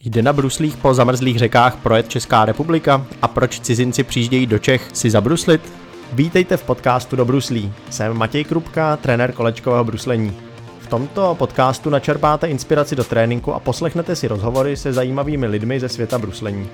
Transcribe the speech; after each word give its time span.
Jde 0.00 0.22
na 0.22 0.32
bruslích 0.32 0.76
po 0.76 0.94
zamrzlých 0.94 1.38
řekách 1.38 1.76
projet 1.76 2.08
Česká 2.08 2.44
republika 2.44 3.06
a 3.22 3.28
proč 3.28 3.60
cizinci 3.60 4.04
přijíždějí 4.04 4.46
do 4.46 4.58
Čech 4.58 4.88
si 4.92 5.10
zabruslit? 5.10 5.72
Vítejte 6.12 6.56
v 6.56 6.62
podcastu 6.62 7.16
do 7.16 7.24
bruslí. 7.24 7.72
Jsem 7.90 8.16
Matěj 8.16 8.44
Krupka, 8.44 8.96
trenér 8.96 9.32
kolečkového 9.32 9.84
bruslení. 9.84 10.36
V 10.80 10.86
tomto 10.86 11.34
podcastu 11.34 11.90
načerpáte 11.90 12.48
inspiraci 12.48 12.96
do 12.96 13.04
tréninku 13.04 13.54
a 13.54 13.60
poslechnete 13.60 14.16
si 14.16 14.28
rozhovory 14.28 14.76
se 14.76 14.92
zajímavými 14.92 15.46
lidmi 15.46 15.80
ze 15.80 15.88
světa 15.88 16.18
bruslení. 16.18 16.68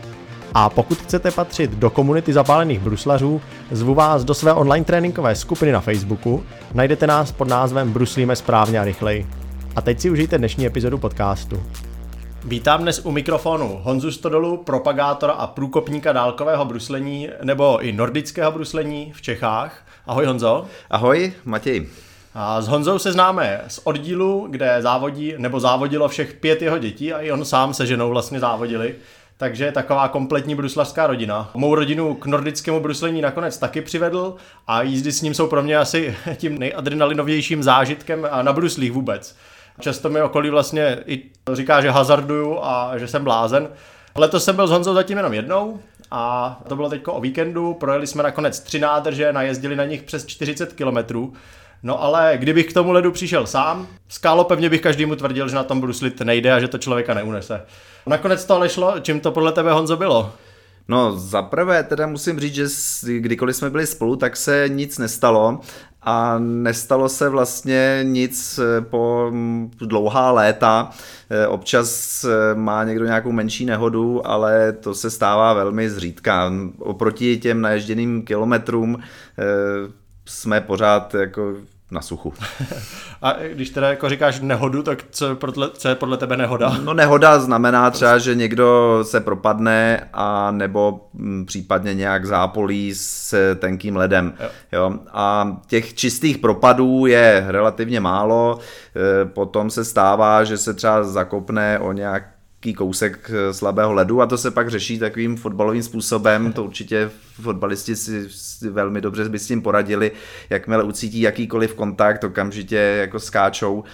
A 0.54 0.68
pokud 0.70 0.98
chcete 0.98 1.30
patřit 1.30 1.70
do 1.70 1.90
komunity 1.90 2.32
zapálených 2.32 2.80
bruslařů, 2.80 3.40
zvu 3.70 3.94
vás 3.94 4.24
do 4.24 4.34
své 4.34 4.52
online 4.52 4.84
tréninkové 4.84 5.34
skupiny 5.34 5.72
na 5.72 5.80
Facebooku. 5.80 6.42
Najdete 6.74 7.06
nás 7.06 7.32
pod 7.32 7.48
názvem 7.48 7.92
Bruslíme 7.92 8.36
správně 8.36 8.80
a 8.80 8.84
rychleji. 8.84 9.26
A 9.76 9.80
teď 9.80 10.00
si 10.00 10.10
užijte 10.10 10.38
dnešní 10.38 10.66
epizodu 10.66 10.98
podcastu. 10.98 11.62
Vítám 12.44 12.82
dnes 12.82 13.00
u 13.04 13.10
mikrofonu 13.10 13.80
Honzu 13.82 14.12
Stodolu, 14.12 14.56
propagátora 14.56 15.32
a 15.32 15.46
průkopníka 15.46 16.12
dálkového 16.12 16.64
bruslení 16.64 17.28
nebo 17.42 17.78
i 17.82 17.92
nordického 17.92 18.52
bruslení 18.52 19.12
v 19.16 19.22
Čechách. 19.22 19.86
Ahoj 20.06 20.26
Honzo. 20.26 20.66
Ahoj 20.90 21.32
Matěj. 21.44 21.88
A 22.34 22.60
s 22.60 22.68
Honzou 22.68 22.98
se 22.98 23.12
známe 23.12 23.64
z 23.68 23.80
oddílu, 23.84 24.46
kde 24.50 24.76
závodí 24.80 25.34
nebo 25.38 25.60
závodilo 25.60 26.08
všech 26.08 26.32
pět 26.32 26.62
jeho 26.62 26.78
dětí 26.78 27.12
a 27.12 27.20
i 27.20 27.32
on 27.32 27.44
sám 27.44 27.74
se 27.74 27.86
ženou 27.86 28.08
vlastně 28.08 28.40
závodili. 28.40 28.94
Takže 29.36 29.64
je 29.64 29.72
taková 29.72 30.08
kompletní 30.08 30.54
bruslařská 30.54 31.06
rodina. 31.06 31.50
Mou 31.54 31.74
rodinu 31.74 32.14
k 32.14 32.26
nordickému 32.26 32.80
bruslení 32.80 33.20
nakonec 33.20 33.58
taky 33.58 33.80
přivedl 33.80 34.34
a 34.66 34.82
jízdy 34.82 35.12
s 35.12 35.22
ním 35.22 35.34
jsou 35.34 35.46
pro 35.46 35.62
mě 35.62 35.76
asi 35.76 36.16
tím 36.36 36.58
nejadrenalinovějším 36.58 37.62
zážitkem 37.62 38.28
na 38.42 38.52
bruslích 38.52 38.92
vůbec. 38.92 39.36
Často 39.80 40.08
mi 40.08 40.22
okolí 40.22 40.50
vlastně 40.50 40.98
i 41.06 41.22
říká, 41.52 41.80
že 41.80 41.90
hazarduju 41.90 42.58
a 42.62 42.92
že 42.96 43.08
jsem 43.08 43.24
blázen. 43.24 43.68
Letos 44.14 44.44
jsem 44.44 44.56
byl 44.56 44.66
s 44.66 44.70
Honzou 44.70 44.94
zatím 44.94 45.16
jenom 45.16 45.34
jednou 45.34 45.80
a 46.10 46.60
to 46.68 46.76
bylo 46.76 46.88
teď 46.88 47.02
o 47.06 47.20
víkendu. 47.20 47.74
Projeli 47.74 48.06
jsme 48.06 48.22
nakonec 48.22 48.60
tři 48.60 48.78
nádrže, 48.78 49.32
najezdili 49.32 49.76
na 49.76 49.84
nich 49.84 50.02
přes 50.02 50.26
40 50.26 50.72
kilometrů. 50.72 51.32
No 51.82 52.02
ale 52.02 52.32
kdybych 52.36 52.66
k 52.66 52.72
tomu 52.72 52.92
ledu 52.92 53.12
přišel 53.12 53.46
sám, 53.46 53.86
skálo 54.08 54.44
pevně 54.44 54.70
bych 54.70 54.80
každému 54.80 55.16
tvrdil, 55.16 55.48
že 55.48 55.56
na 55.56 55.64
tom 55.64 55.80
bruslit 55.80 56.20
nejde 56.20 56.52
a 56.52 56.60
že 56.60 56.68
to 56.68 56.78
člověka 56.78 57.14
neunese. 57.14 57.62
Nakonec 58.06 58.44
to 58.44 58.54
ale 58.54 58.68
šlo, 58.68 58.94
čím 59.00 59.20
to 59.20 59.32
podle 59.32 59.52
tebe 59.52 59.72
Honzo 59.72 59.96
bylo? 59.96 60.32
No 60.88 61.18
zaprvé 61.18 61.84
teda 61.84 62.06
musím 62.06 62.40
říct, 62.40 62.54
že 62.54 62.66
kdykoliv 63.18 63.56
jsme 63.56 63.70
byli 63.70 63.86
spolu, 63.86 64.16
tak 64.16 64.36
se 64.36 64.64
nic 64.68 64.98
nestalo 64.98 65.60
a 66.02 66.38
nestalo 66.38 67.08
se 67.08 67.28
vlastně 67.28 68.00
nic 68.02 68.58
eh, 68.58 68.80
po 68.80 69.28
mm, 69.30 69.70
dlouhá 69.78 70.30
léta. 70.32 70.90
Eh, 71.30 71.46
občas 71.46 72.24
eh, 72.24 72.54
má 72.54 72.84
někdo 72.84 73.04
nějakou 73.04 73.32
menší 73.32 73.64
nehodu, 73.66 74.26
ale 74.26 74.72
to 74.72 74.94
se 74.94 75.10
stává 75.10 75.52
velmi 75.52 75.90
zřídka. 75.90 76.52
Oproti 76.78 77.36
těm 77.38 77.60
naježděným 77.60 78.22
kilometrům 78.22 78.98
jsme 80.24 80.60
pořád 80.60 81.14
jako 81.14 81.54
na 81.90 82.00
suchu. 82.00 82.34
A 83.22 83.32
když 83.52 83.70
teda 83.70 83.88
jako 83.88 84.08
říkáš 84.08 84.40
nehodu, 84.40 84.82
tak 84.82 85.04
co, 85.10 85.36
podle, 85.36 85.70
co 85.70 85.88
je 85.88 85.94
podle 85.94 86.16
tebe 86.16 86.36
nehoda? 86.36 86.76
No 86.84 86.94
nehoda 86.94 87.40
znamená 87.40 87.90
třeba, 87.90 88.18
že 88.18 88.34
někdo 88.34 88.98
se 89.02 89.20
propadne 89.20 90.08
a 90.12 90.50
nebo 90.50 91.08
mm, 91.14 91.46
případně 91.46 91.94
nějak 91.94 92.26
zápolí 92.26 92.94
s 92.94 93.54
tenkým 93.54 93.96
ledem. 93.96 94.34
Jo. 94.40 94.48
Jo? 94.72 94.94
A 95.12 95.56
těch 95.66 95.94
čistých 95.94 96.38
propadů 96.38 97.06
je 97.06 97.44
relativně 97.48 98.00
málo. 98.00 98.58
E, 98.58 99.24
potom 99.24 99.70
se 99.70 99.84
stává, 99.84 100.44
že 100.44 100.58
se 100.58 100.74
třeba 100.74 101.04
zakopne 101.04 101.78
o 101.78 101.92
nějak 101.92 102.37
kousek 102.76 103.30
eh, 103.34 103.54
slabého 103.54 103.92
ledu 103.92 104.22
a 104.22 104.26
to 104.26 104.38
se 104.38 104.50
pak 104.50 104.70
řeší 104.70 104.98
takovým 104.98 105.36
fotbalovým 105.36 105.82
způsobem, 105.82 106.52
to 106.52 106.64
určitě 106.64 107.10
fotbalisti 107.42 107.96
si, 107.96 108.28
velmi 108.70 109.00
dobře 109.00 109.28
by 109.28 109.38
s 109.38 109.46
tím 109.46 109.62
poradili, 109.62 110.12
jakmile 110.50 110.82
ucítí 110.82 111.20
jakýkoliv 111.20 111.74
kontakt, 111.74 112.24
okamžitě 112.24 112.76
jako 112.76 113.20
skáčou 113.20 113.84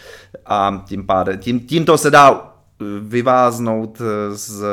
a 0.46 0.84
tím 0.86 1.06
pádem, 1.06 1.38
tím, 1.38 1.60
tímto 1.60 1.98
se 1.98 2.10
dá 2.10 2.54
vyváznout 3.00 3.98
eh, 4.00 4.36
z 4.36 4.64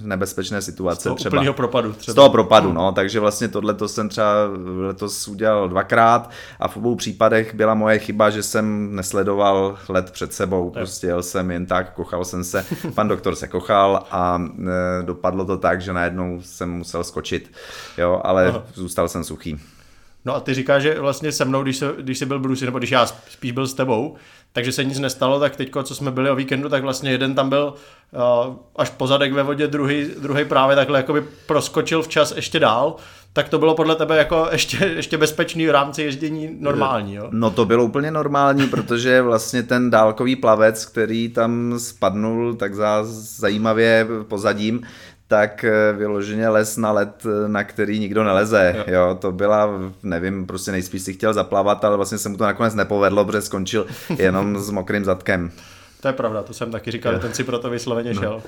nebezpečné 0.00 0.62
situace. 0.62 1.00
Z 1.00 1.04
toho 1.04 1.16
třeba. 1.16 1.52
propadu. 1.52 1.92
Třeba. 1.92 2.12
Z 2.12 2.14
toho 2.14 2.30
propadu, 2.30 2.72
no, 2.72 2.92
takže 2.92 3.20
vlastně 3.20 3.48
tohle 3.48 3.74
to 3.74 3.88
jsem 3.88 4.08
třeba 4.08 4.32
letos 4.76 5.28
udělal 5.28 5.68
dvakrát 5.68 6.30
a 6.60 6.68
v 6.68 6.76
obou 6.76 6.94
případech 6.94 7.54
byla 7.54 7.74
moje 7.74 7.98
chyba, 7.98 8.30
že 8.30 8.42
jsem 8.42 8.96
nesledoval 8.96 9.78
let 9.88 10.10
před 10.10 10.34
sebou, 10.34 10.70
prostě 10.70 11.06
jel 11.06 11.22
jsem 11.22 11.50
jen 11.50 11.66
tak, 11.66 11.94
kochal 11.94 12.24
jsem 12.24 12.44
se, 12.44 12.64
pan 12.94 13.08
doktor 13.08 13.34
se 13.34 13.48
kochal 13.48 14.06
a 14.10 14.42
e, 15.00 15.02
dopadlo 15.02 15.44
to 15.44 15.58
tak, 15.58 15.80
že 15.80 15.92
najednou 15.92 16.40
jsem 16.42 16.70
musel 16.70 17.04
skočit, 17.04 17.50
jo, 17.98 18.20
ale 18.24 18.48
Aha. 18.48 18.62
zůstal 18.74 19.08
jsem 19.08 19.24
suchý. 19.24 19.60
No 20.26 20.34
a 20.34 20.40
ty 20.40 20.54
říkáš, 20.54 20.82
že 20.82 21.00
vlastně 21.00 21.32
se 21.32 21.44
mnou, 21.44 21.62
když, 21.62 21.76
se, 21.76 21.94
když 21.98 22.18
jsi 22.18 22.26
byl 22.26 22.38
Bruce, 22.38 22.64
nebo 22.64 22.78
když 22.78 22.90
já 22.90 23.06
spíš 23.06 23.52
byl 23.52 23.66
s 23.66 23.74
tebou, 23.74 24.16
takže 24.52 24.72
se 24.72 24.84
nic 24.84 24.98
nestalo, 24.98 25.40
tak 25.40 25.56
teď, 25.56 25.72
co 25.82 25.94
jsme 25.94 26.10
byli 26.10 26.30
o 26.30 26.36
víkendu, 26.36 26.68
tak 26.68 26.82
vlastně 26.82 27.10
jeden 27.10 27.34
tam 27.34 27.48
byl 27.48 27.74
uh, 28.46 28.54
až 28.76 28.90
pozadek 28.90 29.32
ve 29.32 29.42
vodě, 29.42 29.66
druhý, 29.66 30.10
druhý 30.18 30.44
právě 30.44 30.76
takhle 30.76 30.98
jakoby 30.98 31.24
proskočil 31.46 32.02
včas 32.02 32.32
ještě 32.36 32.58
dál, 32.58 32.96
tak 33.32 33.48
to 33.48 33.58
bylo 33.58 33.74
podle 33.74 33.96
tebe 33.96 34.16
jako 34.16 34.48
ještě, 34.52 34.86
ještě 34.96 35.18
bezpečný 35.18 35.66
v 35.66 35.70
rámci 35.70 36.02
ježdění 36.02 36.56
normální, 36.60 37.14
jo? 37.14 37.28
No 37.30 37.50
to 37.50 37.64
bylo 37.64 37.84
úplně 37.84 38.10
normální, 38.10 38.66
protože 38.70 39.22
vlastně 39.22 39.62
ten 39.62 39.90
dálkový 39.90 40.36
plavec, 40.36 40.86
který 40.86 41.28
tam 41.28 41.74
spadnul 41.78 42.54
tak 42.54 42.74
za 42.74 43.00
zajímavě 43.04 44.06
pozadím, 44.28 44.82
tak 45.28 45.64
eh, 45.64 45.92
vyloženě 45.92 46.48
les 46.48 46.76
na 46.76 46.92
led, 46.92 47.26
eh, 47.26 47.48
na 47.48 47.64
který 47.64 47.98
nikdo 47.98 48.24
neleze. 48.24 48.74
Jo. 48.76 48.84
jo. 48.94 49.18
to 49.20 49.32
byla, 49.32 49.68
nevím, 50.02 50.46
prostě 50.46 50.72
nejspíš 50.72 51.02
si 51.02 51.12
chtěl 51.12 51.32
zaplavat, 51.32 51.84
ale 51.84 51.96
vlastně 51.96 52.18
se 52.18 52.28
mu 52.28 52.36
to 52.36 52.44
nakonec 52.44 52.74
nepovedlo, 52.74 53.24
protože 53.24 53.42
skončil 53.42 53.86
jenom 54.18 54.58
s 54.58 54.70
mokrým 54.70 55.04
zadkem. 55.04 55.50
To 56.00 56.08
je 56.08 56.12
pravda, 56.12 56.42
to 56.42 56.54
jsem 56.54 56.70
taky 56.70 56.90
říkal, 56.90 57.12
že 57.12 57.18
ten 57.18 57.34
si 57.34 57.44
pro 57.44 57.58
to 57.58 57.70
vysloveně 57.70 58.14
no. 58.14 58.20
šel. 58.20 58.42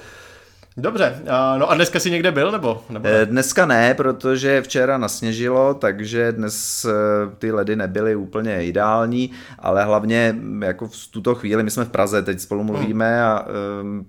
Dobře, 0.81 1.23
no 1.59 1.71
a 1.71 1.75
dneska 1.75 2.01
si 2.01 2.11
někde 2.11 2.33
byl, 2.33 2.53
nebo? 2.53 2.83
nebo 2.91 3.09
ne? 3.09 3.27
Dneska 3.27 3.67
ne, 3.67 3.95
protože 3.95 4.63
včera 4.63 4.99
nasněžilo, 4.99 5.75
takže 5.75 6.33
dnes 6.33 6.85
eh, 6.85 6.91
ty 7.39 7.53
ledy 7.53 7.77
nebyly 7.77 8.17
úplně 8.17 8.65
ideální, 8.65 9.31
ale 9.59 9.85
hlavně 9.85 10.37
jako 10.65 10.89
v 10.89 11.07
tuto 11.11 11.35
chvíli, 11.35 11.63
my 11.63 11.71
jsme 11.71 11.85
v 11.85 11.89
Praze, 11.89 12.23
teď 12.23 12.41
spolu 12.41 12.65
mluvíme 12.65 13.25
a 13.25 13.47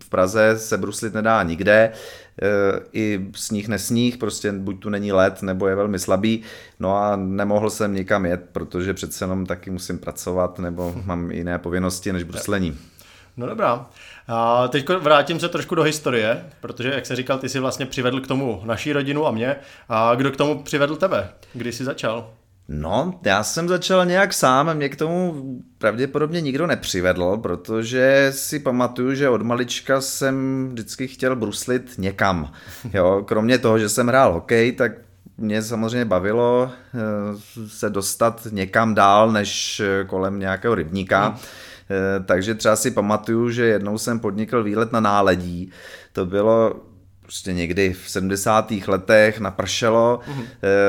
v 0.03 0.09
Praze 0.09 0.59
se 0.59 0.78
bruslit 0.78 1.13
nedá 1.13 1.44
nikde, 1.44 1.91
Eh, 1.91 2.28
i 2.94 3.28
sníh 3.36 3.68
nesníh, 3.68 4.18
prostě 4.18 4.52
buď 4.52 4.80
tu 4.80 4.90
není 4.90 5.12
led, 5.12 5.42
nebo 5.42 5.68
je 5.68 5.76
velmi 5.76 6.00
slabý, 6.00 6.42
no 6.80 6.98
a 6.98 7.16
nemohl 7.16 7.70
jsem 7.70 7.94
nikam 7.94 8.26
jet, 8.26 8.42
protože 8.52 8.94
přece 8.94 9.24
jenom 9.24 9.46
taky 9.46 9.70
musím 9.70 10.00
pracovat, 10.00 10.60
nebo 10.60 10.96
mám 11.06 11.32
jiné 11.32 11.60
povinnosti 11.60 12.14
než 12.14 12.24
bruslení. 12.24 12.78
No 13.38 13.48
dobrá. 13.48 13.86
A 14.28 14.68
teď 14.68 14.90
vrátím 14.90 15.40
se 15.40 15.50
trošku 15.50 15.76
do 15.76 15.84
historie, 15.84 16.46
protože, 16.62 16.90
jak 16.90 17.06
se 17.06 17.16
říkal, 17.16 17.38
ty 17.38 17.50
jsi 17.50 17.60
vlastně 17.60 17.86
přivedl 17.86 18.22
k 18.22 18.28
tomu 18.28 18.62
naší 18.66 18.94
rodinu 18.94 19.28
a 19.28 19.32
mě. 19.32 19.56
A 19.90 20.16
kdo 20.16 20.32
k 20.32 20.38
tomu 20.38 20.64
přivedl 20.64 20.96
tebe? 20.96 21.30
Kdy 21.54 21.72
jsi 21.72 21.84
začal? 21.84 22.30
No, 22.72 23.19
já 23.25 23.44
jsem 23.44 23.68
začal 23.68 24.06
nějak 24.06 24.34
sám, 24.34 24.74
mě 24.74 24.90
k 24.90 24.96
tomu 24.96 25.44
pravděpodobně 25.78 26.41
nikdo 26.41 26.68
nepřivedl, 26.68 27.38
protože 27.38 28.28
si 28.35 28.59
pamatuju, 28.59 29.16
že 29.16 29.30
od 29.30 29.41
malička 29.41 30.02
jsem 30.02 30.68
vždycky 30.69 31.08
chtěl 31.08 31.35
bruslit 31.35 31.91
někam. 31.97 32.52
Jo, 32.94 33.24
kromě 33.28 33.58
toho, 33.58 33.79
že 33.79 33.90
jsem 33.90 34.08
hrál 34.08 34.34
hokej, 34.34 34.72
tak 34.72 34.91
mě 35.38 35.62
samozřejmě 35.62 36.06
bavilo 36.06 36.72
eh, 36.72 37.00
se 37.68 37.90
dostat 37.90 38.47
někam 38.52 38.96
dál, 38.96 39.31
než 39.31 39.81
kolem 40.08 40.40
nějakého 40.40 40.75
rybníka. 40.75 41.28
Hmm. 41.28 41.38
Eh, 41.90 42.24
takže 42.24 42.56
třeba 42.56 42.75
si 42.75 42.91
pamatuju, 42.91 43.50
že 43.50 43.66
jednou 43.66 43.97
jsem 43.97 44.19
podnikl 44.19 44.63
výlet 44.63 44.91
na 44.91 45.00
náledí. 45.00 45.72
To 46.13 46.25
bylo 46.25 46.74
prostě 47.29 47.53
někdy 47.53 47.93
v 47.93 48.09
70. 48.09 48.72
letech 48.87 49.40
napršelo 49.40 50.20
mm-hmm. 50.28 50.46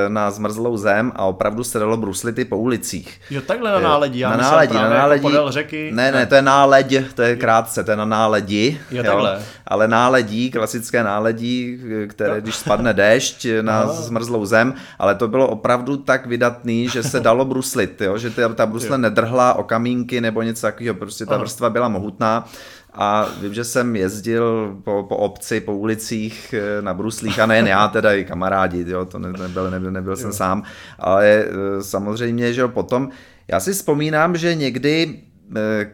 na 0.08 0.30
zmrzlou 0.30 0.76
zem 0.76 1.12
a 1.16 1.24
opravdu 1.24 1.64
se 1.64 1.78
dalo 1.78 1.96
bruslit 1.96 2.38
i 2.38 2.44
po 2.44 2.56
ulicích. 2.56 3.20
Jo, 3.30 3.40
takhle 3.40 3.72
na 3.72 3.80
náledí. 3.80 4.18
Já 4.18 4.30
na 4.30 4.36
náledí, 4.36 4.74
na 4.74 4.88
náledí. 4.88 5.24
Jako 5.24 5.28
podél 5.28 5.52
řeky. 5.52 5.90
Ne, 5.94 6.12
ne, 6.12 6.26
to 6.26 6.34
je 6.34 6.42
náleď, 6.42 6.94
to 7.14 7.22
je 7.22 7.36
krátce, 7.36 7.84
to 7.84 7.90
je 7.90 7.96
na 7.96 8.04
náledí. 8.04 8.80
Jo, 8.90 9.02
takhle. 9.02 9.34
Jo, 9.34 9.42
ale 9.66 9.88
náledí, 9.88 10.50
klasické 10.50 11.04
náledí, 11.04 11.80
které, 12.08 12.34
jo. 12.34 12.40
když 12.40 12.56
spadne 12.56 12.94
déšť 12.94 13.46
na 13.60 13.84
no. 13.84 13.92
zmrzlou 13.92 14.46
zem, 14.46 14.74
ale 14.98 15.14
to 15.14 15.28
bylo 15.28 15.48
opravdu 15.48 15.96
tak 15.96 16.26
vydatný, 16.26 16.88
že 16.88 17.02
se 17.02 17.20
dalo 17.20 17.44
bruslit, 17.44 18.00
jo, 18.00 18.18
že 18.18 18.30
ta, 18.30 18.48
ta 18.48 18.66
brusle 18.66 18.94
jo. 18.94 18.98
nedrhla 18.98 19.54
o 19.54 19.62
kamínky 19.62 20.20
nebo 20.20 20.42
něco 20.42 20.62
takového, 20.66 20.94
prostě 20.94 21.26
ta 21.26 21.34
Aha. 21.34 21.40
vrstva 21.40 21.70
byla 21.70 21.88
mohutná 21.88 22.48
a 22.92 23.28
vím, 23.40 23.54
že 23.54 23.64
jsem 23.64 23.96
jezdil 23.96 24.76
po, 24.84 25.06
po 25.08 25.16
obci, 25.16 25.60
po 25.60 25.76
ulicích 25.76 26.54
eh, 26.54 26.82
na 26.82 26.94
bruslích 26.94 27.38
a 27.38 27.46
nejen 27.46 27.66
já, 27.66 27.88
teda 27.88 28.12
i 28.12 28.24
kamarádi, 28.24 28.84
jo, 28.90 29.04
to 29.04 29.18
nebyl, 29.18 29.70
nebyl, 29.70 29.90
nebyl 29.90 30.16
jsem 30.16 30.32
sám, 30.32 30.62
ale 30.98 31.26
eh, 31.26 31.82
samozřejmě, 31.82 32.52
že 32.52 32.68
potom, 32.68 33.08
já 33.48 33.60
si 33.60 33.72
vzpomínám, 33.72 34.36
že 34.36 34.54
někdy 34.54 35.20
eh, 35.56 35.90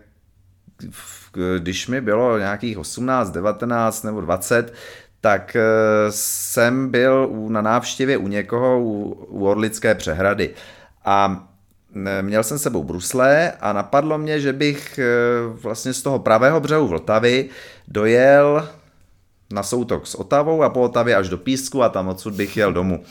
když 1.59 1.89
mi 1.89 2.01
bylo 2.01 2.39
nějakých 2.39 2.79
18, 2.79 3.31
19 3.31 4.03
nebo 4.03 4.21
20, 4.21 4.75
tak 5.21 5.57
jsem 6.11 6.91
byl 6.91 7.31
na 7.49 7.63
návštěvě 7.63 8.17
u 8.17 8.29
někoho 8.29 8.81
u, 8.81 9.03
u 9.29 9.47
Orlické 9.47 9.95
přehrady. 9.95 10.51
A 11.05 11.49
měl 12.23 12.43
jsem 12.43 12.59
sebou 12.59 12.85
brusle 12.85 13.53
a 13.61 13.73
napadlo 13.73 14.19
mě, 14.19 14.41
že 14.41 14.53
bych 14.53 15.01
vlastně 15.63 15.93
z 15.93 16.03
toho 16.03 16.19
pravého 16.19 16.61
břehu 16.61 16.89
Vltavy 16.89 17.49
dojel 17.89 18.69
na 19.53 19.63
soutok 19.63 20.07
s 20.07 20.15
Otavou 20.15 20.63
a 20.63 20.71
po 20.71 20.81
Otavě 20.81 21.17
až 21.17 21.29
do 21.29 21.39
Písku 21.39 21.83
a 21.83 21.89
tam 21.89 22.09
odsud 22.09 22.35
bych 22.35 22.57
jel 22.57 22.73
domů. 22.73 23.05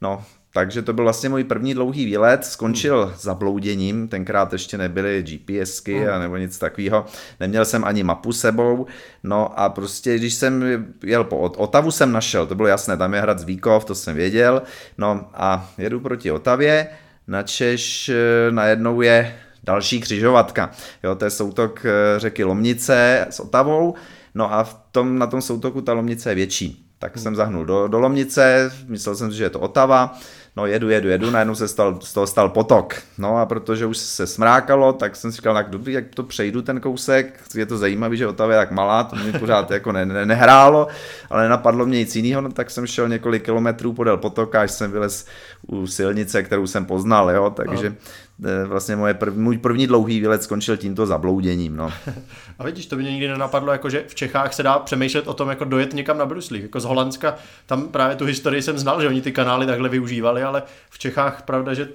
No, 0.00 0.24
takže 0.52 0.82
to 0.82 0.92
byl 0.92 1.04
vlastně 1.04 1.28
můj 1.28 1.44
první 1.44 1.74
dlouhý 1.74 2.04
výlet, 2.04 2.44
skončil 2.44 3.06
hmm. 3.06 3.14
zablouděním, 3.16 4.08
tenkrát 4.08 4.52
ještě 4.52 4.78
nebyly 4.78 5.22
GPSky 5.22 5.98
hmm. 5.98 6.08
a 6.08 6.18
nebo 6.18 6.36
nic 6.36 6.58
takového, 6.58 7.06
neměl 7.40 7.64
jsem 7.64 7.84
ani 7.84 8.02
mapu 8.02 8.32
sebou, 8.32 8.86
no 9.22 9.60
a 9.60 9.68
prostě 9.68 10.18
když 10.18 10.34
jsem 10.34 10.64
jel 11.02 11.24
po 11.24 11.38
Otavu 11.38 11.90
jsem 11.90 12.12
našel, 12.12 12.46
to 12.46 12.54
bylo 12.54 12.68
jasné, 12.68 12.96
tam 12.96 13.14
je 13.14 13.20
hrad 13.20 13.38
Zvíkov, 13.38 13.84
to 13.84 13.94
jsem 13.94 14.16
věděl, 14.16 14.62
no 14.98 15.28
a 15.34 15.70
jedu 15.78 16.00
proti 16.00 16.30
Otavě, 16.30 16.88
na 17.26 17.42
Češ 17.42 18.08
eh, 18.08 18.14
najednou 18.50 19.00
je 19.00 19.38
další 19.64 20.00
křižovatka, 20.00 20.70
jo, 21.02 21.14
to 21.14 21.24
je 21.24 21.30
soutok 21.30 21.86
eh, 21.86 22.20
řeky 22.20 22.44
Lomnice 22.44 23.26
s 23.30 23.40
Otavou, 23.40 23.94
no 24.34 24.54
a 24.54 24.64
v 24.64 24.76
tom, 24.92 25.18
na 25.18 25.26
tom 25.26 25.42
soutoku 25.42 25.80
ta 25.80 25.92
Lomnice 25.92 26.30
je 26.30 26.34
větší, 26.34 26.86
tak 26.98 27.16
hmm. 27.16 27.22
jsem 27.22 27.34
zahnul 27.34 27.64
do, 27.64 27.88
do 27.88 27.98
Lomnice, 27.98 28.72
myslel 28.86 29.16
jsem 29.16 29.30
si, 29.30 29.36
že 29.36 29.44
je 29.44 29.50
to 29.50 29.60
Otava, 29.60 30.18
no 30.56 30.66
jedu, 30.66 30.88
jedu, 30.90 31.08
jedu, 31.08 31.30
najednou 31.30 31.54
se 31.54 31.68
stal, 31.68 31.98
z 32.02 32.12
toho 32.12 32.26
stal 32.26 32.48
potok. 32.48 32.94
No 33.18 33.38
a 33.38 33.46
protože 33.46 33.86
už 33.86 33.98
se 33.98 34.26
smrákalo, 34.26 34.92
tak 34.92 35.16
jsem 35.16 35.32
si 35.32 35.36
říkal, 35.36 35.54
tak 35.54 35.70
dobrý, 35.70 35.92
jak 35.92 36.04
to 36.14 36.22
přejdu 36.22 36.62
ten 36.62 36.80
kousek, 36.80 37.40
je 37.54 37.66
to 37.66 37.78
zajímavé, 37.78 38.16
že 38.16 38.26
Otava 38.26 38.52
je 38.52 38.58
tak 38.58 38.70
malá, 38.70 39.04
to 39.04 39.16
mi 39.16 39.32
pořád 39.32 39.70
jako 39.70 39.92
ne, 39.92 40.06
ne, 40.06 40.26
nehrálo, 40.26 40.88
ale 41.30 41.42
nenapadlo 41.42 41.86
mě 41.86 41.98
nic 41.98 42.16
jiného, 42.16 42.40
no, 42.40 42.52
tak 42.52 42.70
jsem 42.70 42.86
šel 42.86 43.08
několik 43.08 43.44
kilometrů 43.44 43.92
podél 43.92 44.16
potoka, 44.16 44.60
až 44.60 44.70
jsem 44.70 44.92
vylez 44.92 45.26
u 45.66 45.86
silnice, 45.86 46.42
kterou 46.42 46.66
jsem 46.66 46.84
poznal, 46.84 47.30
jo, 47.30 47.50
takže 47.50 47.90
no. 47.90 47.96
Eh, 48.44 48.64
vlastně 48.64 48.96
moje 48.96 49.14
prv, 49.14 49.34
můj 49.34 49.58
první 49.58 49.86
dlouhý 49.86 50.20
výlet 50.20 50.42
skončil 50.42 50.76
tímto 50.76 51.06
zablouděním. 51.06 51.76
No. 51.76 51.92
A 52.58 52.64
vidíš, 52.64 52.86
to 52.86 52.96
by 52.96 53.02
mě 53.02 53.10
nikdy 53.10 53.28
nenapadlo, 53.28 53.72
jako 53.72 53.90
že 53.90 54.04
v 54.08 54.14
Čechách 54.14 54.54
se 54.54 54.62
dá 54.62 54.78
přemýšlet 54.78 55.28
o 55.28 55.34
tom, 55.34 55.48
jako 55.48 55.64
dojet 55.64 55.92
někam 55.92 56.18
na 56.18 56.26
bruslích. 56.26 56.62
Jako 56.62 56.80
z 56.80 56.84
Holandska, 56.84 57.34
tam 57.66 57.88
právě 57.88 58.16
tu 58.16 58.24
historii 58.24 58.62
jsem 58.62 58.78
znal, 58.78 59.00
že 59.00 59.08
oni 59.08 59.22
ty 59.22 59.32
kanály 59.32 59.66
takhle 59.66 59.88
využívali, 59.88 60.42
ale 60.42 60.62
v 60.90 60.98
Čechách 60.98 61.42
pravda, 61.42 61.74
že 61.74 61.88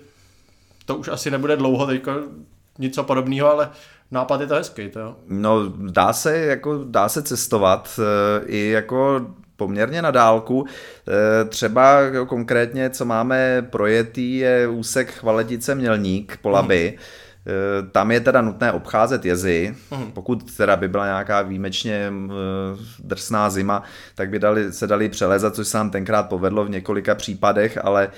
to 0.85 0.95
už 0.95 1.07
asi 1.07 1.31
nebude 1.31 1.57
dlouho 1.57 1.85
teďko 1.88 2.11
něco 2.79 3.03
podobného, 3.03 3.51
ale 3.51 3.69
nápad 4.11 4.41
je 4.41 4.47
to 4.47 4.55
hezký. 4.55 4.89
To. 4.89 5.15
No 5.27 5.73
dá 5.77 6.13
se, 6.13 6.37
jako, 6.37 6.83
dá 6.83 7.09
se 7.09 7.21
cestovat 7.23 7.99
eh, 7.99 8.45
i 8.45 8.69
jako 8.69 9.27
poměrně 9.61 10.01
na 10.01 10.11
dálku. 10.11 10.65
E, 10.65 11.45
třeba 11.45 11.99
konkrétně, 12.27 12.89
co 12.89 13.05
máme 13.05 13.61
projetý, 13.69 14.37
je 14.37 14.67
úsek 14.67 15.11
Chvaletice 15.11 15.75
Mělník 15.75 16.37
po 16.41 16.49
Laby. 16.49 16.97
Hmm. 16.97 17.91
Tam 17.91 18.11
je 18.11 18.19
teda 18.19 18.41
nutné 18.41 18.71
obcházet 18.71 19.25
jezy, 19.25 19.75
hmm. 19.91 20.11
pokud 20.11 20.57
teda 20.57 20.75
by 20.75 20.87
byla 20.87 21.05
nějaká 21.05 21.41
výjimečně 21.41 22.13
drsná 22.99 23.49
zima, 23.49 23.83
tak 24.15 24.29
by 24.29 24.39
dali, 24.39 24.73
se 24.73 24.87
dali 24.87 25.09
přelezat, 25.09 25.55
což 25.55 25.67
se 25.67 25.77
nám 25.77 25.89
tenkrát 25.89 26.29
povedlo 26.29 26.65
v 26.65 26.69
několika 26.69 27.15
případech, 27.15 27.77
ale 27.83 28.09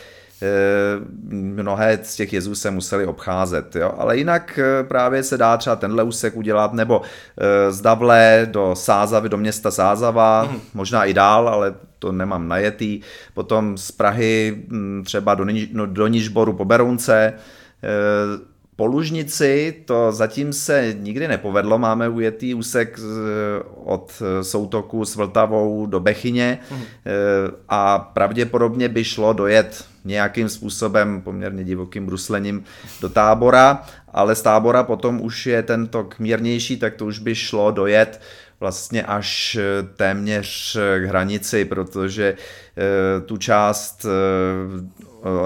mnohé 1.29 1.99
z 2.03 2.15
těch 2.15 2.33
jezů 2.33 2.55
se 2.55 2.71
museli 2.71 3.05
obcházet. 3.05 3.75
Jo? 3.75 3.93
Ale 3.97 4.17
jinak 4.17 4.59
eh, 4.59 4.83
právě 4.83 5.23
se 5.23 5.37
dá 5.37 5.57
třeba 5.57 5.75
tenhle 5.75 6.03
úsek 6.03 6.35
udělat, 6.35 6.73
nebo 6.73 7.01
eh, 7.01 7.71
z 7.71 7.81
Davle 7.81 8.47
do 8.51 8.75
Sázavy, 8.75 9.29
do 9.29 9.37
města 9.37 9.71
Sázava, 9.71 10.43
mm. 10.43 10.61
možná 10.73 11.05
i 11.05 11.13
dál, 11.13 11.49
ale 11.49 11.75
to 11.99 12.11
nemám 12.11 12.47
najetý. 12.47 13.01
Potom 13.33 13.77
z 13.77 13.91
Prahy 13.91 14.63
hm, 14.67 15.03
třeba 15.05 15.35
do, 15.35 15.45
no, 15.71 15.85
do 15.85 16.07
Nižboru 16.07 16.53
po 16.53 16.65
Berounce, 16.65 17.33
po 18.75 18.85
Lužnici 18.85 19.75
to 19.85 20.11
zatím 20.11 20.53
se 20.53 20.95
nikdy 20.99 21.27
nepovedlo, 21.27 21.77
máme 21.77 22.09
ujetý 22.09 22.53
úsek 22.53 22.99
od 23.75 24.21
soutoku 24.41 25.05
s 25.05 25.15
Vltavou 25.15 25.85
do 25.85 25.99
Bechyně. 25.99 26.59
Mm. 26.71 26.81
a 27.69 27.99
pravděpodobně 27.99 28.89
by 28.89 29.03
šlo 29.03 29.33
dojet 29.33 29.85
nějakým 30.05 30.49
způsobem 30.49 31.21
poměrně 31.21 31.63
divokým 31.63 32.05
bruslením 32.05 32.63
do 33.01 33.09
tábora, 33.09 33.83
ale 34.13 34.35
z 34.35 34.41
tábora 34.41 34.83
potom 34.83 35.21
už 35.21 35.45
je 35.45 35.63
ten 35.63 35.87
tok 35.87 36.19
mírnější, 36.19 36.77
tak 36.77 36.95
to 36.95 37.05
už 37.05 37.19
by 37.19 37.35
šlo 37.35 37.71
dojet 37.71 38.21
vlastně 38.59 39.03
až 39.03 39.55
eh, 39.55 39.83
téměř 39.95 40.75
eh, 40.75 40.99
k 40.99 41.03
hranici, 41.05 41.65
protože 41.65 42.35
eh, 42.37 43.21
tu 43.21 43.37
část 43.37 44.05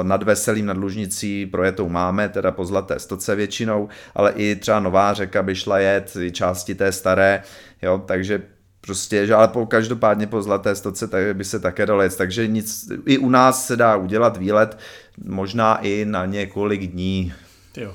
nad 0.04 0.24
Veselým, 0.24 0.66
nad 0.66 0.78
Lužnicí 0.78 1.46
projetou 1.46 1.90
máme, 1.90 2.30
teda 2.30 2.52
po 2.52 2.66
Zlaté 2.66 3.00
stoce 3.00 3.36
většinou, 3.36 3.90
ale 4.16 4.32
i 4.32 4.56
třeba 4.56 4.80
Nová 4.80 5.14
řeka 5.14 5.44
by 5.44 5.56
šla 5.56 5.80
jet, 5.80 6.18
i 6.22 6.32
části 6.32 6.76
té 6.76 6.92
staré, 6.92 7.44
jo, 7.82 8.02
takže 8.06 8.42
Prostě, 8.82 9.28
že 9.28 9.34
ale 9.34 9.48
po, 9.48 9.66
každopádně 9.66 10.28
po 10.28 10.42
zlaté 10.42 10.76
stoce 10.76 11.08
tak 11.08 11.36
by 11.36 11.44
se 11.44 11.60
také 11.60 11.86
dalo 11.86 12.02
jet, 12.02 12.18
takže 12.18 12.48
nic, 12.48 12.92
i 13.06 13.18
u 13.18 13.30
nás 13.30 13.68
se 13.68 13.76
dá 13.76 13.96
udělat 13.96 14.38
výlet, 14.38 14.78
možná 15.26 15.78
i 15.78 16.06
na 16.06 16.26
několik 16.26 16.88
dní. 16.88 17.34
Jo. 17.78 17.94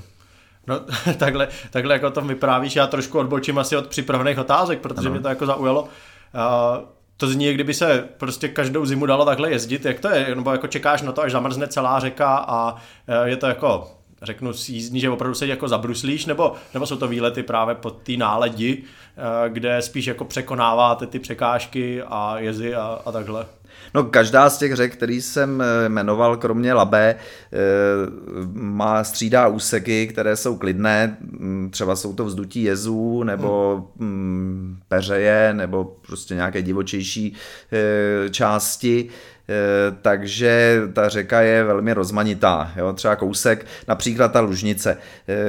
No 0.66 0.80
takhle, 1.18 1.48
takhle 1.70 1.94
jako 1.94 2.06
o 2.06 2.10
tom 2.10 2.28
vyprávíš, 2.28 2.76
já 2.76 2.86
trošku 2.86 3.18
odbočím 3.18 3.58
asi 3.58 3.76
od 3.76 3.86
připravených 3.86 4.38
otázek, 4.38 4.80
protože 4.80 5.06
ano. 5.06 5.10
mě 5.10 5.20
to 5.20 5.28
jako 5.28 5.46
zaujalo. 5.46 5.82
Uh, 5.82 5.88
to 7.22 7.28
zní, 7.28 7.44
jak 7.44 7.54
kdyby 7.54 7.74
se 7.74 8.08
prostě 8.16 8.48
každou 8.48 8.86
zimu 8.86 9.06
dalo 9.06 9.24
takhle 9.24 9.50
jezdit, 9.50 9.84
jak 9.84 10.00
to 10.00 10.08
je, 10.08 10.34
nebo 10.34 10.52
jako 10.52 10.66
čekáš 10.66 11.02
na 11.02 11.12
to, 11.12 11.22
až 11.22 11.32
zamrzne 11.32 11.68
celá 11.68 12.00
řeka 12.00 12.44
a 12.48 12.76
je 13.24 13.36
to 13.36 13.46
jako 13.46 13.90
řeknu 14.22 14.52
jízdní, 14.68 15.00
že 15.00 15.10
opravdu 15.10 15.34
se 15.34 15.46
jako 15.46 15.68
zabruslíš, 15.68 16.26
nebo, 16.26 16.52
nebo 16.74 16.86
jsou 16.86 16.96
to 16.96 17.08
výlety 17.08 17.42
právě 17.42 17.74
pod 17.74 18.02
té 18.02 18.12
náledi, 18.12 18.82
eh, 18.82 19.48
kde 19.48 19.82
spíš 19.82 20.06
jako 20.06 20.24
překonáváte 20.24 21.06
ty 21.06 21.18
překážky 21.18 22.02
a 22.02 22.38
jezy 22.38 22.74
a, 22.74 23.00
a 23.06 23.12
takhle? 23.12 23.46
No 23.94 24.04
každá 24.04 24.50
z 24.50 24.58
těch 24.58 24.74
řek, 24.74 24.92
který 24.92 25.22
jsem 25.22 25.62
eh, 25.62 25.88
jmenoval, 25.88 26.36
kromě 26.36 26.74
Labé, 26.74 27.14
eh, 27.14 27.56
má 28.52 29.04
střídá 29.04 29.48
úseky, 29.48 30.06
které 30.06 30.36
jsou 30.36 30.56
klidné, 30.56 31.16
mm, 31.20 31.68
třeba 31.72 31.96
jsou 31.96 32.14
to 32.14 32.24
vzdutí 32.24 32.62
jezů, 32.62 33.22
nebo 33.22 33.84
hmm. 34.00 34.78
peřeje, 34.88 35.54
nebo 35.54 35.96
prostě 36.06 36.34
nějaké 36.34 36.62
divočejší 36.62 37.34
části. 38.30 39.08
Eh, 39.48 39.96
takže 40.02 40.82
ta 40.92 41.08
řeka 41.08 41.40
je 41.40 41.64
velmi 41.64 41.92
rozmanitá. 41.92 42.72
Jo? 42.76 42.92
Třeba 42.92 43.16
kousek, 43.16 43.66
například 43.88 44.32
ta 44.32 44.40
Lužnice. 44.40 44.96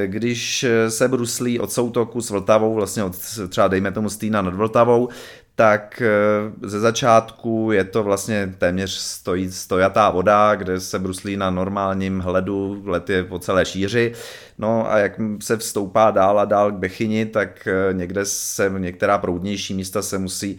Když 0.05 0.65
se 0.89 1.08
bruslí 1.08 1.60
od 1.60 1.72
soutoku 1.72 2.22
s 2.22 2.29
Vltavou, 2.29 2.74
vlastně 2.74 3.03
od 3.03 3.15
třeba 3.50 3.67
dejme 3.67 3.91
tomu 3.91 4.10
Stýna 4.10 4.41
nad 4.41 4.53
Vltavou, 4.53 5.10
tak 5.55 6.01
eh, 6.01 6.67
ze 6.67 6.79
začátku 6.79 7.69
je 7.72 7.83
to 7.83 8.03
vlastně 8.03 8.53
téměř 8.57 8.91
stojí, 8.91 9.51
stojatá 9.51 10.10
voda, 10.10 10.55
kde 10.55 10.79
se 10.79 11.00
bruslí 11.00 11.38
na 11.38 11.50
normálním 11.50 12.19
hledu, 12.19 12.83
let 12.86 13.10
je 13.10 13.24
po 13.24 13.39
celé 13.39 13.65
šíři. 13.65 14.13
No 14.57 14.91
a 14.91 14.98
jak 14.98 15.12
se 15.41 15.57
vstoupá 15.57 16.12
dál 16.12 16.39
a 16.39 16.45
dál 16.45 16.72
k 16.72 16.75
Bechyni, 16.75 17.25
tak 17.25 17.67
někde 17.91 18.25
se, 18.25 18.72
některá 18.77 19.17
proudnější 19.17 19.74
místa 19.74 20.01
se 20.01 20.17
musí 20.17 20.57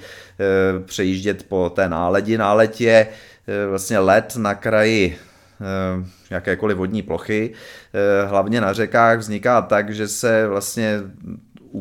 přejíždět 0.84 1.46
po 1.48 1.72
té 1.74 1.88
náledi. 1.88 2.38
Náleď 2.38 2.80
je 2.80 3.08
Eh, 3.46 3.66
vlastně 3.66 3.98
let 3.98 4.36
na 4.36 4.54
kraji 4.54 5.18
eh, 5.60 6.06
jakékoliv 6.30 6.76
vodní 6.76 7.02
plochy, 7.02 7.52
eh, 7.94 8.26
hlavně 8.26 8.60
na 8.60 8.72
řekách, 8.72 9.18
vzniká 9.18 9.62
tak, 9.62 9.94
že 9.94 10.08
se 10.08 10.46
vlastně 10.46 11.00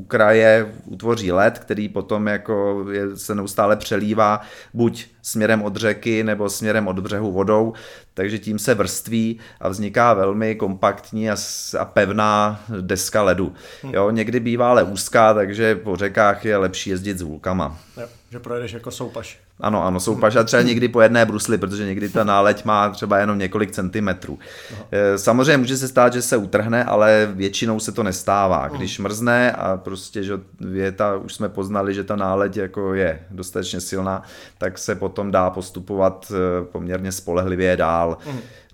kraje 0.01 0.73
utvoří 0.85 1.31
led, 1.31 1.59
který 1.59 1.89
potom 1.89 2.27
jako 2.27 2.85
je, 2.91 3.17
se 3.17 3.35
neustále 3.35 3.75
přelívá 3.75 4.41
buď 4.73 5.05
směrem 5.21 5.61
od 5.61 5.75
řeky 5.75 6.23
nebo 6.23 6.49
směrem 6.49 6.87
od 6.87 6.99
břehu 6.99 7.31
vodou, 7.31 7.73
takže 8.13 8.39
tím 8.39 8.59
se 8.59 8.73
vrství 8.73 9.39
a 9.59 9.69
vzniká 9.69 10.13
velmi 10.13 10.55
kompaktní 10.55 11.29
a, 11.29 11.35
a 11.79 11.85
pevná 11.85 12.63
deska 12.81 13.23
ledu. 13.23 13.53
Hm. 13.83 13.89
Jo, 13.93 14.11
někdy 14.11 14.39
bývá 14.39 14.69
ale 14.69 14.83
úzká, 14.83 15.33
takže 15.33 15.75
po 15.75 15.95
řekách 15.95 16.45
je 16.45 16.57
lepší 16.57 16.89
jezdit 16.89 17.17
s 17.17 17.21
vůlkama. 17.21 17.77
Jo, 17.97 18.07
že 18.33 18.39
projedeš 18.39 18.71
jako 18.71 18.91
soupaš. 18.91 19.39
Ano, 19.59 19.83
ano, 19.83 19.99
jsou 19.99 20.15
paša 20.15 20.43
třeba 20.43 20.61
někdy 20.61 20.87
po 20.87 21.01
jedné 21.01 21.25
brusli, 21.25 21.57
protože 21.57 21.85
někdy 21.85 22.09
ta 22.09 22.23
náleť 22.23 22.65
má 22.65 22.89
třeba 22.89 23.17
jenom 23.17 23.39
několik 23.39 23.71
centimetrů. 23.71 24.39
Aha. 24.73 24.85
Eh, 24.91 25.17
samozřejmě 25.17 25.57
může 25.57 25.77
se 25.77 25.87
stát, 25.87 26.13
že 26.13 26.21
se 26.21 26.37
utrhne, 26.37 26.83
ale 26.83 27.29
většinou 27.33 27.79
se 27.79 27.91
to 27.91 28.03
nestává. 28.03 28.67
Když 28.67 28.99
mrzne 28.99 29.51
a 29.51 29.77
prostě, 29.77 30.23
že 30.23 30.39
je 30.73 30.91
ta, 30.91 31.15
už 31.17 31.33
jsme 31.33 31.49
poznali, 31.49 31.93
že 31.93 32.03
ta 32.03 32.15
náleť 32.15 32.57
jako 32.57 32.93
je 32.93 33.19
dostatečně 33.31 33.81
silná, 33.81 34.23
tak 34.57 34.77
se 34.77 34.95
potom 34.95 35.31
dá 35.31 35.49
postupovat 35.49 36.31
eh, 36.31 36.65
poměrně 36.65 37.11
spolehlivě 37.11 37.77
dál. 37.77 38.17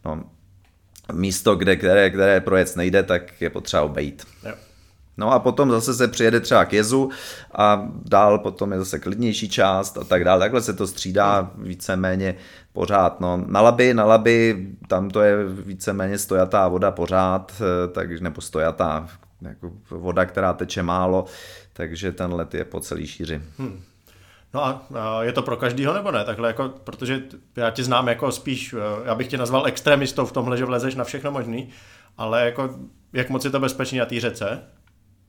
No, 0.06 0.24
místo, 1.13 1.56
kde, 1.56 1.75
které, 1.75 2.10
které 2.10 2.42
projec 2.42 2.75
nejde, 2.75 3.04
tak 3.04 3.42
je 3.42 3.50
potřeba 3.50 3.84
obejít. 3.84 4.25
Jo. 4.46 4.54
No 5.20 5.32
a 5.32 5.40
potom 5.40 5.72
zase 5.72 5.94
se 5.94 6.08
přijede 6.08 6.40
třeba 6.40 6.66
k 6.66 6.74
jezu 6.74 7.10
a 7.56 7.90
dál 8.06 8.40
potom 8.40 8.72
je 8.72 8.80
zase 8.80 9.00
klidnější 9.00 9.50
část 9.50 9.98
a 9.98 10.04
tak 10.04 10.24
dále. 10.24 10.40
Takhle 10.40 10.62
se 10.62 10.74
to 10.74 10.88
střídá 10.88 11.52
víceméně 11.58 12.36
pořád. 12.74 13.20
No. 13.20 13.44
Na 13.48 13.62
Laby, 13.62 13.94
na 13.94 14.06
Laby, 14.06 14.68
tam 14.88 15.10
to 15.10 15.22
je 15.22 15.46
víceméně 15.46 16.18
stojatá 16.18 16.68
voda 16.68 16.92
pořád, 16.92 17.54
eh, 17.62 17.88
takže, 17.88 18.24
nebo 18.24 18.42
stojatá 18.42 19.08
jako 19.42 19.72
voda, 19.90 20.26
která 20.26 20.54
teče 20.54 20.84
málo, 20.84 21.26
takže 21.74 22.12
ten 22.12 22.34
let 22.34 22.54
je 22.54 22.66
po 22.66 22.80
celý 22.80 23.08
šíři. 23.08 23.42
Hmm. 23.58 23.82
No 24.54 24.66
a, 24.66 24.84
je 25.22 25.32
to 25.32 25.42
pro 25.42 25.58
každýho 25.58 25.94
nebo 25.94 26.12
ne? 26.12 26.26
Takhle 26.26 26.48
jako, 26.48 26.70
protože 26.84 27.22
já 27.56 27.70
ti 27.70 27.84
znám 27.84 28.08
jako 28.08 28.32
spíš, 28.32 28.74
eh, 28.74 29.08
já 29.08 29.16
bych 29.16 29.28
tě 29.28 29.38
nazval 29.38 29.68
extremistou 29.68 30.26
v 30.26 30.32
tomhle, 30.32 30.58
že 30.58 30.66
vlezeš 30.66 30.96
na 30.96 31.04
všechno 31.04 31.32
možný, 31.32 31.70
ale 32.18 32.46
jako 32.46 32.70
jak 33.14 33.30
moc 33.30 33.46
je 33.46 33.52
to 33.52 33.60
bezpečný 33.60 33.98
na 33.98 34.06
té 34.06 34.20
řece? 34.20 34.64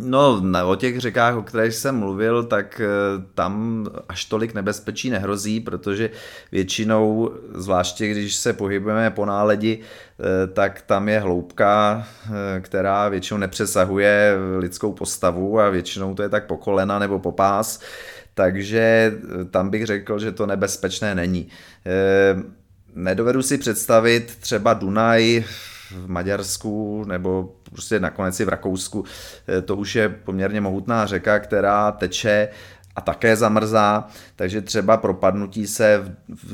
No, 0.02 0.42
o 0.66 0.76
těch 0.76 1.00
řekách, 1.00 1.36
o 1.36 1.42
kterých 1.42 1.74
jsem 1.74 1.96
mluvil, 1.96 2.44
tak 2.44 2.80
eh, 2.80 2.86
tam 3.34 3.86
až 4.08 4.24
tolik 4.24 4.54
nebezpečí 4.54 5.10
nehrozí, 5.10 5.60
protože 5.60 6.10
většinou, 6.52 7.30
zvláště 7.54 8.08
když 8.08 8.34
se 8.34 8.52
pohybujeme 8.52 9.10
po 9.10 9.26
náledi, 9.26 9.78
eh, 9.78 10.46
tak 10.46 10.82
tam 10.82 11.08
je 11.08 11.20
hloubka, 11.20 12.06
eh, 12.26 12.60
která 12.60 13.08
většinou 13.08 13.38
nepřesahuje 13.38 14.34
lidskou 14.58 14.92
postavu 14.92 15.60
a 15.60 15.70
většinou 15.70 16.14
to 16.14 16.22
je 16.22 16.28
tak 16.28 16.46
po 16.46 16.56
kolena 16.56 16.98
nebo 16.98 17.18
po 17.18 17.32
pás, 17.32 17.80
takže 18.34 19.14
tam 19.50 19.70
bych 19.70 19.86
řekl, 19.86 20.18
že 20.18 20.32
to 20.32 20.46
nebezpečné 20.46 21.14
není. 21.14 21.48
Nedovedu 22.94 23.42
si 23.42 23.58
představit 23.58 24.36
třeba 24.40 24.74
Dunaj 24.74 25.44
v 25.92 26.08
Maďarsku 26.08 27.04
nebo 27.08 27.52
prostě 27.70 28.00
nakonec 28.00 28.40
i 28.40 28.44
v 28.44 28.48
Rakousku. 28.48 29.04
Eh, 29.48 29.62
to 29.62 29.76
už 29.76 29.94
je 29.94 30.08
poměrně 30.08 30.60
mohutná 30.60 31.06
řeka, 31.06 31.38
která 31.38 31.92
teče 31.92 32.48
a 32.96 33.00
také 33.00 33.36
zamrzá, 33.36 34.06
takže 34.36 34.60
třeba 34.60 34.96
propadnutí 34.96 35.66
se 35.66 36.16
v, 36.28 36.52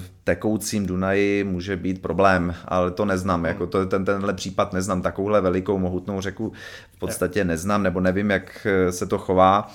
v 0.00 0.10
tekoucím 0.24 0.86
Dunaji 0.86 1.44
může 1.44 1.76
být 1.76 2.02
problém, 2.02 2.54
ale 2.64 2.90
to 2.90 3.04
neznám, 3.04 3.44
jako 3.44 3.66
to, 3.66 3.86
ten, 3.86 4.04
tenhle 4.04 4.34
případ 4.34 4.72
neznám, 4.72 5.02
takovouhle 5.02 5.40
velikou 5.40 5.78
mohutnou 5.78 6.20
řeku 6.20 6.52
v 6.92 6.98
podstatě 6.98 7.44
neznám, 7.44 7.82
nebo 7.82 8.00
nevím, 8.00 8.30
jak 8.30 8.66
eh, 8.66 8.92
se 8.92 9.06
to 9.06 9.18
chová, 9.18 9.68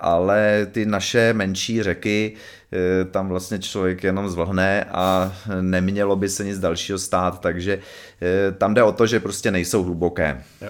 ale 0.00 0.66
ty 0.72 0.86
naše 0.86 1.32
menší 1.32 1.82
řeky, 1.82 2.32
eh, 2.72 3.04
tam 3.04 3.28
vlastně 3.28 3.58
člověk 3.58 4.04
jenom 4.04 4.28
zvlhne 4.28 4.84
a 4.84 5.32
nemělo 5.60 6.16
by 6.16 6.28
se 6.28 6.44
nic 6.44 6.58
dalšího 6.58 6.98
stát, 6.98 7.40
takže 7.40 7.78
tam 8.58 8.74
jde 8.74 8.82
o 8.82 8.92
to, 8.92 9.06
že 9.06 9.20
prostě 9.20 9.50
nejsou 9.50 9.82
hluboké. 9.82 10.42
Jo. 10.60 10.68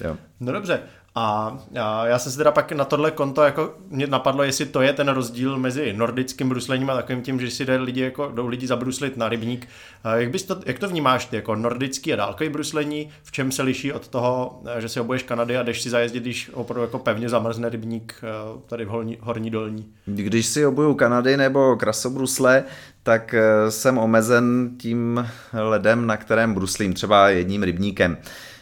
Jo. 0.00 0.16
No 0.40 0.52
dobře, 0.52 0.80
a 1.16 1.58
já 2.04 2.18
jsem 2.18 2.32
si 2.32 2.38
teda 2.38 2.52
pak 2.52 2.72
na 2.72 2.84
tohle 2.84 3.10
konto 3.10 3.42
jako 3.42 3.74
mě 3.88 4.06
napadlo, 4.06 4.42
jestli 4.42 4.66
to 4.66 4.82
je 4.82 4.92
ten 4.92 5.08
rozdíl 5.08 5.58
mezi 5.58 5.92
nordickým 5.92 6.48
bruslením 6.48 6.90
a 6.90 6.94
takovým 6.94 7.22
tím, 7.22 7.40
že 7.40 7.50
si 7.50 7.64
jde 7.64 7.76
lidi, 7.76 8.00
jako, 8.00 8.30
jdou 8.34 8.46
lidi 8.46 8.66
zabruslit 8.66 9.16
na 9.16 9.28
rybník. 9.28 9.68
Jak, 10.16 10.30
bys 10.30 10.42
to, 10.42 10.60
jak 10.66 10.78
to 10.78 10.88
vnímáš 10.88 11.26
ty, 11.26 11.36
jako 11.36 11.54
nordický 11.54 12.12
a 12.12 12.16
dálkový 12.16 12.50
bruslení? 12.50 13.10
V 13.22 13.32
čem 13.32 13.52
se 13.52 13.62
liší 13.62 13.92
od 13.92 14.08
toho, 14.08 14.62
že 14.78 14.88
si 14.88 15.00
obuješ 15.00 15.22
Kanady 15.22 15.56
a 15.56 15.62
jdeš 15.62 15.82
si 15.82 15.90
zajezdit, 15.90 16.22
když 16.22 16.50
opravdu 16.54 16.82
jako 16.82 16.98
pevně 16.98 17.28
zamrzne 17.28 17.68
rybník 17.68 18.14
eh, 18.22 18.26
tady 18.66 18.84
v 18.84 18.88
horní, 18.88 19.18
horní 19.20 19.50
dolní? 19.50 19.86
Když 20.06 20.46
si 20.46 20.66
obuju 20.66 20.94
Kanady 20.94 21.36
nebo 21.36 21.76
krasobrusle, 21.76 22.64
tak 23.02 23.34
eh, 23.34 23.70
jsem 23.70 23.98
omezen 23.98 24.70
tím 24.78 25.28
ledem, 25.52 26.06
na 26.06 26.16
kterém 26.16 26.54
bruslím, 26.54 26.92
třeba 26.92 27.28
jedním 27.28 27.62
rybníkem. 27.62 28.16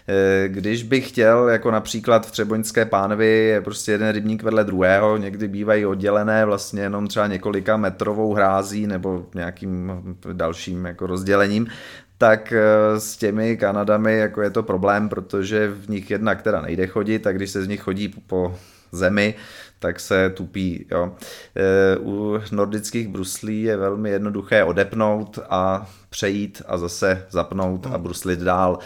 Eh, 0.08 0.48
když 0.48 0.82
bych 0.82 1.08
chtěl, 1.08 1.48
jako 1.48 1.70
například 1.70 2.26
v 2.26 2.30
Třeboňské 2.30 2.84
pánvi, 2.84 3.28
je 3.28 3.60
prostě 3.60 3.92
jeden 3.92 4.08
rybník 4.08 4.42
vedle 4.42 4.64
druhého, 4.64 5.16
někdy 5.16 5.48
bývají 5.48 5.86
oddělené 5.86 6.44
vlastně 6.44 6.82
jenom 6.82 7.06
třeba 7.06 7.26
několika 7.26 7.76
metrovou 7.76 8.34
hrází 8.34 8.86
nebo 8.86 9.26
nějakým 9.34 9.92
dalším 10.32 10.84
jako 10.84 11.06
rozdělením, 11.06 11.66
tak 12.18 12.52
eh, 12.52 13.00
s 13.00 13.16
těmi 13.16 13.56
Kanadami 13.56 14.18
jako 14.18 14.42
je 14.42 14.50
to 14.50 14.62
problém, 14.62 15.08
protože 15.08 15.68
v 15.68 15.88
nich 15.88 16.10
jedna, 16.10 16.34
která 16.34 16.60
nejde 16.60 16.86
chodit, 16.86 17.18
tak 17.18 17.36
když 17.36 17.50
se 17.50 17.62
z 17.62 17.68
nich 17.68 17.80
chodí 17.80 18.08
po 18.08 18.54
zemi, 18.92 19.34
tak 19.78 20.00
se 20.00 20.30
tupí. 20.30 20.86
Jo. 20.90 21.12
Eh, 21.56 21.96
u 21.98 22.38
nordických 22.52 23.08
bruslí 23.08 23.62
je 23.62 23.76
velmi 23.76 24.10
jednoduché 24.10 24.64
odepnout 24.64 25.38
a 25.50 25.90
přejít 26.10 26.62
a 26.66 26.78
zase 26.78 27.26
zapnout 27.30 27.86
a 27.86 27.98
bruslit 27.98 28.38
dál. 28.38 28.78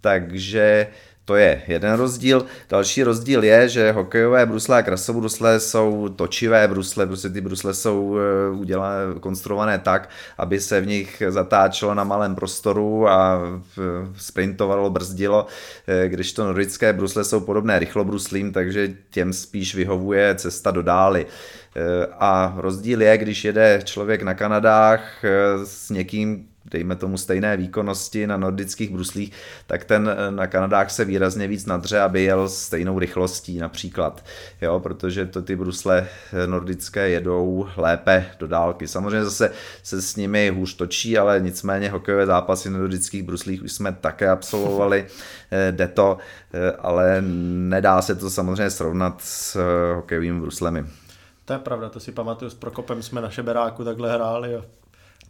Takže 0.00 0.86
to 1.30 1.36
je 1.36 1.62
jeden 1.66 1.92
rozdíl. 1.92 2.46
Další 2.68 3.02
rozdíl 3.02 3.44
je, 3.44 3.68
že 3.68 3.92
hokejové 3.92 4.46
brusle 4.46 4.78
a 4.78 4.82
krasobrusle 4.82 5.60
jsou 5.60 6.08
točivé 6.08 6.68
brusle, 6.68 7.06
prostě 7.06 7.28
ty 7.28 7.40
brusle 7.40 7.74
jsou 7.74 8.16
eh, 8.18 8.50
udělané, 8.56 8.96
konstruované 9.20 9.78
tak, 9.78 10.10
aby 10.38 10.60
se 10.60 10.80
v 10.80 10.86
nich 10.86 11.22
zatáčelo 11.28 11.94
na 11.94 12.04
malém 12.04 12.34
prostoru 12.34 13.08
a 13.08 13.40
sprintovalo, 14.16 14.90
brzdilo, 14.90 15.46
eh, 15.86 16.08
když 16.08 16.32
to 16.32 16.44
nordické 16.44 16.92
brusle 16.92 17.24
jsou 17.24 17.40
podobné 17.40 17.78
rychlobruslím, 17.78 18.52
takže 18.52 18.94
těm 19.10 19.32
spíš 19.32 19.74
vyhovuje 19.74 20.34
cesta 20.34 20.70
do 20.70 20.82
dály. 20.82 21.26
Eh, 21.76 22.06
a 22.18 22.54
rozdíl 22.56 23.02
je, 23.02 23.18
když 23.18 23.44
jede 23.44 23.80
člověk 23.84 24.22
na 24.22 24.34
Kanadách 24.34 25.24
s 25.64 25.90
někým, 25.90 26.49
dejme 26.64 26.96
tomu 26.96 27.18
stejné 27.18 27.56
výkonnosti 27.56 28.26
na 28.26 28.36
nordických 28.36 28.90
bruslích, 28.90 29.32
tak 29.66 29.84
ten 29.84 30.08
eh, 30.08 30.30
na 30.30 30.46
Kanadách 30.46 30.90
se 30.90 31.04
výrazně 31.04 31.48
víc 31.48 31.66
nadře, 31.66 32.00
aby 32.00 32.22
jel 32.22 32.48
stejnou 32.48 32.98
rychlostí 32.98 33.58
například, 33.58 34.24
jo, 34.60 34.80
protože 34.80 35.26
to 35.26 35.42
ty 35.42 35.56
brusle 35.56 36.06
eh, 36.32 36.46
nordické 36.46 37.08
jedou 37.08 37.68
lépe 37.76 38.26
do 38.38 38.46
dálky. 38.46 38.88
Samozřejmě 38.88 39.24
zase 39.24 39.52
se 39.82 40.02
s 40.02 40.16
nimi 40.16 40.50
hůř 40.50 40.74
točí, 40.74 41.18
ale 41.18 41.40
nicméně 41.40 41.90
hokejové 41.90 42.26
zápasy 42.26 42.70
na 42.70 42.78
nordických 42.78 43.22
bruslích 43.22 43.62
už 43.62 43.72
jsme 43.72 43.92
také 43.92 44.28
absolvovali, 44.28 45.06
eh, 45.50 45.72
jde 45.72 45.88
to, 45.88 46.18
ale 46.78 47.22
nedá 47.68 48.02
se 48.02 48.14
to 48.14 48.30
samozřejmě 48.30 48.70
srovnat 48.70 49.20
s 49.20 49.58
hokejovými 49.94 50.40
bruslemi. 50.40 50.84
To 51.44 51.52
je 51.52 51.58
pravda, 51.58 51.88
to 51.88 52.00
si 52.00 52.12
pamatuju, 52.12 52.50
s 52.50 52.54
Prokopem 52.54 53.02
jsme 53.02 53.20
na 53.20 53.30
Šeberáku 53.30 53.84
takhle 53.84 54.12
hráli 54.12 54.56
a 54.56 54.62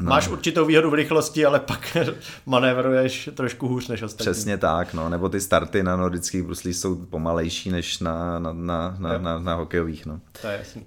No. 0.00 0.10
Máš 0.10 0.28
určitou 0.28 0.64
výhodu 0.64 0.90
v 0.90 0.94
rychlosti, 0.94 1.46
ale 1.46 1.60
pak 1.60 1.96
manévruješ 2.46 3.30
trošku 3.34 3.68
hůř 3.68 3.88
než 3.88 4.02
ostatní. 4.02 4.32
Přesně 4.32 4.58
tak, 4.58 4.94
no, 4.94 5.08
nebo 5.08 5.28
ty 5.28 5.40
starty 5.40 5.82
na 5.82 5.96
nordických 5.96 6.42
bruslích 6.42 6.76
jsou 6.76 6.96
pomalejší 6.96 7.70
než 7.70 7.98
na, 7.98 8.38
na, 8.38 8.52
na, 8.52 8.96
na, 8.98 9.18
na, 9.18 9.38
na 9.38 9.54
hokejových. 9.54 10.06
No. 10.06 10.20
To 10.42 10.48
je 10.48 10.58
jasný. 10.58 10.84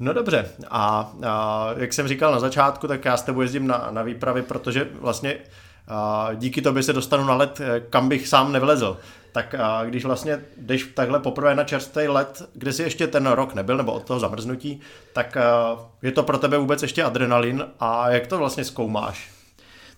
No 0.00 0.12
dobře, 0.12 0.46
a, 0.70 1.12
a 1.26 1.68
jak 1.76 1.92
jsem 1.92 2.08
říkal 2.08 2.32
na 2.32 2.40
začátku, 2.40 2.88
tak 2.88 3.04
já 3.04 3.16
s 3.16 3.22
tebou 3.22 3.40
jezdím 3.40 3.66
na, 3.66 3.88
na 3.90 4.02
výpravy, 4.02 4.42
protože 4.42 4.88
vlastně 5.00 5.36
a 5.88 6.30
díky 6.34 6.62
tobě 6.62 6.82
se 6.82 6.92
dostanu 6.92 7.24
na 7.24 7.34
let, 7.34 7.60
kam 7.90 8.08
bych 8.08 8.28
sám 8.28 8.52
nevlezl. 8.52 8.96
Tak 9.32 9.54
a 9.54 9.84
když 9.84 10.04
vlastně 10.04 10.40
jdeš 10.56 10.84
takhle 10.94 11.20
poprvé 11.20 11.54
na 11.54 11.64
čerstvý 11.64 12.08
let, 12.08 12.42
kde 12.54 12.72
si 12.72 12.82
ještě 12.82 13.06
ten 13.06 13.26
rok 13.26 13.54
nebyl, 13.54 13.76
nebo 13.76 13.92
od 13.92 14.04
toho 14.04 14.20
zamrznutí, 14.20 14.80
tak 15.12 15.36
je 16.02 16.12
to 16.12 16.22
pro 16.22 16.38
tebe 16.38 16.58
vůbec 16.58 16.82
ještě 16.82 17.02
adrenalin 17.02 17.64
a 17.80 18.10
jak 18.10 18.26
to 18.26 18.38
vlastně 18.38 18.64
zkoumáš? 18.64 19.41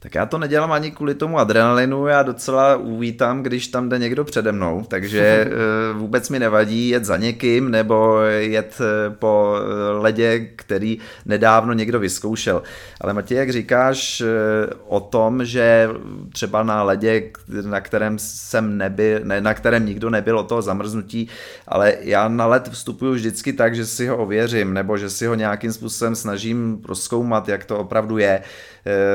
Tak 0.04 0.14
já 0.14 0.26
to 0.26 0.38
nedělám 0.38 0.72
ani 0.72 0.90
kvůli 0.90 1.14
tomu 1.14 1.38
adrenalinu, 1.38 2.06
já 2.06 2.22
docela 2.22 2.76
uvítám, 2.76 3.42
když 3.42 3.68
tam 3.68 3.88
jde 3.88 3.98
někdo 3.98 4.24
přede 4.24 4.52
mnou, 4.52 4.84
takže 4.88 5.20
eh, 5.50 5.92
vůbec 5.92 6.28
mi 6.28 6.38
nevadí 6.38 6.88
jet 6.88 7.04
za 7.04 7.16
někým 7.16 7.70
nebo 7.70 8.20
jet 8.22 8.80
eh, 8.80 9.10
po 9.10 9.56
eh, 9.56 9.92
ledě, 9.98 10.48
který 10.56 10.98
nedávno 11.26 11.72
někdo 11.72 12.00
vyzkoušel. 12.00 12.62
Ale 13.00 13.12
Matěj, 13.12 13.38
jak 13.38 13.50
říkáš 13.50 14.22
o 14.86 15.00
tom, 15.00 15.44
že 15.44 15.88
třeba 16.32 16.62
na 16.62 16.82
ledě, 16.82 17.22
na 17.62 17.80
kterém 17.80 18.18
jsem 18.18 18.78
nebyl, 18.78 19.20
ne, 19.24 19.40
na 19.40 19.54
kterém 19.54 19.86
nikdo 19.86 20.10
nebyl 20.10 20.38
o 20.38 20.44
toho 20.44 20.62
zamrznutí, 20.62 21.28
ale 21.68 21.94
já 22.00 22.28
na 22.28 22.46
led 22.46 22.68
vstupuju 22.68 23.12
vždycky 23.12 23.52
tak, 23.52 23.74
že 23.74 23.86
si 23.86 24.06
ho 24.06 24.16
ověřím, 24.16 24.74
nebo 24.74 24.96
že 24.96 25.10
si 25.10 25.26
ho 25.26 25.34
nějakým 25.34 25.72
způsobem 25.72 26.14
snažím 26.14 26.78
proskoumat, 26.82 27.48
jak 27.48 27.64
to 27.64 27.78
opravdu 27.78 28.18
je. 28.18 28.42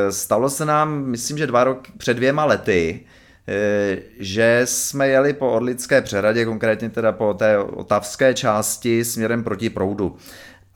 Stalo 0.10 0.50
se 0.50 0.66
nám 0.66 0.79
nám, 0.80 1.06
myslím, 1.06 1.38
že 1.38 1.48
dva 1.48 1.64
roky, 1.64 1.92
před 1.98 2.14
dvěma 2.14 2.46
lety, 2.46 3.00
eh, 3.48 3.98
že 4.20 4.62
jsme 4.66 5.08
jeli 5.08 5.34
po 5.34 5.52
Orlické 5.52 6.02
přehradě, 6.02 6.46
konkrétně 6.46 6.90
teda 6.90 7.12
po 7.12 7.34
té 7.34 7.58
otavské 7.58 8.34
části 8.34 9.06
směrem 9.06 9.44
proti 9.44 9.70
proudu. 9.70 10.18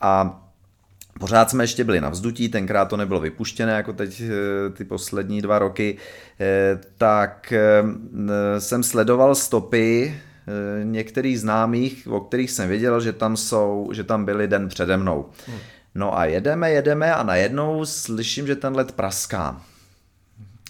A 0.02 0.40
Pořád 1.20 1.50
jsme 1.50 1.64
ještě 1.64 1.84
byli 1.84 2.02
na 2.02 2.10
vzdutí, 2.10 2.50
tenkrát 2.50 2.86
to 2.86 2.98
nebylo 2.98 3.20
vypuštěné 3.20 3.72
jako 3.74 3.94
teď 3.94 4.22
eh, 4.22 4.70
ty 4.70 4.84
poslední 4.86 5.42
dva 5.42 5.60
roky, 5.60 5.98
eh, 6.40 6.80
tak 6.98 7.54
jsem 8.60 8.84
sledoval 8.84 9.36
stopy 9.36 10.16
některých 10.84 11.40
známých, 11.40 12.08
o 12.08 12.20
kterých 12.20 12.52
jsem 12.52 12.70
věděl, 12.70 13.02
že 13.02 13.14
tam 13.14 13.38
jsou, 13.38 13.90
že 13.94 14.04
tam 14.04 14.26
byli 14.26 14.48
den 14.48 14.68
přede 14.68 14.98
mnou. 14.98 15.30
Hmm. 15.48 15.58
No 15.96 16.18
a 16.18 16.26
jedeme, 16.26 16.72
jedeme 16.72 17.14
a 17.14 17.24
najednou 17.24 17.86
slyším, 17.86 18.48
že 18.48 18.56
ten 18.56 18.76
let 18.76 18.92
praská. 18.92 19.62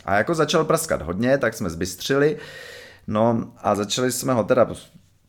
A 0.06 0.16
jako 0.16 0.36
začal 0.36 0.66
praskat 0.66 1.02
hodně, 1.02 1.38
tak 1.38 1.54
jsme 1.54 1.70
zbystřili, 1.70 2.38
no 3.08 3.52
a 3.58 3.76
začali 3.76 4.12
jsme 4.12 4.34
ho 4.34 4.44
teda 4.44 4.66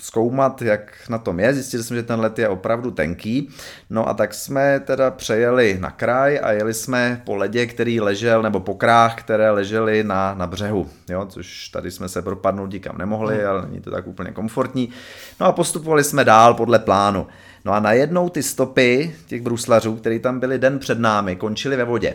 zkoumat, 0.00 0.62
jak 0.62 1.08
na 1.08 1.18
tom 1.18 1.40
je. 1.40 1.54
Zjistili 1.54 1.82
jsme, 1.82 1.96
že 1.96 2.02
ten 2.02 2.20
let 2.20 2.38
je 2.38 2.48
opravdu 2.48 2.90
tenký. 2.90 3.48
No 3.90 4.08
a 4.08 4.14
tak 4.14 4.34
jsme 4.34 4.80
teda 4.80 5.10
přejeli 5.10 5.78
na 5.80 5.90
kraj 5.90 6.40
a 6.42 6.52
jeli 6.52 6.74
jsme 6.74 7.22
po 7.24 7.36
ledě, 7.36 7.66
který 7.66 8.00
ležel, 8.00 8.42
nebo 8.42 8.60
po 8.60 8.74
krách, 8.74 9.14
které 9.14 9.50
ležely 9.50 10.04
na, 10.04 10.34
na 10.34 10.46
břehu. 10.46 10.90
Jo, 11.10 11.26
což 11.26 11.68
tady 11.68 11.90
jsme 11.90 12.08
se 12.08 12.22
propadnout 12.22 12.72
nikam 12.72 12.98
nemohli, 12.98 13.36
hmm. 13.36 13.46
ale 13.46 13.62
není 13.66 13.80
to 13.80 13.90
tak 13.90 14.06
úplně 14.06 14.30
komfortní. 14.30 14.90
No 15.40 15.46
a 15.46 15.52
postupovali 15.52 16.04
jsme 16.04 16.24
dál 16.24 16.54
podle 16.54 16.78
plánu. 16.78 17.26
No 17.64 17.72
a 17.72 17.80
najednou 17.80 18.28
ty 18.28 18.42
stopy 18.42 19.16
těch 19.26 19.42
bruslařů, 19.42 19.96
které 19.96 20.18
tam 20.18 20.40
byly 20.40 20.58
den 20.58 20.78
před 20.78 20.98
námi, 20.98 21.36
končily 21.36 21.76
ve 21.76 21.84
vodě. 21.84 22.14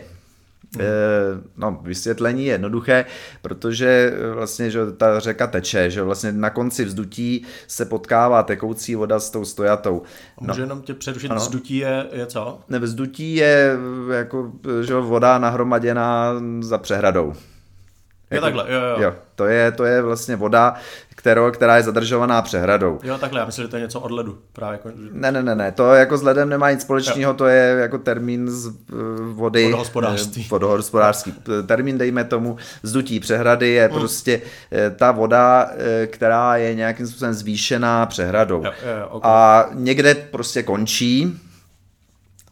Hmm. 0.78 1.50
No, 1.56 1.80
vysvětlení 1.82 2.46
je 2.46 2.52
jednoduché, 2.52 3.04
protože 3.42 4.12
eh, 4.14 4.34
vlastně, 4.34 4.70
že 4.70 4.92
ta 4.92 5.20
řeka 5.20 5.46
teče, 5.46 5.90
že 5.90 6.02
vlastně 6.02 6.32
na 6.32 6.50
konci 6.50 6.84
vzdutí 6.84 7.46
se 7.66 7.84
potkává 7.84 8.42
tekoucí 8.42 8.94
voda 8.94 9.20
s 9.20 9.30
tou 9.30 9.44
stojatou. 9.44 10.02
No, 10.40 10.46
může 10.46 10.62
jenom 10.62 10.82
tě 10.82 10.94
přerušit, 10.94 11.30
ano. 11.30 11.40
vzdutí 11.40 11.76
je, 11.76 12.06
je 12.12 12.26
co? 12.26 12.60
Ne, 12.68 12.78
vzdutí 12.78 13.34
je 13.34 13.76
jako, 14.12 14.52
že 14.82 14.94
voda 14.94 15.38
nahromaděná 15.38 16.34
za 16.60 16.78
přehradou. 16.78 17.34
Je 18.30 18.34
jako, 18.34 18.46
takhle, 18.46 18.64
jo, 18.74 18.80
jo. 18.80 19.02
jo 19.02 19.14
to, 19.34 19.46
je, 19.46 19.72
to 19.72 19.84
je 19.84 20.02
vlastně 20.02 20.36
voda, 20.36 20.74
kterou, 21.14 21.50
která 21.50 21.76
je 21.76 21.82
zadržovaná 21.82 22.42
přehradou. 22.42 22.98
Jo, 23.02 23.18
takhle, 23.18 23.40
já 23.40 23.46
myslím, 23.46 23.64
že 23.64 23.68
to 23.68 23.76
je 23.76 23.82
něco 23.82 24.00
od 24.00 24.10
ledu. 24.10 24.38
Právě 24.52 24.72
jako... 24.72 24.90
Ne, 25.12 25.32
ne, 25.32 25.42
ne, 25.42 25.54
ne, 25.54 25.72
to 25.72 25.94
jako 25.94 26.18
s 26.18 26.22
ledem 26.22 26.48
nemá 26.48 26.70
nic 26.70 26.82
společného, 26.82 27.30
jo. 27.30 27.36
to 27.36 27.46
je 27.46 27.76
jako 27.80 27.98
termín 27.98 28.50
z 28.50 28.66
uh, 28.66 28.74
vody. 29.32 29.64
Vodohospodářství. 29.64 30.42
Uh, 30.42 30.48
vodohospodářský. 30.48 31.34
termín, 31.66 31.98
dejme 31.98 32.24
tomu, 32.24 32.56
zdutí 32.82 33.20
přehrady 33.20 33.68
je 33.68 33.88
mm. 33.88 33.94
prostě 33.94 34.38
uh, 34.38 34.96
ta 34.96 35.12
voda, 35.12 35.70
která 36.06 36.56
je 36.56 36.74
nějakým 36.74 37.06
způsobem 37.06 37.34
zvýšená 37.34 38.06
přehradou. 38.06 38.64
Jo, 38.64 38.72
jo, 39.00 39.08
okay. 39.08 39.30
A 39.30 39.66
někde 39.72 40.14
prostě 40.14 40.62
končí, 40.62 41.40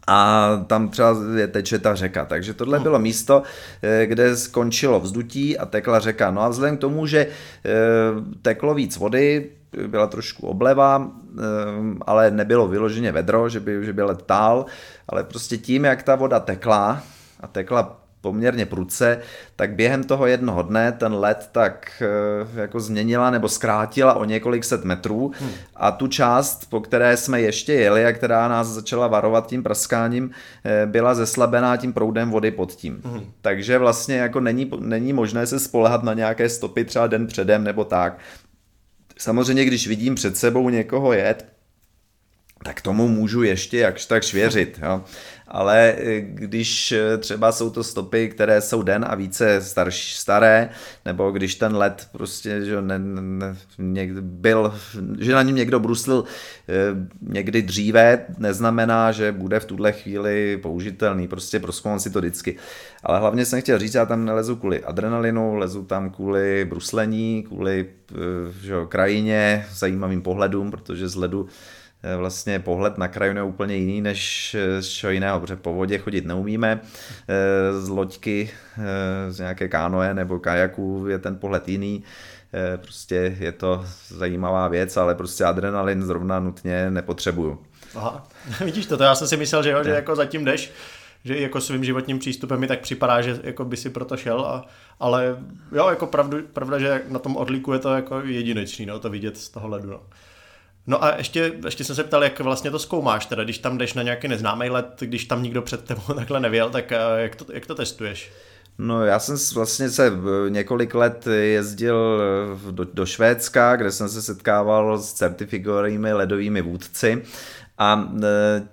a 0.09 0.49
tam 0.67 0.89
třeba 0.89 1.15
je 1.35 1.47
teče 1.47 1.79
ta 1.79 1.95
řeka. 1.95 2.25
Takže 2.25 2.53
tohle 2.53 2.77
no. 2.77 2.83
bylo 2.83 2.99
místo, 2.99 3.43
eh, 3.81 4.05
kde 4.05 4.37
skončilo 4.37 4.99
vzdutí 4.99 5.57
a 5.57 5.65
tekla 5.65 5.99
řeka. 5.99 6.31
No 6.31 6.41
a 6.41 6.49
vzhledem 6.49 6.77
k 6.77 6.81
tomu, 6.81 7.07
že 7.07 7.19
eh, 7.19 7.69
teklo 8.41 8.73
víc 8.73 8.97
vody, 8.97 9.49
byla 9.87 10.07
trošku 10.07 10.47
obleva, 10.47 11.11
eh, 11.37 11.41
ale 12.01 12.31
nebylo 12.31 12.67
vyloženě 12.67 13.11
vedro, 13.11 13.49
že 13.49 13.59
by, 13.59 13.85
že 13.85 13.93
by 13.93 14.01
let 14.01 14.21
tál, 14.21 14.65
ale 15.07 15.23
prostě 15.23 15.57
tím, 15.57 15.85
jak 15.85 16.03
ta 16.03 16.15
voda 16.15 16.39
tekla 16.39 17.03
a 17.39 17.47
tekla 17.47 17.98
poměrně 18.21 18.65
prudce, 18.65 19.19
tak 19.55 19.73
během 19.73 20.03
toho 20.03 20.27
jednoho 20.27 20.63
dne 20.63 20.91
ten 20.91 21.13
let 21.13 21.49
tak 21.51 22.03
eh, 22.55 22.61
jako 22.61 22.79
změnila 22.79 23.29
nebo 23.29 23.49
zkrátila 23.49 24.13
o 24.13 24.25
několik 24.25 24.63
set 24.63 24.83
metrů 24.83 25.31
hmm. 25.39 25.51
a 25.75 25.91
tu 25.91 26.07
část, 26.07 26.69
po 26.69 26.81
které 26.81 27.17
jsme 27.17 27.41
ještě 27.41 27.73
jeli 27.73 28.05
a 28.05 28.11
která 28.11 28.47
nás 28.47 28.67
začala 28.67 29.07
varovat 29.07 29.47
tím 29.47 29.63
praskáním, 29.63 30.31
eh, 30.65 30.85
byla 30.85 31.15
zeslabená 31.15 31.77
tím 31.77 31.93
proudem 31.93 32.29
vody 32.31 32.51
pod 32.51 32.71
tím. 32.71 33.01
Hmm. 33.05 33.31
Takže 33.41 33.77
vlastně 33.77 34.17
jako 34.17 34.39
není, 34.39 34.71
není 34.79 35.13
možné 35.13 35.47
se 35.47 35.59
spolehat 35.59 36.03
na 36.03 36.13
nějaké 36.13 36.49
stopy 36.49 36.85
třeba 36.85 37.07
den 37.07 37.27
předem 37.27 37.63
nebo 37.63 37.83
tak. 37.83 38.17
Samozřejmě, 39.17 39.65
když 39.65 39.87
vidím 39.87 40.15
před 40.15 40.37
sebou 40.37 40.69
někoho 40.69 41.13
jet, 41.13 41.45
tak 42.63 42.81
tomu 42.81 43.07
můžu 43.07 43.43
ještě 43.43 43.77
jakž 43.77 44.05
tak 44.05 44.23
švěřit. 44.23 44.79
Jo 44.83 45.03
ale 45.49 45.95
eh, 45.97 46.21
když 46.21 46.91
eh, 46.91 47.17
třeba 47.17 47.51
jsou 47.51 47.69
to 47.69 47.83
stopy, 47.83 48.29
které 48.29 48.61
jsou 48.61 48.81
den 48.81 49.05
a 49.07 49.15
více 49.15 49.61
starší, 49.61 50.15
staré, 50.17 50.69
nebo 51.05 51.31
když 51.31 51.55
ten 51.55 51.75
led 51.75 52.07
prostě 52.11 52.65
že 52.65 52.81
ne, 52.81 52.99
ne, 52.99 53.57
někdy 53.77 54.21
byl, 54.21 54.73
že 55.19 55.33
na 55.33 55.41
ním 55.41 55.55
někdo 55.55 55.79
bruslil 55.79 56.23
eh, 56.69 56.73
někdy 57.21 57.61
dříve, 57.61 58.25
neznamená, 58.37 59.11
že 59.11 59.31
bude 59.31 59.59
v 59.59 59.65
tuhle 59.65 59.91
chvíli 59.91 60.57
použitelný, 60.57 61.27
prostě 61.27 61.59
proskoumat 61.59 62.01
si 62.01 62.09
to 62.09 62.19
vždycky. 62.19 62.55
Ale 63.03 63.19
hlavně 63.19 63.45
jsem 63.45 63.61
chtěl 63.61 63.79
říct, 63.79 63.93
já 63.93 64.05
tam 64.05 64.25
nelezu 64.25 64.55
kvůli 64.55 64.83
adrenalinu, 64.83 65.55
lezu 65.55 65.83
tam 65.83 66.09
kvůli 66.09 66.65
bruslení, 66.65 67.43
kvůli 67.43 67.87
že, 68.61 68.73
krajině, 68.87 69.65
zajímavým 69.73 70.21
pohledům, 70.21 70.71
protože 70.71 71.07
z 71.07 71.15
ledu 71.15 71.47
vlastně 72.17 72.59
pohled 72.59 72.97
na 72.97 73.07
krajinu 73.07 73.39
je 73.39 73.43
úplně 73.43 73.75
jiný 73.75 74.01
než 74.01 74.55
eh, 74.55 74.81
z 74.81 74.87
čeho 74.87 75.11
jiného, 75.11 75.39
protože 75.39 75.55
po 75.55 75.73
vodě 75.73 75.97
chodit 75.97 76.25
neumíme, 76.25 76.81
eh, 77.27 77.81
z 77.81 77.89
loďky, 77.89 78.51
z 79.29 79.39
nějaké 79.39 79.67
kánoe 79.67 80.13
nebo 80.13 80.39
kajaku 80.39 81.05
je 81.07 81.19
ten 81.19 81.35
pohled 81.35 81.67
jiný, 81.67 82.03
prostě 82.75 83.35
je 83.39 83.51
to 83.51 83.85
zajímavá 84.07 84.67
věc, 84.67 84.97
ale 84.97 85.15
prostě 85.15 85.43
adrenalin 85.43 86.03
zrovna 86.03 86.39
nutně 86.39 86.91
nepotřebuju. 86.91 87.59
Aha, 87.95 88.27
vidíš 88.65 88.85
to, 88.85 88.97
to 88.97 89.03
já 89.03 89.15
jsem 89.15 89.27
si 89.27 89.37
myslel, 89.37 89.63
že 89.63 89.69
jo, 89.69 89.83
že 89.83 89.89
jako 89.89 90.15
zatím 90.15 90.45
jdeš, 90.45 90.71
že 91.23 91.39
jako 91.39 91.61
svým 91.61 91.83
životním 91.83 92.19
přístupem 92.19 92.59
mi 92.59 92.67
tak 92.67 92.79
připadá, 92.79 93.21
že 93.21 93.39
jako 93.43 93.65
by 93.65 93.77
si 93.77 93.89
proto 93.89 94.17
šel, 94.17 94.45
a, 94.45 94.65
ale 94.99 95.37
jo, 95.71 95.87
jako 95.89 96.07
pravdu, 96.07 96.37
pravda, 96.53 96.79
že 96.79 97.01
na 97.09 97.19
tom 97.19 97.37
odlíku 97.37 97.73
je 97.73 97.79
to 97.79 97.93
jako 97.93 98.21
jedinečný, 98.21 98.85
no, 98.85 98.99
to 98.99 99.09
vidět 99.09 99.37
z 99.37 99.49
toho 99.49 99.67
ledu, 99.67 99.89
no. 99.89 100.01
No 100.89 101.03
a 101.03 101.17
ještě, 101.17 101.53
ještě 101.65 101.83
jsem 101.83 101.95
se 101.95 102.03
ptal, 102.03 102.23
jak 102.23 102.39
vlastně 102.39 102.71
to 102.71 102.79
zkoumáš, 102.79 103.25
teda 103.25 103.43
když 103.43 103.57
tam 103.57 103.77
jdeš 103.77 103.93
na 103.93 104.03
nějaký 104.03 104.27
neznámý 104.27 104.69
let, 104.69 104.93
když 104.99 105.25
tam 105.25 105.43
nikdo 105.43 105.61
před 105.61 105.83
tebou 105.83 106.01
takhle 106.15 106.39
nevěl, 106.39 106.69
tak 106.69 106.91
eh, 106.91 106.97
jak 107.15 107.35
to, 107.35 107.45
jak 107.53 107.65
to 107.65 107.75
testuješ? 107.75 108.31
No 108.77 109.05
já 109.05 109.19
jsem 109.19 109.35
vlastně 109.55 109.89
se 109.89 110.11
několik 110.49 110.95
let 110.95 111.27
jezdil 111.27 112.21
do, 112.71 112.85
do 112.93 113.05
Švédska, 113.05 113.75
kde 113.75 113.91
jsem 113.91 114.09
se 114.09 114.21
setkával 114.21 114.97
s 114.97 115.13
certifikovanými 115.13 116.13
ledovými 116.13 116.61
vůdci 116.61 117.23
a 117.77 118.13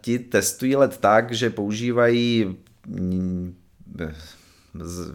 ti 0.00 0.18
testují 0.18 0.76
led 0.76 0.98
tak, 0.98 1.33
že 1.33 1.50
používají 1.50 2.57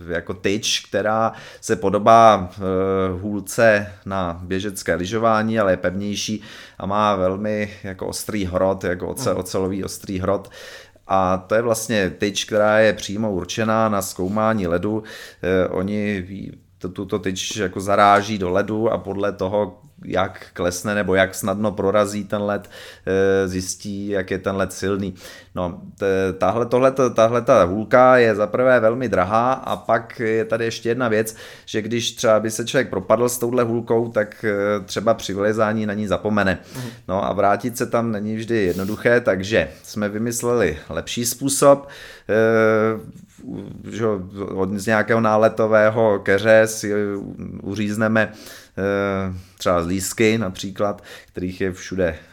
jako 0.08 0.34
tyč, 0.34 0.86
která 0.90 1.34
se 1.62 1.76
podobá 1.76 2.50
eh, 2.54 2.62
hůlce 3.22 3.94
na 4.06 4.42
běžecké 4.44 4.96
lyžování, 4.96 5.60
ale 5.60 5.74
je 5.74 5.78
pevnější 5.78 6.42
a 6.78 6.86
má 6.86 7.16
velmi 7.16 7.74
jako 7.84 8.08
ostrý 8.08 8.46
hrot, 8.46 8.84
jako 8.84 9.08
oce, 9.08 9.34
ocelový 9.34 9.84
ostrý 9.84 10.20
hrot. 10.20 10.52
A 11.08 11.38
to 11.38 11.56
je 11.56 11.62
vlastně 11.62 12.10
tyč, 12.10 12.46
která 12.46 12.80
je 12.80 12.94
přímo 12.94 13.32
určená 13.32 13.90
na 13.90 14.02
zkoumání 14.02 14.68
ledu. 14.68 15.04
Eh, 15.44 15.68
oni 15.68 16.24
tuto 16.90 17.20
tyč 17.20 17.56
jako 17.56 17.80
zaráží 17.80 18.38
do 18.38 18.50
ledu 18.50 18.90
a 18.90 18.98
podle 18.98 19.32
toho, 19.32 19.80
jak 20.06 20.46
klesne 20.54 20.96
nebo 20.96 21.16
jak 21.16 21.36
snadno 21.36 21.72
prorazí 21.72 22.24
ten 22.24 22.42
led, 22.42 22.70
eh, 23.06 23.48
zjistí, 23.48 24.08
jak 24.08 24.32
je 24.32 24.38
ten 24.38 24.56
led 24.56 24.74
silný. 24.74 25.14
No, 25.56 25.82
tahle, 26.38 26.66
tohle, 26.66 26.94
tahle 27.16 27.42
ta 27.42 27.64
hůlka 27.64 28.18
je 28.18 28.36
zaprvé 28.36 28.80
velmi 28.80 29.10
drahá 29.10 29.54
a 29.54 29.76
pak 29.76 30.20
je 30.20 30.46
tady 30.46 30.66
ještě 30.66 30.90
jedna 30.90 31.08
věc, 31.08 31.36
že 31.66 31.82
když 31.82 32.12
třeba 32.12 32.40
by 32.40 32.52
se 32.52 32.66
člověk 32.66 32.90
propadl 32.90 33.30
s 33.30 33.38
touhle 33.38 33.64
hůlkou, 33.64 34.10
tak 34.10 34.46
eh, 34.46 34.84
třeba 34.86 35.14
při 35.14 35.34
vylezání 35.34 35.86
na 35.86 35.94
ní 35.94 36.08
zapomene. 36.08 36.60
Mhm. 36.76 36.90
No 37.08 37.26
a 37.26 37.34
vrátit 37.34 37.78
se 37.78 37.86
tam 37.86 38.12
není 38.12 38.36
vždy 38.36 38.58
jednoduché, 38.58 39.22
takže 39.22 39.70
jsme 39.84 40.10
vymysleli 40.10 40.78
lepší 40.90 41.26
způsob, 41.26 41.88
eh, 43.44 43.92
že 43.92 44.06
z 44.76 44.86
nějakého 44.86 45.22
náletového 45.22 46.20
keře 46.20 46.68
si 46.68 46.94
uřízneme 47.62 48.34
Eh, 48.78 49.34
třeba 49.58 49.84
z 49.84 49.88
lísky 49.88 50.38
například, 50.38 51.04
kterých 51.28 51.62
je 51.62 51.72
všude 51.72 52.08
eh, 52.08 52.31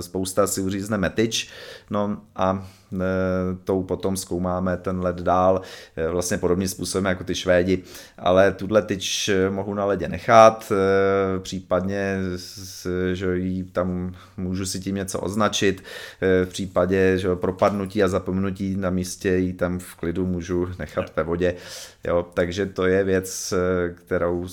spousta, 0.00 0.46
si 0.46 0.60
uřízneme 0.60 1.10
tyč, 1.10 1.50
no 1.90 2.16
a 2.36 2.66
eh, 2.92 2.96
tou 3.64 3.82
potom 3.82 4.16
zkoumáme 4.16 4.76
ten 4.76 5.00
led 5.00 5.16
dál, 5.16 5.60
vlastně 6.10 6.38
podobným 6.38 6.68
způsobem 6.68 7.04
jako 7.04 7.24
ty 7.24 7.34
Švédi, 7.34 7.82
ale 8.18 8.52
tuhle 8.52 8.82
tyč 8.82 9.30
mohu 9.50 9.74
na 9.74 9.84
ledě 9.84 10.08
nechat, 10.08 10.72
případně, 11.38 12.18
že 13.12 13.38
jí 13.38 13.62
tam 13.62 14.14
můžu 14.36 14.66
si 14.66 14.80
tím 14.80 14.94
něco 14.94 15.20
označit, 15.20 15.84
v 16.44 16.48
případě 16.48 17.18
že 17.18 17.34
propadnutí 17.34 18.02
a 18.02 18.08
zapomenutí 18.08 18.76
na 18.76 18.90
místě 18.90 19.36
ji 19.36 19.52
tam 19.52 19.78
v 19.78 19.94
klidu 19.94 20.26
můžu 20.26 20.68
nechat 20.78 21.16
ve 21.16 21.22
vodě, 21.22 21.54
jo, 22.04 22.26
takže 22.34 22.66
to 22.66 22.86
je 22.86 23.04
věc, 23.04 23.54
kterou, 23.94 24.46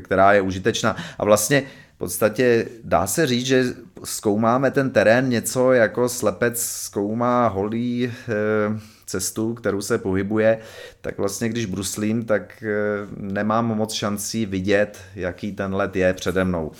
která 0.00 0.32
je 0.32 0.40
užitečná. 0.40 0.96
A 1.18 1.24
vlastně 1.24 1.62
podstatě 2.00 2.66
dá 2.84 3.06
se 3.06 3.26
říct, 3.26 3.46
že 3.46 3.64
zkoumáme 4.04 4.70
ten 4.70 4.90
terén 4.90 5.28
něco 5.28 5.72
jako 5.72 6.08
slepec 6.08 6.62
zkoumá 6.62 7.48
holý 7.48 8.06
eh, 8.06 8.80
cestu, 9.06 9.54
kterou 9.54 9.80
se 9.80 9.98
pohybuje, 9.98 10.58
tak 11.00 11.18
vlastně 11.18 11.48
když 11.48 11.66
bruslím, 11.66 12.24
tak 12.24 12.62
eh, 12.62 13.06
nemám 13.16 13.66
moc 13.66 13.92
šancí 13.92 14.46
vidět, 14.46 14.98
jaký 15.14 15.52
ten 15.52 15.74
let 15.74 15.96
je 15.96 16.14
přede 16.14 16.44
mnou. 16.44 16.72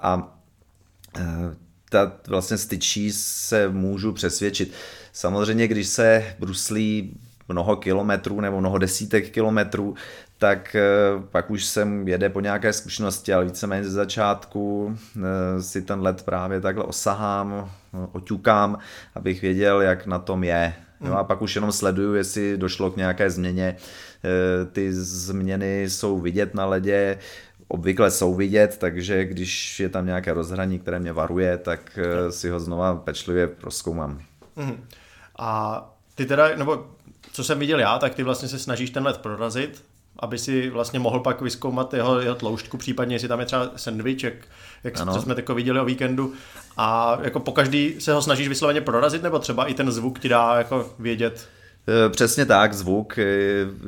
A 0.00 0.38
eh, 1.18 1.22
ta 1.90 2.12
vlastně 2.28 2.58
styčí 2.58 3.12
se 3.12 3.68
můžu 3.68 4.12
přesvědčit. 4.12 4.72
Samozřejmě, 5.12 5.68
když 5.68 5.88
se 5.88 6.34
bruslí 6.38 7.20
mnoho 7.48 7.76
kilometrů 7.76 8.40
nebo 8.40 8.60
mnoho 8.60 8.78
desítek 8.78 9.30
kilometrů, 9.30 9.94
tak 10.38 10.74
eh, 10.74 10.82
pak 11.30 11.50
už 11.50 11.64
jsem 11.64 12.08
jede 12.08 12.28
po 12.28 12.40
nějaké 12.40 12.72
zkušenosti, 12.72 13.32
ale 13.32 13.44
víceméně 13.44 13.84
ze 13.84 13.90
začátku 13.90 14.96
eh, 15.16 15.62
si 15.62 15.82
ten 15.82 16.02
let 16.02 16.22
právě 16.22 16.60
takhle 16.60 16.84
osahám, 16.84 17.70
oťukám, 18.12 18.78
abych 19.14 19.42
věděl, 19.42 19.80
jak 19.80 20.06
na 20.06 20.18
tom 20.18 20.44
je. 20.44 20.72
No 21.00 21.18
a 21.18 21.24
pak 21.24 21.42
už 21.42 21.54
jenom 21.54 21.72
sleduju, 21.72 22.14
jestli 22.14 22.56
došlo 22.56 22.90
k 22.90 22.96
nějaké 22.96 23.30
změně. 23.30 23.76
Ty 24.72 24.92
změny 24.92 25.82
jsou 25.82 26.20
vidět 26.20 26.54
na 26.54 26.66
ledě, 26.66 27.18
obvykle 27.68 28.10
jsou 28.10 28.34
vidět, 28.34 28.76
takže 28.78 29.24
když 29.24 29.80
je 29.80 29.88
tam 29.88 30.06
nějaké 30.06 30.32
rozhraní, 30.32 30.78
které 30.78 30.98
mě 30.98 31.12
varuje, 31.12 31.58
tak 31.58 31.98
si 32.30 32.50
ho 32.50 32.60
znova 32.60 32.96
pečlivě 32.96 33.46
proskoumám. 33.46 34.20
Mm. 34.56 34.84
A 35.38 35.80
ty 36.14 36.26
teda, 36.26 36.56
nebo 36.56 36.86
co 37.32 37.44
jsem 37.44 37.58
viděl 37.58 37.80
já, 37.80 37.98
tak 37.98 38.14
ty 38.14 38.22
vlastně 38.22 38.48
se 38.48 38.58
snažíš 38.58 38.90
ten 38.90 39.04
let 39.04 39.18
prorazit, 39.18 39.82
aby 40.18 40.38
si 40.38 40.70
vlastně 40.70 40.98
mohl 40.98 41.20
pak 41.20 41.40
vyskoumat 41.40 41.94
jeho, 41.94 42.20
jeho 42.20 42.34
tloušťku, 42.34 42.76
případně 42.76 43.14
jestli 43.14 43.28
tam 43.28 43.40
je 43.40 43.46
třeba 43.46 43.70
sandwich, 43.76 44.24
jak, 44.24 44.34
jak 44.84 44.96
jsme 44.96 45.34
tako 45.34 45.54
viděli 45.54 45.80
o 45.80 45.84
víkendu. 45.84 46.32
A 46.76 47.18
jako 47.22 47.40
po 47.40 47.52
každý 47.52 47.94
se 47.98 48.12
ho 48.12 48.22
snažíš 48.22 48.48
vysloveně 48.48 48.80
prorazit, 48.80 49.22
nebo 49.22 49.38
třeba 49.38 49.66
i 49.66 49.74
ten 49.74 49.90
zvuk 49.90 50.18
ti 50.18 50.28
dá 50.28 50.54
jako 50.54 50.90
vědět? 50.98 51.48
E, 52.06 52.08
přesně 52.08 52.46
tak, 52.46 52.72
zvuk 52.72 53.18
e, 53.18 53.24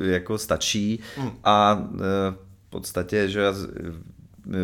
jako 0.01 0.37
stačí 0.37 0.99
hmm. 1.17 1.31
a 1.43 1.83
e, 1.83 1.97
v 2.67 2.69
podstatě, 2.69 3.29
že 3.29 3.41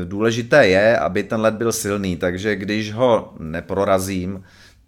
důležité 0.03 0.67
je, 0.67 0.99
aby 0.99 1.23
ten 1.23 1.41
led 1.41 1.53
byl 1.53 1.71
silný, 1.71 2.17
takže 2.17 2.55
když 2.55 2.93
ho 2.93 3.33
neprorazím, 3.39 4.43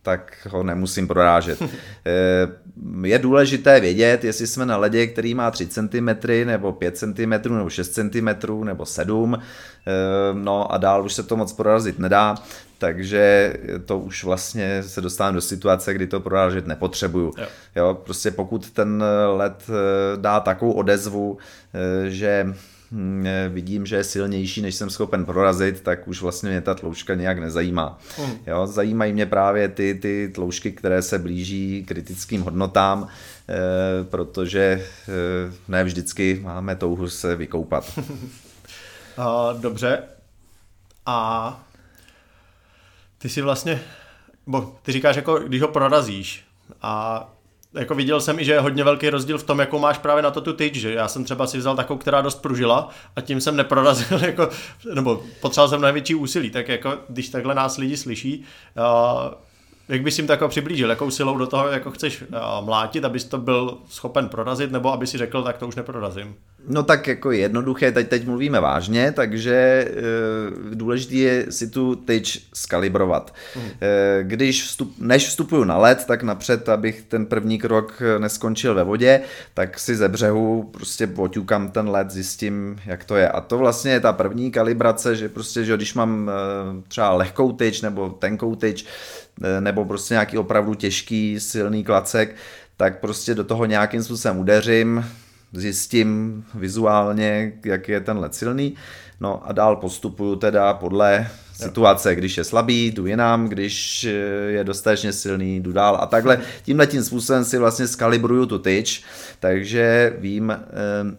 tak 0.08 0.48
ho 0.50 0.64
nemusím 0.64 1.08
prorážet. 1.08 1.60
Eh, 2.10 3.08
je 3.08 3.20
důležité 3.20 3.80
vědět, 3.80 4.24
jestli 4.24 4.48
jsme 4.48 4.66
na 4.66 4.78
ledě, 4.78 5.08
který 5.08 5.36
má 5.36 5.52
3 5.52 5.68
cm, 5.68 6.10
nebo 6.46 6.72
5 6.72 6.98
cm, 6.98 7.30
nebo 7.30 7.70
6 7.70 7.94
cm, 7.94 8.30
nebo 8.64 8.86
7, 8.86 9.36
eh, 9.36 9.92
no 10.34 10.72
a 10.72 10.78
dál 10.78 11.06
už 11.06 11.14
se 11.14 11.24
to 11.24 11.36
moc 11.36 11.54
prorazit 11.54 12.00
nedá, 12.00 12.36
takže 12.78 13.54
to 13.86 14.00
už 14.00 14.24
vlastně 14.24 14.84
se 14.84 15.02
dostávám 15.02 15.36
do 15.36 15.42
situace, 15.42 15.94
kdy 15.94 16.08
to 16.08 16.20
prorážet 16.20 16.68
nepotřebuju. 16.68 17.34
Jo. 17.38 17.48
jo 17.76 18.02
prostě 18.06 18.32
pokud 18.32 18.72
ten 18.72 19.04
led 19.36 19.64
eh, 19.70 19.74
dá 20.18 20.40
takovou 20.40 20.72
odezvu, 20.72 21.38
že 22.08 22.54
vidím, 23.50 23.86
že 23.86 23.96
je 23.96 24.04
silnější, 24.04 24.62
než 24.62 24.76
jsem 24.76 24.90
schopen 24.90 25.26
prorazit, 25.26 25.82
tak 25.82 26.08
už 26.08 26.22
vlastně 26.22 26.50
mě 26.50 26.62
ta 26.62 26.76
tloušťka 26.76 27.16
nějak 27.16 27.40
nezajímá. 27.40 28.00
Mm. 28.26 28.34
Jo, 28.48 28.68
zajímají 28.68 29.14
mě 29.14 29.26
právě 29.26 29.68
ty, 29.68 29.96
ty 29.96 30.32
tloušky, 30.36 30.72
které 30.72 31.02
se 31.02 31.20
blíží 31.20 31.86
kritickým 31.88 32.42
hodnotám, 32.42 33.08
eh, 33.50 33.54
protože 34.04 34.86
eh, 35.08 35.54
ne 35.68 35.84
vždycky 35.84 36.40
máme 36.44 36.76
touhu 36.76 37.10
se 37.10 37.36
vykoupat. 37.36 38.00
dobře. 39.60 40.04
A 41.06 41.64
ty 43.18 43.30
si 43.30 43.42
vlastně, 43.42 43.82
bo 44.48 44.76
ty 44.82 44.92
říkáš, 44.92 45.16
jako 45.16 45.40
když 45.40 45.62
ho 45.62 45.68
prorazíš 45.68 46.46
a 46.82 47.24
jako 47.78 47.96
viděl 47.96 48.22
jsem 48.22 48.40
i, 48.40 48.46
že 48.46 48.52
je 48.52 48.60
hodně 48.60 48.84
velký 48.84 49.10
rozdíl 49.10 49.38
v 49.38 49.44
tom, 49.44 49.60
jakou 49.60 49.80
máš 49.80 49.98
právě 49.98 50.24
na 50.24 50.32
to 50.32 50.42
tu 50.42 50.54
tyč, 50.54 50.76
že 50.76 50.94
já 50.94 51.08
jsem 51.08 51.24
třeba 51.24 51.48
si 51.48 51.58
vzal 51.58 51.76
takovou, 51.76 52.00
která 52.00 52.22
dost 52.22 52.42
pružila 52.42 52.90
a 53.16 53.22
tím 53.22 53.42
jsem 53.42 53.56
neprorazil, 53.56 54.20
jako, 54.26 54.50
nebo 54.94 55.24
potřeboval 55.42 55.70
jsem 55.70 55.82
největší 55.82 56.16
úsilí, 56.16 56.50
tak 56.50 56.68
jako 56.68 56.98
když 57.10 57.30
takhle 57.30 57.56
nás 57.56 57.78
lidi 57.78 57.98
slyší, 57.98 58.44
uh, 58.78 59.34
jak 59.90 60.02
bys 60.02 60.18
jim 60.18 60.28
to 60.28 60.34
jako 60.34 60.48
přiblížil, 60.48 60.90
jakou 60.90 61.12
silou 61.12 61.38
do 61.38 61.48
toho 61.48 61.68
jako 61.68 61.92
chceš 61.92 62.22
uh, 62.22 62.66
mlátit, 62.66 63.06
abys 63.06 63.24
to 63.24 63.38
byl 63.38 63.78
schopen 63.90 64.30
prorazit, 64.30 64.72
nebo 64.72 64.94
aby 64.94 65.08
si 65.08 65.18
řekl, 65.18 65.44
tak 65.44 65.58
to 65.58 65.68
už 65.68 65.76
neprorazím? 65.76 66.36
No 66.70 66.84
tak 66.84 67.08
jako 67.08 67.32
jednoduché, 67.32 67.92
teď, 67.92 68.08
teď 68.08 68.26
mluvíme 68.26 68.60
vážně, 68.60 69.12
takže 69.12 69.54
e, 69.54 70.76
důležité 70.76 71.16
je 71.16 71.46
si 71.50 71.68
tu 71.68 71.96
tyč 71.96 72.48
skalibrovat. 72.54 73.34
Mm. 73.56 73.62
E, 73.82 74.24
když 74.24 74.64
vstup, 74.64 74.94
než 75.00 75.28
vstupuju 75.28 75.64
na 75.64 75.78
led, 75.78 76.06
tak 76.06 76.24
napřed, 76.24 76.70
abych 76.70 77.04
ten 77.08 77.26
první 77.26 77.60
krok 77.60 78.02
neskončil 78.18 78.76
ve 78.76 78.84
vodě, 78.84 79.22
tak 79.54 79.80
si 79.80 79.96
ze 79.96 80.10
břehu 80.10 80.64
prostě 80.64 81.08
poťukám 81.08 81.72
ten 81.72 81.90
led, 81.90 82.12
zjistím, 82.12 82.80
jak 82.86 83.04
to 83.04 83.16
je. 83.16 83.30
A 83.30 83.42
to 83.42 83.58
vlastně 83.58 83.92
je 83.92 84.00
ta 84.00 84.14
první 84.14 84.52
kalibrace, 84.52 85.16
že 85.16 85.30
prostě, 85.30 85.66
že 85.66 85.76
když 85.78 85.94
mám 85.94 86.30
e, 86.30 86.34
třeba 86.88 87.12
lehkou 87.12 87.52
tyč 87.52 87.82
nebo 87.82 88.10
tenkou 88.10 88.56
tyč, 88.56 88.86
e, 89.44 89.62
nebo 89.62 89.86
prostě 89.86 90.14
nějaký 90.14 90.38
opravdu 90.38 90.74
těžký, 90.74 91.40
silný 91.40 91.84
klacek, 91.84 92.36
tak 92.78 93.00
prostě 93.00 93.36
do 93.36 93.44
toho 93.44 93.66
nějakým 93.66 94.04
způsobem 94.04 94.40
udeřím, 94.40 95.06
zjistím 95.54 96.44
vizuálně, 96.56 97.54
jak 97.66 97.90
je 97.90 98.00
ten 98.02 98.18
led 98.18 98.36
silný, 98.36 98.76
no 99.20 99.50
a 99.50 99.52
dál 99.52 99.76
postupuju 99.76 100.36
teda 100.36 100.74
podle 100.74 101.28
situace, 101.54 102.16
když 102.16 102.38
je 102.38 102.44
slabý, 102.44 102.86
jdu 102.86 103.06
jinam, 103.06 103.48
když 103.48 104.04
je 104.48 104.64
dostatečně 104.64 105.14
silný, 105.14 105.60
jdu 105.60 105.72
dál 105.72 105.98
a 106.02 106.06
takhle. 106.06 106.42
Tímhle 106.64 106.88
tím 106.88 107.04
způsobem 107.04 107.46
si 107.46 107.58
vlastně 107.58 107.88
skalibruju 107.88 108.46
tu 108.46 108.60
tyč, 108.60 109.04
takže 109.40 110.14
vím, 110.18 110.52
eh, 110.52 111.18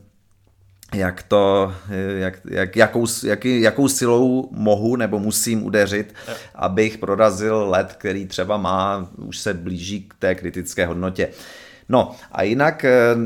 jak 0.95 1.23
to, 1.23 1.75
eh, 1.91 2.19
jak, 2.19 2.41
jak, 2.51 2.77
jakou, 2.77 3.07
jak, 3.25 3.45
jakou 3.45 3.88
silou 3.88 4.49
mohu 4.53 4.97
nebo 4.97 5.19
musím 5.19 5.64
udeřit, 5.64 6.14
abych 6.55 6.99
prorazil 6.99 7.69
led, 7.69 7.93
který 7.93 8.27
třeba 8.27 8.57
má, 8.57 9.11
už 9.17 9.38
se 9.38 9.55
blíží 9.55 10.01
k 10.09 10.14
té 10.19 10.35
kritické 10.35 10.87
hodnotě. 10.87 11.29
No 11.88 12.14
a 12.33 12.42
jinak 12.42 12.85
eh, 12.85 13.16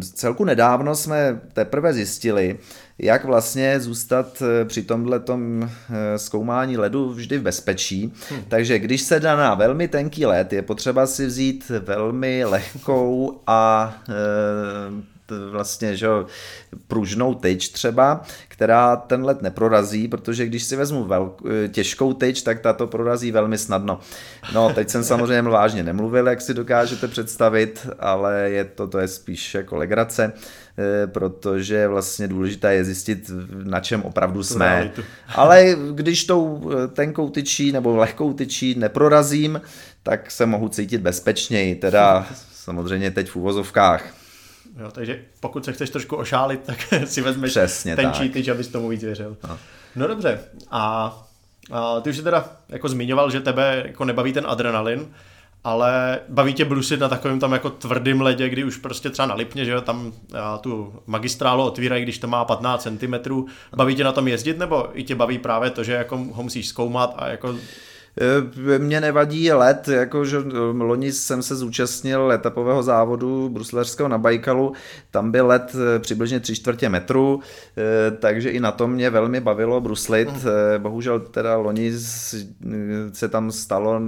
celku 0.00 0.44
nedávno 0.44 0.94
jsme 0.94 1.40
teprve 1.52 1.92
zjistili, 1.92 2.58
jak 2.98 3.24
vlastně 3.24 3.80
zůstat 3.80 4.42
eh, 4.42 4.64
při 4.64 4.82
tomhle 4.82 5.20
eh, 5.30 6.18
zkoumání 6.18 6.76
ledu 6.76 7.12
vždy 7.12 7.38
v 7.38 7.42
bezpečí. 7.42 8.12
Hmm. 8.30 8.42
Takže 8.48 8.78
když 8.78 9.02
se 9.02 9.20
dá 9.20 9.36
na 9.36 9.54
velmi 9.54 9.88
tenký 9.88 10.26
led, 10.26 10.52
je 10.52 10.62
potřeba 10.62 11.06
si 11.06 11.26
vzít 11.26 11.72
velmi 11.84 12.44
lehkou 12.44 13.40
a 13.46 13.94
vlastně 15.50 15.96
že, 15.96 16.08
pružnou 16.86 17.34
tyč 17.34 17.68
třeba, 17.68 18.22
která 18.48 18.96
ten 18.96 19.24
let 19.24 19.42
neprorazí, 19.42 20.08
protože 20.08 20.46
když 20.46 20.62
si 20.62 20.76
vezmu 20.76 21.04
velk, 21.04 21.42
těžkou 21.68 22.12
tyč, 22.12 22.42
tak 22.42 22.60
ta 22.60 22.72
to 22.72 22.86
prorazí 22.86 23.32
velmi 23.32 23.58
snadno. 23.58 24.00
No, 24.54 24.72
teď 24.74 24.88
jsem 24.88 25.04
samozřejmě 25.08 25.42
vážně 25.42 25.82
nemluvil, 25.82 26.28
jak 26.28 26.40
si 26.40 26.54
dokážete 26.54 27.08
představit, 27.08 27.86
ale 27.98 28.50
je 28.50 28.64
to, 28.64 28.86
to 28.86 28.98
je 28.98 29.08
spíš 29.08 29.54
jako 29.54 29.76
legrace, 29.76 30.32
eh, 30.78 31.06
protože 31.06 31.88
vlastně 31.88 32.28
důležité 32.28 32.74
je 32.74 32.84
zjistit, 32.84 33.30
na 33.64 33.80
čem 33.80 34.02
opravdu 34.02 34.42
jsme. 34.42 34.92
Ale 35.34 35.76
když 35.92 36.24
tou 36.24 36.70
eh, 36.72 36.88
tenkou 36.88 37.30
tyčí 37.30 37.72
nebo 37.72 37.96
lehkou 37.96 38.32
tyčí 38.32 38.74
neprorazím, 38.74 39.60
tak 40.02 40.30
se 40.30 40.46
mohu 40.46 40.68
cítit 40.68 41.00
bezpečněji, 41.00 41.74
teda 41.74 42.26
samozřejmě 42.52 43.10
teď 43.10 43.30
v 43.30 43.36
uvozovkách. 43.36 44.17
Jo, 44.78 44.90
takže 44.90 45.20
pokud 45.40 45.64
se 45.64 45.72
chceš 45.72 45.90
trošku 45.90 46.16
ošálit, 46.16 46.60
tak 46.60 46.78
si 47.04 47.20
vezmeš 47.20 47.50
Přesně 47.50 47.96
ten 47.96 48.12
cheatič, 48.12 48.48
abys 48.48 48.68
tomu 48.68 48.88
víc 48.88 49.02
věřil. 49.02 49.36
No, 49.48 49.58
no 49.96 50.06
dobře. 50.06 50.40
A, 50.70 51.14
a 51.72 52.00
ty 52.00 52.10
už 52.10 52.16
jsi 52.16 52.22
teda 52.22 52.48
jako 52.68 52.88
zmiňoval, 52.88 53.30
že 53.30 53.40
tebe 53.40 53.82
jako 53.86 54.04
nebaví 54.04 54.32
ten 54.32 54.44
adrenalin, 54.48 55.08
ale 55.64 56.20
baví 56.28 56.54
tě 56.54 56.64
brusit 56.64 57.00
na 57.00 57.08
takovém 57.08 57.40
tam 57.40 57.52
jako 57.52 57.70
tvrdým 57.70 58.20
ledě, 58.20 58.48
kdy 58.48 58.64
už 58.64 58.76
prostě 58.76 59.10
třeba 59.10 59.26
na 59.26 59.34
Lipně, 59.34 59.64
že 59.64 59.70
jo, 59.70 59.80
tam 59.80 60.12
tu 60.60 61.02
magistrálu 61.06 61.64
otvírají, 61.64 62.02
když 62.02 62.18
to 62.18 62.26
má 62.26 62.44
15 62.44 62.82
cm. 62.82 63.44
Baví 63.76 63.94
tě 63.94 64.04
na 64.04 64.12
tom 64.12 64.28
jezdit, 64.28 64.58
nebo 64.58 64.88
i 64.92 65.04
tě 65.04 65.14
baví 65.14 65.38
právě 65.38 65.70
to, 65.70 65.84
že 65.84 65.92
jako 65.92 66.16
ho 66.16 66.42
musíš 66.42 66.68
zkoumat 66.68 67.14
a 67.16 67.28
jako 67.28 67.56
mě 68.78 69.00
nevadí 69.00 69.52
let, 69.52 69.88
jakože 69.88 70.38
eh, 70.38 70.58
loni 70.58 71.12
jsem 71.12 71.42
se 71.42 71.56
zúčastnil 71.56 72.32
etapového 72.32 72.82
závodu 72.82 73.48
bruslerského 73.48 74.08
na 74.08 74.18
Bajkalu, 74.18 74.72
tam 75.10 75.30
byl 75.30 75.46
let 75.46 75.76
eh, 75.96 75.98
přibližně 75.98 76.40
3 76.40 76.54
čtvrtě 76.54 76.88
metru, 76.88 77.40
takže 78.18 78.50
i 78.50 78.60
na 78.60 78.72
to 78.72 78.88
mě 78.88 79.10
velmi 79.10 79.40
bavilo 79.40 79.80
bruslit. 79.80 80.28
Mhm. 80.28 80.42
Bohužel 80.78 81.20
teda 81.20 81.56
loni 81.56 81.92
se 83.12 83.28
tam 83.28 83.52
stalo 83.52 84.00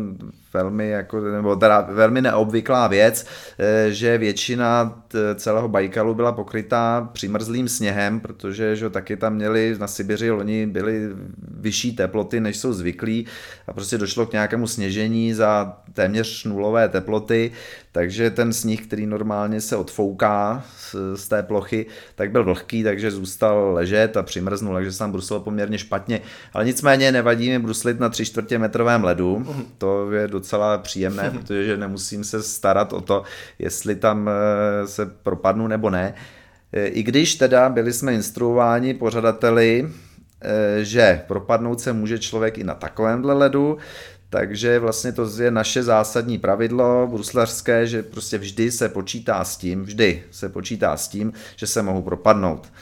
velmi, 0.54 0.90
jako, 0.90 1.20
nebo 1.20 1.56
teda 1.56 1.80
velmi 1.80 2.22
neobvyklá 2.22 2.86
věc, 2.86 3.26
že 3.88 4.18
většina 4.18 5.02
celého 5.34 5.68
Bajkalu 5.68 6.14
byla 6.14 6.32
pokrytá 6.32 7.08
přimrzlým 7.12 7.68
sněhem, 7.68 8.20
protože 8.20 8.76
že 8.76 8.90
taky 8.90 9.16
tam 9.16 9.34
měli 9.34 9.76
na 9.78 9.86
Sibiři 9.86 10.30
loni 10.30 10.66
byly 10.66 11.08
vyšší 11.60 11.96
teploty, 11.96 12.40
než 12.40 12.56
jsou 12.56 12.72
zvyklí 12.72 13.26
a 13.66 13.72
prostě 13.72 13.98
došlo 14.00 14.26
k 14.26 14.32
nějakému 14.32 14.66
sněžení 14.66 15.34
za 15.34 15.76
téměř 15.92 16.44
nulové 16.44 16.88
teploty, 16.88 17.52
takže 17.92 18.30
ten 18.30 18.52
sníh, 18.52 18.86
který 18.86 19.06
normálně 19.06 19.60
se 19.60 19.76
odfouká 19.76 20.64
z, 20.78 20.96
z 21.14 21.28
té 21.28 21.42
plochy, 21.42 21.86
tak 22.14 22.30
byl 22.30 22.44
vlhký, 22.44 22.82
takže 22.82 23.10
zůstal 23.10 23.72
ležet 23.72 24.16
a 24.16 24.22
přimrznul, 24.22 24.74
takže 24.74 24.92
se 24.92 24.98
tam 24.98 25.12
brusilo 25.12 25.40
poměrně 25.40 25.78
špatně. 25.78 26.20
Ale 26.52 26.64
nicméně 26.64 27.12
nevadí 27.12 27.48
mi 27.48 27.58
bruslit 27.58 28.00
na 28.00 28.08
3 28.08 28.24
čtvrtě 28.24 28.58
metrovém 28.58 29.04
ledu, 29.04 29.46
to 29.78 30.12
je 30.12 30.28
docela 30.28 30.78
příjemné, 30.78 31.30
protože 31.30 31.76
nemusím 31.76 32.24
se 32.24 32.42
starat 32.42 32.92
o 32.92 33.00
to, 33.00 33.22
jestli 33.58 33.96
tam 33.96 34.30
eh, 34.30 34.86
se 34.86 35.06
propadnu 35.06 35.66
nebo 35.66 35.90
ne. 35.90 36.14
Eh, 36.72 36.86
I 36.86 37.02
když 37.02 37.34
teda 37.34 37.68
byli 37.68 37.92
jsme 37.92 38.14
instruováni 38.14 38.94
pořadateli, 38.94 39.88
že 40.82 41.22
propadnout 41.28 41.80
se 41.80 41.92
může 41.92 42.18
člověk 42.18 42.58
i 42.58 42.64
na 42.64 42.74
takovémhle 42.74 43.34
ledu, 43.34 43.78
takže 44.30 44.78
vlastně 44.78 45.12
to 45.12 45.42
je 45.42 45.50
naše 45.50 45.82
zásadní 45.82 46.38
pravidlo 46.38 47.08
bruslařské, 47.10 47.86
že 47.86 48.02
prostě 48.02 48.38
vždy 48.38 48.70
se 48.70 48.88
počítá 48.88 49.44
s 49.44 49.56
tím, 49.56 49.82
vždy 49.82 50.22
se 50.30 50.48
počítá 50.48 50.96
s 50.96 51.08
tím, 51.08 51.32
že 51.56 51.66
se 51.66 51.82
mohu 51.82 52.02
propadnout. 52.02 52.72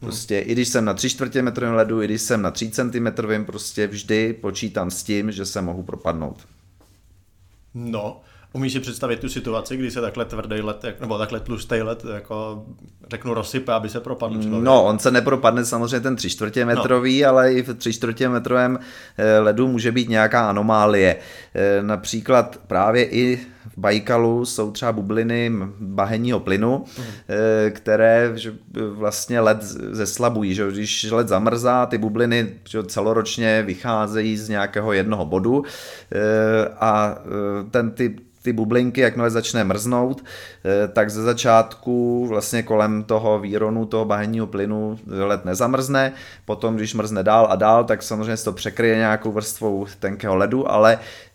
Prostě 0.00 0.38
i 0.38 0.52
když 0.52 0.68
jsem 0.68 0.84
na 0.84 0.94
3 0.94 1.10
čtvrtě 1.10 1.42
metrovém 1.42 1.74
ledu, 1.74 2.02
i 2.02 2.04
když 2.04 2.22
jsem 2.22 2.42
na 2.42 2.50
3 2.50 2.70
cm, 2.70 3.06
prostě 3.46 3.86
vždy 3.86 4.32
počítám 4.32 4.90
s 4.90 5.02
tím, 5.02 5.32
že 5.32 5.46
se 5.46 5.62
mohu 5.62 5.82
propadnout. 5.82 6.36
No, 7.74 8.20
Umíš 8.52 8.72
si 8.72 8.80
představit 8.80 9.20
tu 9.20 9.28
situaci, 9.28 9.76
kdy 9.76 9.90
se 9.90 10.00
takhle 10.00 10.24
tvrdý 10.24 10.60
let, 10.60 10.84
nebo 11.00 11.18
takhle 11.18 11.40
tlustý 11.40 11.82
let, 11.82 12.04
jako 12.14 12.64
řeknu 13.10 13.34
rozsype, 13.34 13.72
aby 13.72 13.88
se 13.88 14.00
propadl 14.00 14.42
člověk? 14.42 14.62
No, 14.62 14.84
on 14.84 14.98
se 14.98 15.10
nepropadne 15.10 15.64
samozřejmě 15.64 16.00
ten 16.00 16.16
tři 16.16 16.30
čtvrtě 16.30 16.64
metrový, 16.64 17.22
no. 17.22 17.28
ale 17.28 17.52
i 17.52 17.62
v 17.62 17.74
tři 17.74 17.92
čtvrtě 17.92 18.28
metrovém 18.28 18.78
eh, 19.18 19.38
ledu 19.38 19.68
může 19.68 19.92
být 19.92 20.08
nějaká 20.08 20.48
anomálie. 20.48 21.16
Eh, 21.54 21.82
například 21.82 22.60
právě 22.66 23.04
i 23.04 23.40
v 23.68 23.78
Bajkalu 23.78 24.44
jsou 24.44 24.70
třeba 24.70 24.92
bubliny 24.92 25.52
bahenního 25.80 26.40
plynu, 26.40 26.84
mm. 26.98 27.04
které 27.70 28.32
že 28.34 28.52
vlastně 28.90 29.40
led 29.40 29.62
zeslabují. 29.62 30.54
Že 30.54 30.70
když 30.70 31.10
led 31.10 31.28
zamrzá, 31.28 31.86
ty 31.86 31.98
bubliny 31.98 32.48
že 32.68 32.82
celoročně 32.82 33.62
vycházejí 33.62 34.36
z 34.36 34.48
nějakého 34.48 34.92
jednoho 34.92 35.26
bodu 35.26 35.64
a 36.80 37.18
ten 37.70 37.90
ty 37.90 38.16
ty 38.48 38.52
bublinky, 38.52 39.00
jakmile 39.00 39.30
začne 39.30 39.64
mrznout, 39.64 40.24
eh, 40.24 40.88
tak 40.88 41.10
ze 41.10 41.22
začátku 41.22 42.26
vlastně 42.28 42.62
kolem 42.62 43.04
toho 43.04 43.38
výronu 43.38 43.86
toho 43.86 44.04
bahenního 44.04 44.46
plynu 44.46 44.98
led 45.06 45.44
nezamrzne, 45.44 46.12
potom 46.44 46.76
když 46.76 46.94
mrzne 46.94 47.22
dál 47.22 47.46
a 47.50 47.56
dál, 47.56 47.84
tak 47.84 48.02
samozřejmě 48.02 48.36
se 48.36 48.44
to 48.44 48.52
překryje 48.52 48.96
nějakou 48.96 49.32
vrstvou 49.32 49.86
tenkého 50.00 50.36
ledu, 50.36 50.70
ale 50.70 50.96
eh, 50.96 51.27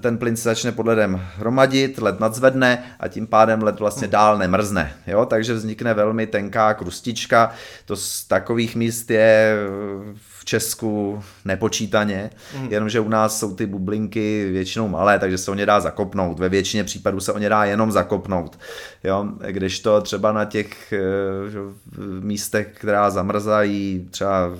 ten 0.00 0.18
plyn 0.18 0.36
se 0.36 0.42
začne 0.42 0.72
pod 0.72 0.86
ledem 0.86 1.20
hromadit, 1.36 1.98
led 1.98 2.20
nadzvedne 2.20 2.84
a 3.00 3.08
tím 3.08 3.26
pádem 3.26 3.62
led 3.62 3.80
vlastně 3.80 4.06
hmm. 4.06 4.12
dál 4.12 4.38
nemrzne. 4.38 4.92
Jo? 5.06 5.26
Takže 5.26 5.54
vznikne 5.54 5.94
velmi 5.94 6.26
tenká 6.26 6.74
krustička, 6.74 7.50
to 7.84 7.96
z 7.96 8.24
takových 8.24 8.76
míst 8.76 9.10
je 9.10 9.56
v 10.40 10.44
Česku 10.44 11.22
nepočítaně, 11.44 12.30
mm. 12.58 12.68
jenomže 12.70 13.00
u 13.00 13.08
nás 13.08 13.38
jsou 13.38 13.54
ty 13.54 13.66
bublinky 13.66 14.48
většinou 14.52 14.88
malé, 14.88 15.18
takže 15.18 15.38
se 15.38 15.50
o 15.50 15.54
ně 15.54 15.66
dá 15.66 15.80
zakopnout. 15.80 16.38
Ve 16.38 16.48
většině 16.48 16.84
případů 16.84 17.20
se 17.20 17.32
o 17.32 17.38
ně 17.38 17.48
dá 17.48 17.64
jenom 17.64 17.92
zakopnout. 17.92 18.58
Jo? 19.04 19.26
Když 19.50 19.80
to 19.80 20.00
třeba 20.00 20.32
na 20.32 20.44
těch 20.44 20.92
eh, 20.92 21.50
že, 21.50 21.58
místech, 22.20 22.68
která 22.74 23.10
zamrzají 23.10 24.08
třeba 24.10 24.50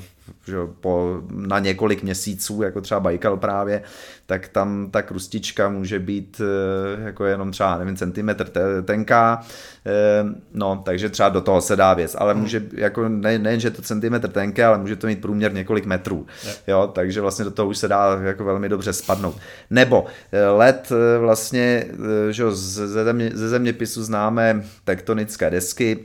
že, 0.46 0.56
po, 0.80 1.22
na 1.30 1.58
několik 1.58 2.02
měsíců, 2.02 2.62
jako 2.62 2.80
třeba 2.80 3.00
Baikal 3.00 3.36
právě, 3.36 3.82
tak 4.26 4.48
tam 4.48 4.90
ta 4.90 5.02
krustička 5.02 5.68
může 5.68 5.98
být 5.98 6.40
eh, 6.40 7.02
jako 7.04 7.24
jenom 7.24 7.50
třeba, 7.50 7.78
nevím, 7.78 7.96
centimetr 7.96 8.46
tenká, 8.84 9.40
eh, 9.86 10.24
no, 10.54 10.82
takže 10.84 11.08
třeba 11.08 11.28
do 11.28 11.40
toho 11.40 11.60
se 11.60 11.76
dá 11.76 11.94
věc, 11.94 12.16
ale 12.18 12.34
může, 12.34 12.62
jako 12.72 13.08
ne, 13.08 13.38
nejen, 13.38 13.60
že 13.60 13.70
to 13.70 13.82
centimetr 13.82 14.28
tenké, 14.28 14.64
ale 14.64 14.78
může 14.78 14.96
to 14.96 15.06
mít 15.06 15.20
průměr 15.20 15.52
několik 15.52 15.86
metrů, 15.86 16.26
jo, 16.66 16.90
takže 16.94 17.20
vlastně 17.20 17.44
do 17.44 17.50
toho 17.50 17.68
už 17.68 17.78
se 17.78 17.88
dá 17.88 18.18
jako 18.22 18.44
velmi 18.44 18.68
dobře 18.68 18.92
spadnout. 18.92 19.36
Nebo 19.70 20.06
eh, 20.32 20.48
led 20.48 20.92
vlastně, 21.18 21.86
že 22.30 22.44
ze, 22.50 22.88
země, 22.88 23.30
ze 23.34 23.48
zeměpisu 23.48 24.04
známe 24.04 24.64
tektonické 24.84 25.50
desky, 25.50 25.98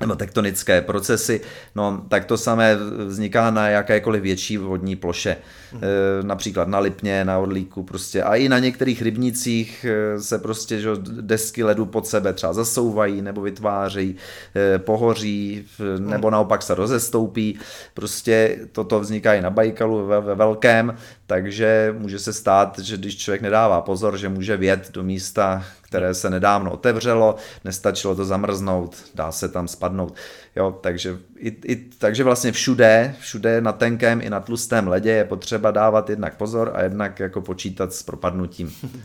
nebo 0.00 0.14
tektonické 0.14 0.80
procesy, 0.80 1.40
no 1.74 2.04
tak 2.08 2.24
to 2.24 2.38
samé 2.38 2.76
vzniká 3.06 3.50
na 3.50 3.68
jakékoliv 3.68 4.22
větší 4.22 4.56
vodní 4.56 4.96
ploše. 4.96 5.36
Mhm. 5.72 5.82
Například 6.22 6.68
na 6.68 6.78
Lipně, 6.78 7.24
na 7.24 7.38
Orlíku 7.38 7.82
prostě 7.82 8.22
a 8.22 8.36
i 8.36 8.48
na 8.48 8.58
některých 8.58 9.02
rybnicích 9.02 9.86
e, 9.88 10.20
se 10.20 10.38
prostě 10.38 10.80
že 10.80 10.90
desky 11.20 11.64
ledu 11.64 11.86
pod 11.86 12.06
sebe 12.06 12.32
třeba 12.32 12.52
zasouvají 12.52 13.22
nebo 13.22 13.40
vytváří, 13.40 14.16
e, 14.56 14.78
pohoří 14.78 15.66
nebo 15.98 16.28
mhm. 16.28 16.32
naopak 16.32 16.62
se 16.62 16.74
rozestoupí. 16.74 17.58
Prostě 17.94 18.58
toto 18.72 19.00
vzniká 19.00 19.34
i 19.34 19.40
na 19.40 19.50
Bajkalu 19.50 20.06
ve, 20.06 20.20
ve 20.20 20.34
velkém, 20.34 20.96
takže 21.26 21.94
může 21.98 22.18
se 22.18 22.32
stát, 22.32 22.78
že 22.78 22.96
když 22.96 23.16
člověk 23.16 23.42
nedává 23.42 23.80
pozor, 23.80 24.16
že 24.18 24.28
může 24.28 24.56
vjet 24.56 24.90
do 24.92 25.02
místa, 25.02 25.64
které 25.90 26.14
se 26.14 26.30
nedávno 26.30 26.72
otevřelo, 26.72 27.36
nestačilo 27.64 28.14
to 28.14 28.24
zamrznout, 28.24 28.96
dá 29.14 29.32
se 29.32 29.48
tam 29.48 29.68
spadnout. 29.68 30.14
Jo, 30.56 30.78
takže, 30.80 31.18
i, 31.40 31.72
i, 31.72 31.76
takže 31.76 32.24
vlastně 32.24 32.52
všude, 32.52 33.14
všude 33.20 33.60
na 33.60 33.72
tenkém 33.72 34.20
i 34.20 34.30
na 34.30 34.40
tlustém 34.40 34.88
ledě 34.88 35.10
je 35.10 35.24
potřeba 35.24 35.70
dávat 35.70 36.10
jednak 36.10 36.36
pozor 36.36 36.72
a 36.74 36.82
jednak 36.82 37.20
jako 37.20 37.40
počítat 37.40 37.92
s 37.92 38.02
propadnutím. 38.02 38.74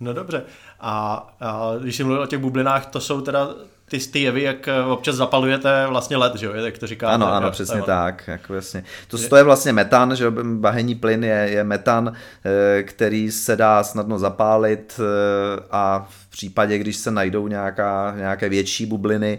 No 0.00 0.12
dobře. 0.12 0.42
A, 0.80 1.14
a 1.40 1.72
když 1.80 1.96
jsi 1.96 2.04
mluvil 2.04 2.22
o 2.22 2.26
těch 2.26 2.38
bublinách, 2.38 2.86
to 2.86 3.00
jsou 3.00 3.20
teda 3.20 3.48
ty, 3.92 3.98
ty 3.98 4.22
jevy, 4.22 4.42
jak 4.42 4.68
eh, 4.68 4.82
občas 4.82 5.16
zapalujete 5.16 5.86
vlastně 5.86 6.16
led, 6.16 6.36
že 6.36 6.46
jo, 6.46 6.52
jak 6.52 6.78
to 6.78 6.86
říká. 6.86 7.10
Ano, 7.10 7.32
ano, 7.32 7.50
přesně 7.50 7.78
jo. 7.78 7.84
tak, 7.84 8.28
jako 8.28 8.54
jasně. 8.54 8.84
To, 9.08 9.28
to 9.28 9.36
je 9.36 9.42
vlastně 9.42 9.72
metan, 9.72 10.16
že 10.16 10.24
jo, 10.24 10.32
bahenní 10.44 10.94
plyn 10.94 11.24
je, 11.24 11.48
je 11.50 11.64
metan, 11.64 12.12
eh, 12.44 12.82
který 12.82 13.30
se 13.30 13.56
dá 13.56 13.84
snadno 13.84 14.18
zapálit 14.18 15.00
eh, 15.00 15.62
a 15.70 16.06
v 16.10 16.30
případě, 16.30 16.78
když 16.78 16.96
se 16.96 17.10
najdou 17.10 17.48
nějaká, 17.48 18.14
nějaké 18.16 18.48
větší 18.48 18.86
bubliny, 18.86 19.38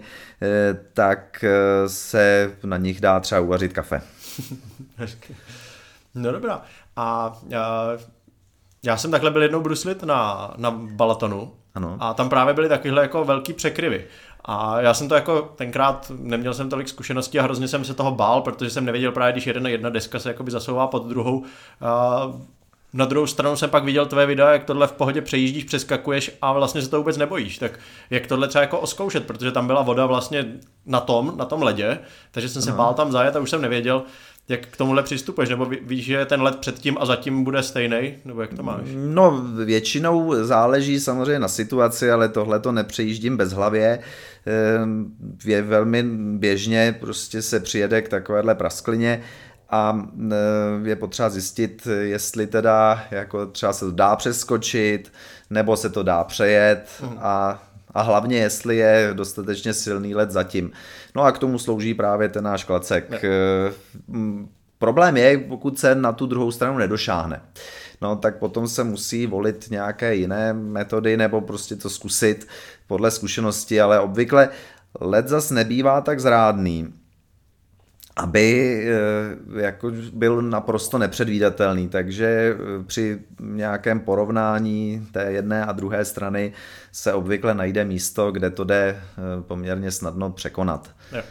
tak 0.93 1.45
se 1.87 2.51
na 2.63 2.77
nich 2.77 3.01
dá 3.01 3.19
třeba 3.19 3.41
uvařit 3.41 3.73
kafe. 3.73 4.01
no 6.15 6.31
dobrá. 6.31 6.61
A, 6.95 7.33
a 7.57 7.89
já 8.83 8.97
jsem 8.97 9.11
takhle 9.11 9.31
byl 9.31 9.41
jednou 9.41 9.61
bruslit 9.61 10.03
na, 10.03 10.53
na 10.57 10.71
Balatonu 10.71 11.51
ano. 11.75 11.97
a 11.99 12.13
tam 12.13 12.29
právě 12.29 12.53
byly 12.53 12.69
takovéhle 12.69 13.01
jako 13.01 13.25
velký 13.25 13.53
překryvy. 13.53 14.05
A 14.45 14.81
já 14.81 14.93
jsem 14.93 15.09
to 15.09 15.15
jako 15.15 15.53
tenkrát 15.55 16.11
neměl 16.19 16.53
jsem 16.53 16.69
tolik 16.69 16.89
zkušeností 16.89 17.39
a 17.39 17.43
hrozně 17.43 17.67
jsem 17.67 17.85
se 17.85 17.93
toho 17.93 18.11
bál, 18.11 18.41
protože 18.41 18.69
jsem 18.69 18.85
nevěděl 18.85 19.11
právě, 19.11 19.33
když 19.33 19.47
jedna, 19.47 19.69
jedna 19.69 19.89
deska 19.89 20.19
se 20.19 20.29
jakoby 20.29 20.51
zasouvá 20.51 20.87
pod 20.87 21.07
druhou. 21.07 21.43
A 21.81 22.33
na 22.93 23.05
druhou 23.05 23.27
stranu 23.27 23.55
jsem 23.55 23.69
pak 23.69 23.83
viděl 23.83 24.05
tvé 24.05 24.25
videa, 24.25 24.51
jak 24.51 24.63
tohle 24.63 24.87
v 24.87 24.91
pohodě 24.91 25.21
přejíždíš, 25.21 25.63
přeskakuješ 25.63 26.31
a 26.41 26.53
vlastně 26.53 26.81
se 26.81 26.89
to 26.89 26.97
vůbec 26.97 27.17
nebojíš. 27.17 27.57
Tak 27.57 27.79
jak 28.09 28.27
tohle 28.27 28.47
třeba 28.47 28.61
jako 28.61 28.79
oskoušet, 28.79 29.25
protože 29.25 29.51
tam 29.51 29.67
byla 29.67 29.81
voda 29.81 30.05
vlastně 30.05 30.45
na 30.85 30.99
tom, 30.99 31.33
na 31.37 31.45
tom 31.45 31.61
ledě, 31.61 31.99
takže 32.31 32.49
jsem 32.49 32.61
se 32.61 32.71
no. 32.71 32.77
bál 32.77 32.93
tam 32.93 33.11
zajet 33.11 33.35
a 33.35 33.39
už 33.39 33.49
jsem 33.49 33.61
nevěděl, 33.61 34.03
jak 34.49 34.67
k 34.67 34.77
tomuhle 34.77 35.03
přistupuješ, 35.03 35.49
nebo 35.49 35.65
víš, 35.65 36.05
že 36.05 36.25
ten 36.25 36.41
let 36.41 36.55
předtím 36.55 36.97
a 36.99 37.05
zatím 37.05 37.43
bude 37.43 37.63
stejný, 37.63 38.13
nebo 38.25 38.41
jak 38.41 38.53
to 38.53 38.63
máš? 38.63 38.81
No 38.95 39.41
většinou 39.65 40.33
záleží 40.45 40.99
samozřejmě 40.99 41.39
na 41.39 41.47
situaci, 41.47 42.11
ale 42.11 42.29
tohle 42.29 42.59
to 42.59 42.71
nepřejíždím 42.71 43.37
bez 43.37 43.51
hlavě. 43.51 43.87
Ehm, 43.93 44.03
je 45.45 45.61
velmi 45.61 46.03
běžně, 46.37 46.95
prostě 46.99 47.41
se 47.41 47.59
přijede 47.59 48.01
k 48.01 48.09
takovéhle 48.09 48.55
prasklině 48.55 49.21
a 49.69 50.07
e, 50.31 50.89
je 50.89 50.95
potřeba 50.95 51.29
zjistit, 51.29 51.87
jestli 52.01 52.47
teda 52.47 53.03
jako 53.11 53.45
třeba 53.45 53.73
se 53.73 53.85
to 53.85 53.91
dá 53.91 54.15
přeskočit, 54.15 55.11
nebo 55.49 55.77
se 55.77 55.89
to 55.89 56.03
dá 56.03 56.23
přejet 56.23 56.89
mhm. 57.01 57.17
a, 57.21 57.63
a 57.93 58.01
hlavně 58.01 58.37
jestli 58.37 58.77
je 58.77 59.09
dostatečně 59.13 59.73
silný 59.73 60.15
led 60.15 60.31
zatím. 60.31 60.71
No 61.15 61.23
a 61.23 61.31
k 61.31 61.39
tomu 61.39 61.59
slouží 61.59 61.93
právě 61.93 62.29
ten 62.29 62.43
náš 62.43 62.63
klacek. 62.63 63.09
Ne. 63.09 63.19
Problém 64.77 65.17
je, 65.17 65.37
pokud 65.37 65.79
se 65.79 65.95
na 65.95 66.11
tu 66.11 66.25
druhou 66.25 66.51
stranu 66.51 66.77
nedošáhne. 66.77 67.41
No 68.01 68.15
tak 68.15 68.37
potom 68.37 68.67
se 68.67 68.83
musí 68.83 69.27
volit 69.27 69.67
nějaké 69.71 70.15
jiné 70.15 70.53
metody 70.53 71.17
nebo 71.17 71.41
prostě 71.41 71.75
to 71.75 71.89
zkusit 71.89 72.47
podle 72.87 73.11
zkušenosti, 73.11 73.81
ale 73.81 73.99
obvykle 73.99 74.49
led 75.01 75.27
zas 75.27 75.51
nebývá 75.51 76.01
tak 76.01 76.19
zrádný, 76.19 76.93
aby 78.15 78.79
eh, 79.57 79.61
jako 79.61 79.91
byl 80.13 80.41
naprosto 80.41 80.97
nepředvídatelný, 80.97 81.89
takže 81.89 82.55
eh, 82.55 82.83
při 82.83 83.19
nějakém 83.39 83.99
porovnání 83.99 85.07
té 85.11 85.31
jedné 85.31 85.65
a 85.65 85.71
druhé 85.71 86.05
strany 86.05 86.53
se 86.91 87.13
obvykle 87.13 87.53
najde 87.53 87.85
místo, 87.85 88.31
kde 88.31 88.49
to 88.49 88.63
jde 88.63 88.97
eh, 88.97 89.41
poměrně 89.41 89.91
snadno 89.91 90.31
překonat. 90.31 90.89
Jo. 91.11 91.21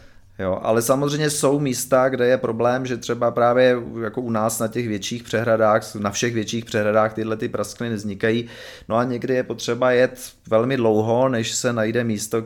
Jo, 0.42 0.58
ale 0.62 0.82
samozřejmě 0.82 1.30
jsou 1.30 1.60
místa, 1.60 2.08
kde 2.08 2.26
je 2.26 2.36
problém, 2.36 2.86
že 2.86 2.96
třeba 2.96 3.30
právě 3.30 3.76
jako 4.02 4.20
u 4.20 4.30
nás 4.30 4.58
na 4.58 4.68
těch 4.68 4.88
větších 4.88 5.22
přehradách, 5.22 5.94
na 5.94 6.10
všech 6.10 6.34
větších 6.34 6.64
přehradách 6.64 7.14
tyhle 7.14 7.36
ty 7.36 7.48
praskliny 7.48 7.94
vznikají. 7.94 8.46
No 8.88 8.96
a 8.96 9.04
někdy 9.04 9.34
je 9.34 9.42
potřeba 9.42 9.90
jet 9.90 10.32
velmi 10.50 10.76
dlouho, 10.76 11.28
než 11.28 11.52
se 11.52 11.72
najde 11.72 12.04
místo, 12.04 12.44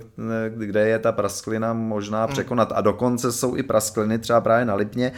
kde 0.48 0.88
je 0.88 0.98
ta 0.98 1.12
prasklina 1.12 1.72
možná 1.72 2.24
hmm. 2.24 2.32
překonat. 2.32 2.72
A 2.74 2.80
dokonce 2.80 3.32
jsou 3.32 3.56
i 3.56 3.62
praskliny 3.62 4.18
třeba 4.18 4.40
právě 4.40 4.64
na 4.64 4.74
Lipně, 4.74 5.12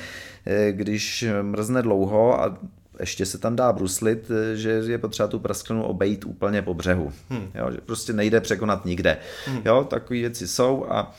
když 0.71 1.25
mrzne 1.43 1.83
dlouho 1.83 2.43
a 2.43 2.59
ještě 3.01 3.27
se 3.27 3.39
tam 3.39 3.57
dá 3.57 3.73
bruslit, 3.73 4.31
že 4.55 4.71
je 4.71 4.99
potřeba 4.99 5.29
tu 5.29 5.39
prasklinu 5.39 5.83
obejít 5.83 6.25
úplně 6.25 6.63
po 6.63 6.75
břehu. 6.75 7.13
Hmm. 7.29 7.51
Jo, 7.55 7.71
že 7.71 7.79
prostě 7.87 8.13
nejde 8.13 8.41
překonat 8.41 8.85
nikde. 8.85 9.17
Hmm. 9.47 9.63
Jo, 9.65 9.85
takové 9.91 10.21
věci 10.21 10.49
jsou 10.49 10.87
a 10.89 11.15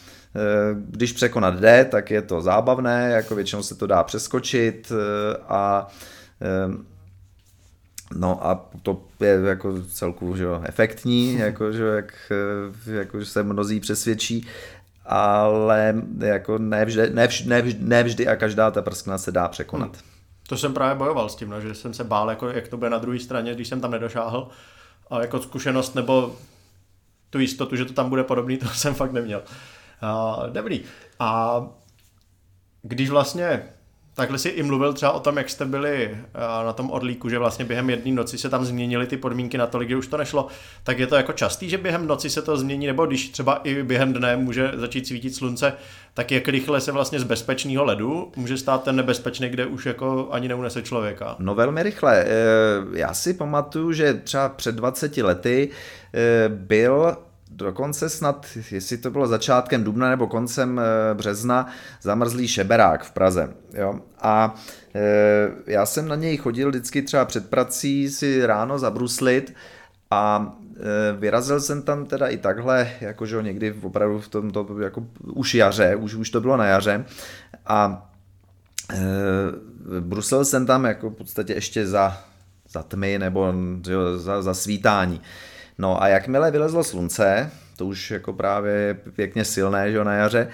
když 0.75 1.13
překonat 1.13 1.59
jde, 1.59 1.85
tak 1.85 2.11
je 2.11 2.21
to 2.21 2.41
zábavné, 2.41 3.09
jako 3.11 3.35
většinou 3.35 3.63
se 3.63 3.75
to 3.75 3.87
dá 3.87 4.03
přeskočit 4.03 4.91
eh, 4.91 5.37
a 5.47 5.87
eh, 6.41 6.89
No 8.15 8.47
a 8.47 8.69
to 8.83 9.01
je 9.19 9.39
jako 9.43 9.81
celku 9.81 10.35
že 10.35 10.43
jo, 10.43 10.61
efektní, 10.63 11.33
jako, 11.39 11.71
že, 11.71 11.83
jak, 11.83 12.31
jako, 12.85 13.19
že 13.19 13.25
se 13.25 13.43
mnozí 13.43 13.79
přesvědčí, 13.79 14.47
ale 15.05 16.01
jako 16.19 16.57
nevždy, 16.57 17.09
nevždy, 17.09 17.49
nevždy, 17.49 17.79
nevždy 17.83 18.27
a 18.27 18.35
každá 18.35 18.71
ta 18.71 18.81
prskna 18.81 19.17
se 19.17 19.31
dá 19.31 19.47
překonat. 19.47 19.95
Hmm. 19.95 20.05
To 20.47 20.57
jsem 20.57 20.73
právě 20.73 20.95
bojoval 20.95 21.29
s 21.29 21.35
tím, 21.35 21.49
no, 21.49 21.61
že 21.61 21.75
jsem 21.75 21.93
se 21.93 22.03
bál, 22.03 22.29
jako, 22.29 22.49
jak 22.49 22.67
to 22.67 22.77
bude 22.77 22.89
na 22.89 22.97
druhé 22.97 23.19
straně, 23.19 23.55
když 23.55 23.67
jsem 23.67 23.81
tam 23.81 23.91
nedošáhl. 23.91 24.49
A 25.09 25.21
jako 25.21 25.39
zkušenost 25.39 25.95
nebo 25.95 26.35
tu 27.29 27.39
jistotu, 27.39 27.75
že 27.75 27.85
to 27.85 27.93
tam 27.93 28.09
bude 28.09 28.23
podobný, 28.23 28.57
to 28.57 28.67
jsem 28.73 28.93
fakt 28.93 29.11
neměl. 29.11 29.41
Dobrý. 30.49 30.81
A 31.19 31.61
když 32.81 33.09
vlastně 33.09 33.63
takhle 34.13 34.37
si 34.37 34.49
i 34.49 34.63
mluvil 34.63 34.93
třeba 34.93 35.11
o 35.11 35.19
tom, 35.19 35.37
jak 35.37 35.49
jste 35.49 35.65
byli 35.65 36.17
na 36.65 36.73
tom 36.73 36.91
Orlíku, 36.91 37.29
že 37.29 37.39
vlastně 37.39 37.65
během 37.65 37.89
jedné 37.89 38.11
noci 38.11 38.37
se 38.37 38.49
tam 38.49 38.65
změnily 38.65 39.07
ty 39.07 39.17
podmínky 39.17 39.57
na 39.57 39.67
tolik, 39.67 39.89
že 39.89 39.95
už 39.95 40.07
to 40.07 40.17
nešlo, 40.17 40.47
tak 40.83 40.99
je 40.99 41.07
to 41.07 41.15
jako 41.15 41.33
častý, 41.33 41.69
že 41.69 41.77
během 41.77 42.07
noci 42.07 42.29
se 42.29 42.41
to 42.41 42.57
změní, 42.57 42.87
nebo 42.87 43.05
když 43.05 43.29
třeba 43.29 43.55
i 43.63 43.83
během 43.83 44.13
dne 44.13 44.37
může 44.37 44.71
začít 44.75 45.07
svítit 45.07 45.35
slunce, 45.35 45.73
tak 46.13 46.31
jak 46.31 46.47
rychle 46.47 46.81
se 46.81 46.91
vlastně 46.91 47.19
z 47.19 47.23
bezpečného 47.23 47.85
ledu 47.85 48.31
může 48.35 48.57
stát 48.57 48.83
ten 48.83 48.95
nebezpečný, 48.95 49.49
kde 49.49 49.65
už 49.65 49.85
jako 49.85 50.27
ani 50.31 50.47
neunese 50.47 50.81
člověka? 50.81 51.35
No 51.39 51.55
velmi 51.55 51.83
rychle. 51.83 52.25
Já 52.93 53.13
si 53.13 53.33
pamatuju, 53.33 53.91
že 53.91 54.13
třeba 54.13 54.49
před 54.49 54.75
20 54.75 55.17
lety 55.17 55.69
byl 56.47 57.17
dokonce 57.49 58.09
snad, 58.09 58.47
jestli 58.71 58.97
to 58.97 59.11
bylo 59.11 59.27
začátkem 59.27 59.83
dubna 59.83 60.09
nebo 60.09 60.27
koncem 60.27 60.79
eh, 60.79 61.13
března, 61.13 61.67
zamrzlý 62.01 62.47
šeberák 62.47 63.03
v 63.03 63.11
Praze. 63.11 63.53
Jo? 63.73 63.99
A 64.21 64.55
e, 64.95 65.49
já 65.67 65.85
jsem 65.85 66.07
na 66.07 66.15
něj 66.15 66.37
chodil 66.37 66.69
vždycky 66.69 67.01
třeba 67.01 67.25
před 67.25 67.49
prací 67.49 68.09
si 68.09 68.45
ráno 68.45 68.79
zabruslit 68.79 69.55
a 70.11 70.53
e, 70.77 71.17
vyrazil 71.17 71.59
jsem 71.59 71.81
tam 71.81 72.05
teda 72.05 72.27
i 72.27 72.37
takhle, 72.37 72.91
jakože 73.01 73.43
někdy 73.43 73.75
opravdu 73.81 74.19
v 74.19 74.27
tomto 74.27 74.67
jako 74.81 75.05
už 75.23 75.55
jaře, 75.55 75.95
už, 75.95 76.15
už 76.15 76.29
to 76.29 76.41
bylo 76.41 76.57
na 76.57 76.65
jaře 76.65 77.05
a 77.65 78.09
e, 78.93 78.97
brusil 79.99 80.45
jsem 80.45 80.65
tam 80.65 80.85
jako 80.85 81.09
v 81.09 81.15
podstatě 81.15 81.53
ještě 81.53 81.87
za, 81.87 82.17
za 82.69 82.83
tmy 82.83 83.19
nebo 83.19 83.53
jo, 83.87 84.17
za, 84.17 84.41
za 84.41 84.53
svítání. 84.53 85.21
No 85.79 86.03
a 86.03 86.07
jakmile 86.07 86.51
vylezlo 86.51 86.83
slunce, 86.83 87.51
to 87.77 87.85
už 87.85 88.11
jako 88.11 88.33
právě 88.33 88.97
pěkně 89.15 89.45
silné, 89.45 89.91
že 89.91 90.03
na 90.03 90.13
jaře, 90.13 90.47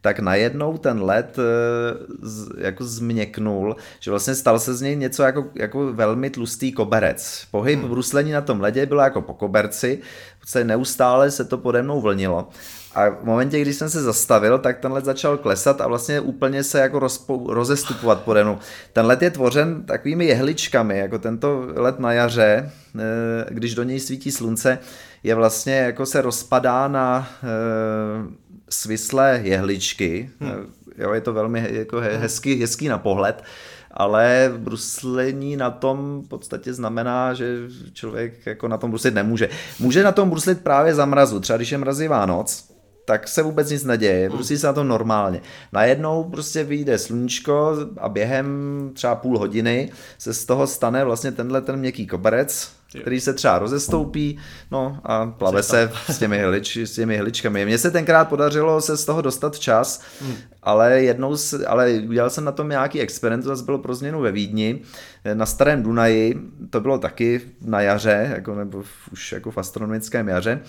tak 0.00 0.20
najednou 0.20 0.78
ten 0.78 1.02
led 1.02 1.38
eh, 1.38 2.64
jako 2.64 2.84
změknul, 2.84 3.76
že 4.00 4.10
vlastně 4.10 4.34
stal 4.34 4.58
se 4.58 4.74
z 4.74 4.80
něj 4.80 4.96
něco 4.96 5.22
jako, 5.22 5.44
jako 5.54 5.92
velmi 5.92 6.30
tlustý 6.30 6.72
koberec. 6.72 7.46
Pohyb 7.50 7.78
hmm. 7.78 7.88
bruslení 7.88 8.32
na 8.32 8.40
tom 8.40 8.60
ledě 8.60 8.86
bylo 8.86 9.02
jako 9.02 9.22
po 9.22 9.34
koberci, 9.34 9.98
v 10.46 10.64
neustále 10.64 11.30
se 11.30 11.44
to 11.44 11.58
pode 11.58 11.82
mnou 11.82 12.00
vlnilo. 12.00 12.48
A 12.94 13.08
v 13.08 13.24
momentě, 13.24 13.60
kdy 13.60 13.72
jsem 13.72 13.90
se 13.90 14.02
zastavil, 14.02 14.58
tak 14.58 14.78
ten 14.78 14.92
led 14.92 15.04
začal 15.04 15.36
klesat 15.36 15.80
a 15.80 15.86
vlastně 15.86 16.20
úplně 16.20 16.64
se 16.64 16.80
jako 16.80 16.98
rozpo, 16.98 17.44
rozestupovat 17.48 18.22
pode 18.22 18.44
mnou. 18.44 18.58
Ten 18.92 19.06
led 19.06 19.22
je 19.22 19.30
tvořen 19.30 19.82
takovými 19.82 20.26
jehličkami, 20.26 20.98
jako 20.98 21.18
tento 21.18 21.66
led 21.74 21.98
na 21.98 22.12
jaře, 22.12 22.72
eh, 22.98 23.00
když 23.50 23.74
do 23.74 23.82
něj 23.82 24.00
svítí 24.00 24.32
slunce, 24.32 24.78
je 25.22 25.34
vlastně 25.34 25.76
jako 25.76 26.06
se 26.06 26.22
rozpadá 26.22 26.88
na 26.88 27.28
e, 27.42 27.46
svislé 28.68 29.40
jehličky. 29.42 30.30
Hmm. 30.40 30.50
Eh, 30.98 31.02
jo, 31.02 31.12
je 31.12 31.20
to 31.20 31.32
velmi 31.32 31.68
jako 31.70 32.00
hezký, 32.00 32.60
hezký 32.60 32.88
na 32.88 32.98
pohled 32.98 33.42
ale 33.90 34.52
bruslení 34.56 35.56
na 35.56 35.70
tom 35.70 36.22
v 36.24 36.28
podstatě 36.28 36.74
znamená, 36.74 37.34
že 37.34 37.56
člověk 37.92 38.46
jako 38.46 38.68
na 38.68 38.76
tom 38.76 38.90
bruslit 38.90 39.14
nemůže. 39.14 39.48
Může 39.78 40.02
na 40.02 40.12
tom 40.12 40.30
bruslit 40.30 40.60
právě 40.60 40.94
za 40.94 41.06
mrazu, 41.06 41.40
třeba 41.40 41.56
když 41.56 41.72
je 41.72 41.78
mrazivá 41.78 42.26
noc, 42.26 42.67
tak 43.08 43.28
se 43.28 43.42
vůbec 43.42 43.70
nic 43.70 43.84
neděje, 43.84 44.30
prostě 44.30 44.58
se 44.58 44.66
na 44.66 44.72
to 44.72 44.84
normálně. 44.84 45.40
Najednou 45.72 46.24
prostě 46.24 46.64
vyjde 46.64 46.98
sluníčko 46.98 47.76
a 48.00 48.08
během 48.08 48.46
třeba 48.94 49.14
půl 49.14 49.38
hodiny 49.38 49.90
se 50.18 50.34
z 50.34 50.44
toho 50.44 50.66
stane 50.66 51.04
vlastně 51.04 51.32
tenhle 51.32 51.60
ten 51.60 51.76
měkký 51.76 52.06
koberec, 52.06 52.72
který 53.00 53.20
se 53.20 53.34
třeba 53.34 53.58
rozestoupí, 53.58 54.38
no 54.70 55.00
a 55.04 55.26
plave 55.26 55.62
se 55.62 55.90
s 56.08 56.18
těmi, 56.18 56.38
hlič, 56.38 56.76
s 56.76 56.94
těmi 56.94 57.18
hličkami. 57.18 57.64
Mně 57.64 57.78
se 57.78 57.90
tenkrát 57.90 58.28
podařilo 58.28 58.80
se 58.80 58.96
z 58.96 59.04
toho 59.04 59.22
dostat 59.22 59.54
včas, 59.56 60.02
hmm. 60.20 60.34
ale 60.62 61.02
jednou, 61.02 61.36
ale 61.66 61.92
udělal 62.08 62.30
jsem 62.30 62.44
na 62.44 62.52
tom 62.52 62.68
nějaký 62.68 63.00
experiment, 63.00 63.42
to 63.44 63.48
zase 63.48 63.64
bylo 63.64 63.78
pro 63.78 63.94
změnu 63.94 64.20
ve 64.20 64.32
Vídni, 64.32 64.80
na 65.34 65.46
starém 65.46 65.82
Dunaji, 65.82 66.40
to 66.70 66.80
bylo 66.80 66.98
taky 66.98 67.40
na 67.64 67.80
jaře, 67.80 68.30
jako, 68.34 68.54
nebo 68.54 68.82
už 69.12 69.32
jako 69.32 69.50
v 69.50 69.58
astronomickém 69.58 70.28
jaře, 70.28 70.60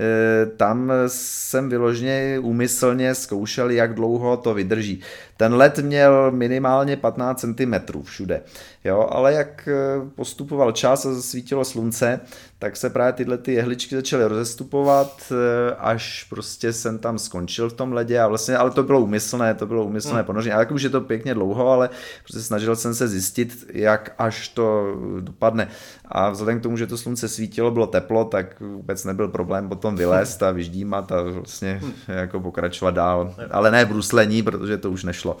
e, 0.00 0.46
tam 0.46 0.92
jsem 1.06 1.68
vyloženě 1.68 2.38
úmyslně 2.42 3.14
zkoušel, 3.14 3.70
jak 3.70 3.94
dlouho 3.94 4.36
to 4.36 4.54
vydrží. 4.54 5.00
Ten 5.36 5.54
let 5.54 5.78
měl 5.78 6.30
minimálně 6.30 6.96
15 6.96 7.40
cm 7.40 8.02
všude, 8.02 8.42
jo, 8.84 9.08
ale 9.10 9.32
jak 9.32 9.68
e, 9.68 9.74
postupoval 10.14 10.72
čas 10.72 11.06
a 11.06 11.22
svítilo 11.22 11.64
slunce, 11.64 12.20
tak 12.64 12.76
se 12.76 12.90
právě 12.90 13.12
tyhle 13.12 13.38
ty 13.38 13.52
jehličky 13.52 13.96
začaly 13.96 14.24
rozestupovat, 14.24 15.32
e, 15.32 15.74
až 15.74 16.26
prostě 16.30 16.72
jsem 16.72 16.98
tam 16.98 17.18
skončil 17.18 17.70
v 17.70 17.72
tom 17.72 17.92
ledě 17.92 18.20
a 18.20 18.28
vlastně, 18.28 18.56
ale 18.56 18.70
to 18.70 18.82
bylo 18.82 19.00
úmyslné, 19.00 19.54
to 19.54 19.66
bylo 19.66 19.84
úmyslné 19.84 20.14
hmm. 20.14 20.24
ponoření, 20.24 20.52
ale 20.52 20.62
jak 20.62 20.70
už 20.70 20.82
je 20.82 20.90
to 20.90 21.00
pěkně 21.00 21.34
dlouho, 21.34 21.68
ale 21.68 21.90
prostě 22.22 22.40
snažil 22.40 22.76
jsem 22.76 22.94
se 22.94 23.08
zjistit, 23.08 23.66
jak 23.72 24.14
až 24.18 24.48
to 24.48 24.96
dopadne. 25.20 25.68
A 26.04 26.30
vzhledem 26.30 26.60
k 26.60 26.62
tomu, 26.62 26.76
že 26.76 26.86
to 26.86 26.98
slunce 26.98 27.28
svítilo, 27.28 27.70
bylo 27.70 27.86
teplo, 27.86 28.24
tak 28.24 28.60
vůbec 28.60 29.04
nebyl 29.04 29.28
problém 29.28 29.68
potom 29.68 29.96
vylézt 29.96 30.42
a 30.42 30.50
vyždímat 30.50 31.12
a 31.12 31.22
vlastně 31.22 31.80
hmm. 31.82 31.92
jako 32.08 32.40
pokračovat 32.40 32.94
dál. 32.94 33.34
Ale 33.50 33.70
ne 33.70 33.86
bruslení, 33.86 34.42
protože 34.42 34.78
to 34.78 34.90
už 34.90 35.04
nešlo. 35.04 35.36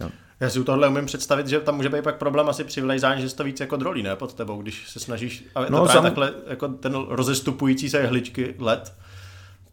Jo. 0.00 0.10
Já 0.40 0.50
si 0.50 0.60
u 0.60 0.64
tohle 0.64 0.88
umím 0.88 1.06
představit, 1.06 1.46
že 1.46 1.60
tam 1.60 1.76
může 1.76 1.88
být 1.88 2.04
pak 2.04 2.16
problém 2.16 2.48
asi 2.48 2.64
při 2.64 2.80
vylejzání, 2.80 3.22
že 3.22 3.34
to 3.34 3.44
víc 3.44 3.60
jako 3.60 3.76
drolí, 3.76 4.02
ne, 4.02 4.16
pod 4.16 4.34
tebou, 4.34 4.62
když 4.62 4.88
se 4.88 5.00
snažíš, 5.00 5.44
a 5.54 5.68
no, 5.68 5.86
to 5.86 5.92
sam... 5.92 6.02
takhle 6.02 6.34
jako 6.46 6.68
ten 6.68 6.94
rozestupující 7.08 7.90
se 7.90 7.98
jehličky 7.98 8.54
let, 8.58 8.92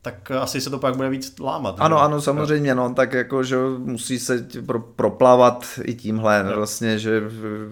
tak 0.03 0.31
asi 0.31 0.61
se 0.61 0.69
to 0.69 0.79
pak 0.79 0.95
bude 0.95 1.09
víc 1.09 1.39
lámat. 1.39 1.75
Ano, 1.79 1.97
že? 1.97 2.03
ano, 2.03 2.21
samozřejmě, 2.21 2.75
no, 2.75 2.93
tak 2.93 3.13
jako, 3.13 3.43
že 3.43 3.57
musí 3.77 4.19
se 4.19 4.47
pro, 4.65 4.79
proplavat 4.79 5.65
i 5.83 5.93
tímhle, 5.93 6.43
no. 6.43 6.55
vlastně, 6.55 6.99
že 6.99 7.21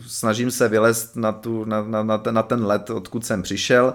snažím 0.08 0.52
se 0.52 0.68
vylézt 0.68 1.15
na, 1.15 1.32
tu, 1.32 1.65
na, 1.65 1.84
na, 1.84 2.04
na, 2.04 2.18
ten, 2.18 2.34
na 2.34 2.44
ten 2.44 2.65
let, 2.65 2.89
odkud 2.89 3.26
jsem 3.26 3.42
přišel, 3.42 3.94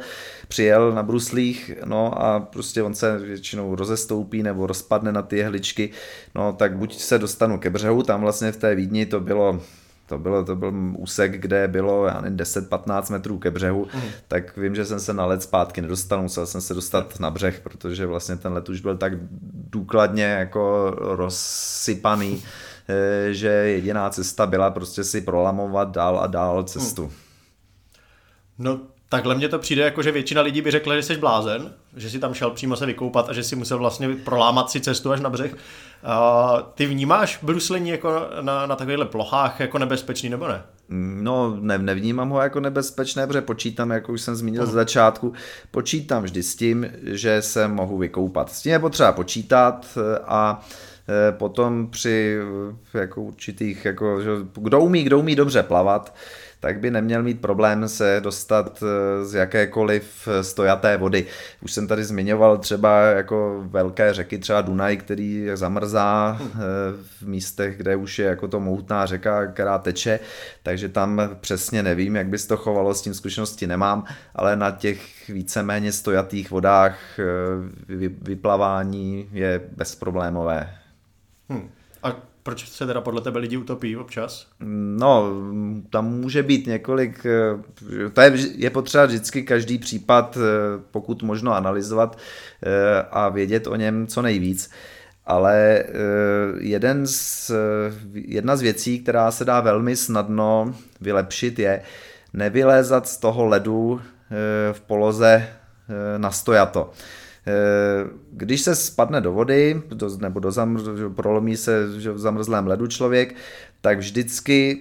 přijel 0.48 0.92
na 0.92 1.02
bruslích, 1.02 1.72
no 1.84 2.22
a 2.22 2.40
prostě 2.40 2.82
on 2.82 2.94
se 2.94 3.18
většinou 3.18 3.74
rozestoupí 3.74 4.42
nebo 4.42 4.66
rozpadne 4.66 5.12
na 5.12 5.22
ty 5.22 5.36
jehličky, 5.36 5.90
no 6.34 6.52
tak 6.52 6.76
buď 6.76 6.98
se 6.98 7.18
dostanu 7.18 7.58
ke 7.58 7.70
břehu, 7.70 8.02
tam 8.02 8.20
vlastně 8.20 8.52
v 8.52 8.56
té 8.56 8.74
Vídni 8.74 9.06
to 9.06 9.20
bylo 9.20 9.60
to, 10.06 10.18
bylo, 10.18 10.44
to 10.44 10.56
byl 10.56 10.72
úsek, 10.96 11.40
kde 11.40 11.68
bylo 11.68 12.06
10-15 12.06 13.12
metrů 13.12 13.38
ke 13.38 13.50
břehu, 13.50 13.86
mm. 13.94 14.02
tak 14.28 14.56
vím, 14.56 14.74
že 14.74 14.84
jsem 14.84 15.00
se 15.00 15.12
na 15.12 15.26
let 15.26 15.42
zpátky 15.42 15.80
nedostal, 15.82 16.22
musel 16.22 16.46
jsem 16.46 16.60
se 16.60 16.74
dostat 16.74 17.20
na 17.20 17.30
břeh, 17.30 17.60
protože 17.60 18.06
vlastně 18.06 18.36
ten 18.36 18.52
let 18.52 18.68
už 18.68 18.80
byl 18.80 18.96
tak 18.96 19.12
důkladně 19.52 20.24
jako 20.24 20.94
rozsypaný, 20.98 22.42
eh, 22.88 23.32
že 23.32 23.48
jediná 23.48 24.10
cesta 24.10 24.46
byla 24.46 24.70
prostě 24.70 25.04
si 25.04 25.20
prolamovat 25.20 25.90
dál 25.90 26.18
a 26.18 26.26
dál 26.26 26.64
cestu. 26.64 27.02
Mm. 27.02 27.10
No, 28.58 28.80
takhle 29.08 29.34
mně 29.34 29.48
to 29.48 29.58
přijde 29.58 29.82
jako, 29.82 30.02
že 30.02 30.12
většina 30.12 30.42
lidí 30.42 30.62
by 30.62 30.70
řekla, 30.70 30.94
že 30.94 31.02
jsi 31.02 31.16
blázen, 31.16 31.72
že 31.96 32.10
si 32.10 32.18
tam 32.18 32.34
šel 32.34 32.50
přímo 32.50 32.76
se 32.76 32.86
vykoupat 32.86 33.28
a 33.28 33.32
že 33.32 33.42
si 33.42 33.56
musel 33.56 33.78
vlastně 33.78 34.08
prolámat 34.24 34.70
si 34.70 34.80
cestu 34.80 35.12
až 35.12 35.20
na 35.20 35.30
břeh. 35.30 35.54
Uh, 35.54 36.60
ty 36.74 36.86
vnímáš 36.86 37.38
bruslení 37.42 37.90
jako 37.90 38.28
na, 38.40 38.66
na 38.66 38.76
takovýchhle 38.76 39.06
plochách 39.06 39.60
jako 39.60 39.78
nebezpečný 39.78 40.28
nebo 40.28 40.48
ne? 40.48 40.62
No, 40.88 41.56
ne, 41.60 41.78
nevnímám 41.78 42.30
ho 42.30 42.40
jako 42.40 42.60
nebezpečné, 42.60 43.26
protože 43.26 43.42
počítám, 43.42 43.90
jako 43.90 44.12
už 44.12 44.20
jsem 44.20 44.36
zmínil 44.36 44.66
z 44.66 44.70
začátku, 44.70 45.32
počítám 45.70 46.22
vždy 46.22 46.42
s 46.42 46.56
tím, 46.56 46.90
že 47.02 47.42
se 47.42 47.68
mohu 47.68 47.98
vykoupat. 47.98 48.52
S 48.52 48.62
tím 48.62 48.72
je 48.72 48.78
potřeba 48.78 49.12
počítat 49.12 49.98
a 50.24 50.66
e, 51.28 51.32
potom 51.32 51.90
při 51.90 52.38
jako 52.94 53.22
určitých, 53.22 53.84
jako, 53.84 54.22
že, 54.22 54.30
kdo 54.54 54.80
umí, 54.80 55.02
kdo 55.02 55.18
umí 55.18 55.36
dobře 55.36 55.62
plavat, 55.62 56.14
tak 56.64 56.80
by 56.80 56.90
neměl 56.90 57.22
mít 57.22 57.40
problém 57.40 57.88
se 57.88 58.20
dostat 58.22 58.82
eh, 58.82 59.24
z 59.24 59.34
jakékoliv 59.34 60.28
eh, 60.28 60.44
stojaté 60.44 60.96
vody. 60.96 61.26
Už 61.62 61.72
jsem 61.72 61.86
tady 61.88 62.04
zmiňoval 62.04 62.58
třeba 62.58 63.00
jako 63.00 63.64
velké 63.66 64.14
řeky, 64.14 64.38
třeba 64.38 64.60
Dunaj, 64.60 64.96
který 64.96 65.48
zamrzá 65.54 66.38
eh, 66.40 66.58
v 67.18 67.22
místech, 67.28 67.76
kde 67.76 67.96
už 67.96 68.18
je 68.18 68.26
jako 68.26 68.48
to 68.48 68.60
mohutná 68.60 69.06
řeka, 69.06 69.46
která 69.46 69.78
teče, 69.78 70.20
takže 70.62 70.88
tam 70.88 71.22
přesně 71.40 71.82
nevím, 71.82 72.16
jak 72.16 72.26
by 72.26 72.38
se 72.38 72.48
to 72.48 72.56
chovalo, 72.56 72.94
s 72.94 73.02
tím 73.02 73.14
zkušenosti 73.14 73.66
nemám, 73.66 74.04
ale 74.34 74.56
na 74.56 74.70
těch 74.70 75.28
víceméně 75.28 75.92
stojatých 75.92 76.50
vodách 76.50 76.98
vyplavání 78.22 79.28
je 79.32 79.60
bezproblémové. 79.76 80.74
Hmm. 81.48 81.70
A 82.02 82.33
proč 82.44 82.70
se 82.70 82.86
teda 82.86 83.00
podle 83.00 83.20
tebe 83.20 83.38
lidi 83.38 83.56
utopí 83.56 83.96
občas? 83.96 84.46
No, 84.98 85.30
tam 85.90 86.06
může 86.06 86.42
být 86.42 86.66
několik, 86.66 87.26
eh, 87.26 88.10
to 88.10 88.20
je, 88.20 88.32
je 88.56 88.70
potřeba 88.70 89.06
vždycky 89.06 89.42
každý 89.42 89.78
případ 89.78 90.38
eh, 90.40 90.40
pokud 90.90 91.22
možno 91.22 91.54
analyzovat 91.54 92.18
eh, 92.62 93.02
a 93.10 93.28
vědět 93.28 93.66
o 93.66 93.76
něm 93.76 94.06
co 94.06 94.22
nejvíc. 94.22 94.70
Ale 95.26 95.84
jeden 96.58 97.06
z, 97.06 97.50
jedna 98.14 98.56
z 98.56 98.60
věcí, 98.62 98.98
která 98.98 99.30
se 99.30 99.44
dá 99.44 99.60
velmi 99.60 99.96
snadno 99.96 100.74
vylepšit, 101.00 101.58
je 101.58 101.82
nevylézat 102.32 103.08
z 103.08 103.16
toho 103.16 103.44
ledu 103.44 104.00
v 104.72 104.80
poloze 104.80 105.48
na 106.18 106.30
stojato. 106.30 106.90
Eh, 107.46 108.10
když 108.30 108.60
se 108.60 108.74
spadne 108.74 109.20
do 109.20 109.32
vody, 109.32 109.82
do, 109.88 110.16
nebo 110.18 110.40
do 110.40 110.52
zamr, 110.52 110.80
prolomí 111.14 111.56
se 111.56 112.00
že 112.00 112.12
v 112.12 112.18
zamrzlém 112.18 112.66
ledu 112.66 112.86
člověk, 112.86 113.34
tak 113.80 113.98
vždycky 113.98 114.80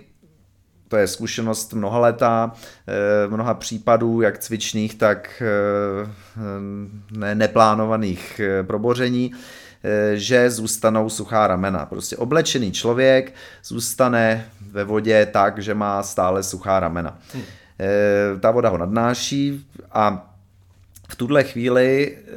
to 0.88 0.98
je 0.98 1.08
zkušenost 1.08 1.74
mnoha 1.74 2.00
letá, 2.00 2.52
eh, 2.88 3.28
mnoha 3.28 3.54
případů, 3.54 4.22
jak 4.22 4.38
cvičných, 4.38 4.96
tak 4.96 5.44
eh, 5.46 6.10
ne, 7.12 7.36
neplánovaných 7.36 8.42
proboření, 8.68 9.32
že 10.14 10.50
zůstanou 10.50 11.10
suchá 11.10 11.48
ramena. 11.48 11.86
Prostě 11.86 12.18
oblečený 12.18 12.72
člověk 12.72 13.34
zůstane 13.64 14.46
ve 14.72 14.84
vodě 14.84 15.28
tak, 15.32 15.60
že 15.60 15.74
má 15.74 16.04
stále 16.04 16.44
suchá 16.44 16.80
ramena. 16.80 17.20
Hmm. 17.34 17.44
Ta 18.40 18.52
voda 18.52 18.70
ho 18.70 18.78
nadnáší 18.78 19.68
a 19.92 20.33
v 21.14 21.16
tuhle 21.16 21.44
chvíli 21.44 22.18
e, 22.18 22.34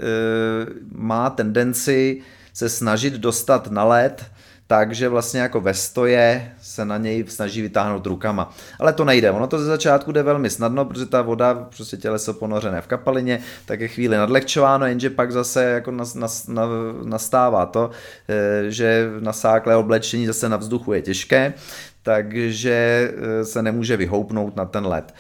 má 0.93 1.31
tendenci 1.31 2.23
se 2.53 2.69
snažit 2.69 3.15
dostat 3.15 3.71
na 3.71 3.85
led, 3.85 4.25
takže 4.67 5.09
vlastně 5.09 5.41
jako 5.41 5.61
ve 5.61 5.75
stoje 5.75 6.53
se 6.63 6.85
na 6.85 6.97
něj 6.97 7.25
snaží 7.29 7.63
vytáhnout 7.63 8.07
rukama. 8.07 8.55
Ale 8.81 8.93
to 8.93 9.05
nejde, 9.05 9.31
ono 9.31 9.47
to 9.47 9.59
ze 9.59 9.65
začátku 9.65 10.13
jde 10.13 10.23
velmi 10.23 10.51
snadno, 10.51 10.85
protože 10.85 11.07
ta 11.07 11.23
voda, 11.23 11.55
prostě 11.77 11.97
těleso 11.97 12.35
ponořené 12.35 12.81
v 12.81 12.87
kapalině, 12.87 13.41
tak 13.67 13.81
je 13.81 13.89
chvíli 13.89 14.17
nadlehčováno, 14.17 14.87
jenže 14.87 15.11
pak 15.11 15.33
zase 15.33 15.65
jako 15.65 15.91
nas, 15.91 16.15
nas, 16.15 16.49
na, 16.49 16.63
nastává 17.05 17.67
to, 17.67 17.91
e, 18.29 18.71
že 18.71 19.09
nasáklé 19.21 19.77
oblečení 19.77 20.27
zase 20.27 20.49
na 20.49 20.57
vzduchu 20.57 20.93
je 20.93 21.03
těžké, 21.03 21.55
takže 22.03 23.13
e, 23.41 23.45
se 23.45 23.63
nemůže 23.63 23.97
vyhoupnout 23.97 24.57
na 24.57 24.65
ten 24.65 24.87
led. 24.87 25.15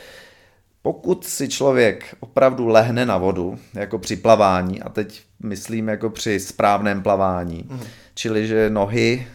Pokud 0.87 1.25
si 1.25 1.49
člověk 1.49 2.17
opravdu 2.21 2.67
lehne 2.67 3.07
na 3.07 3.19
vodu, 3.19 3.59
jako 3.75 3.99
při 3.99 4.17
plavání, 4.17 4.83
a 4.83 4.89
teď 4.89 5.23
myslím 5.43 5.89
jako 5.89 6.11
při 6.11 6.41
správném 6.41 7.03
plavání, 7.03 7.65
mm. 7.69 7.81
čili 8.15 8.47
že 8.47 8.71
nohy, 8.71 9.27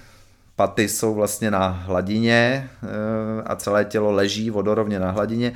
paty 0.56 0.90
jsou 0.90 1.14
vlastně 1.14 1.52
na 1.52 1.68
hladině 1.68 2.70
eh, 2.84 2.88
a 3.46 3.56
celé 3.56 3.86
tělo 3.86 4.12
leží 4.12 4.50
vodorovně 4.50 5.00
na 5.00 5.12
hladině, 5.12 5.54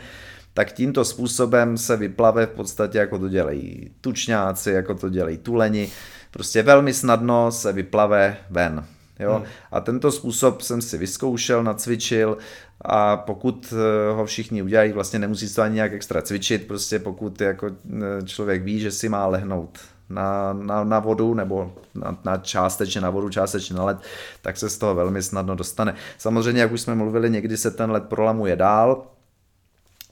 tak 0.54 0.72
tímto 0.72 1.06
způsobem 1.06 1.78
se 1.78 1.98
vyplave 1.98 2.46
v 2.46 2.50
podstatě 2.50 2.98
jako 2.98 3.20
to 3.20 3.30
dělají 3.30 3.92
tučňáci, 4.02 4.72
jako 4.72 4.96
to 4.96 5.10
dělají 5.10 5.38
tuleni. 5.38 5.90
Prostě 6.32 6.64
velmi 6.64 6.94
snadno 6.94 7.52
se 7.52 7.74
vyplave 7.74 8.38
ven. 8.50 8.86
Jo? 9.20 9.34
Hmm. 9.34 9.46
A 9.72 9.82
tento 9.82 10.12
způsob 10.12 10.62
jsem 10.62 10.82
si 10.82 10.98
vyzkoušel, 10.98 11.64
nacvičil 11.64 12.38
a 12.82 13.18
pokud 13.18 13.74
eh, 13.74 14.14
ho 14.14 14.26
všichni 14.26 14.62
udělají, 14.62 14.92
vlastně 14.92 15.20
nemusí 15.20 15.54
to 15.54 15.62
ani 15.62 15.76
nějak 15.76 15.94
extra 15.94 16.22
cvičit, 16.22 16.68
prostě 16.68 17.00
pokud 17.00 17.42
jako 17.42 17.68
eh, 17.68 18.26
člověk 18.26 18.64
ví, 18.64 18.80
že 18.80 18.92
si 18.92 19.10
má 19.10 19.28
lehnout 19.28 19.80
na, 20.10 20.54
na, 20.54 20.84
na 20.84 21.00
vodu 21.00 21.34
nebo 21.34 21.74
na, 21.96 22.18
na 22.26 22.38
částečně 22.38 23.02
na 23.02 23.10
vodu, 23.10 23.30
částečně 23.30 23.76
na 23.76 23.86
led, 23.86 23.98
tak 24.42 24.58
se 24.58 24.70
z 24.70 24.78
toho 24.78 24.96
velmi 24.96 25.24
snadno 25.24 25.56
dostane. 25.56 25.96
Samozřejmě, 26.18 26.62
jak 26.62 26.72
už 26.72 26.82
jsme 26.82 26.96
mluvili, 26.96 27.30
někdy 27.30 27.58
se 27.58 27.72
ten 27.72 27.92
led 27.92 28.04
prolamuje 28.04 28.56
dál, 28.56 29.08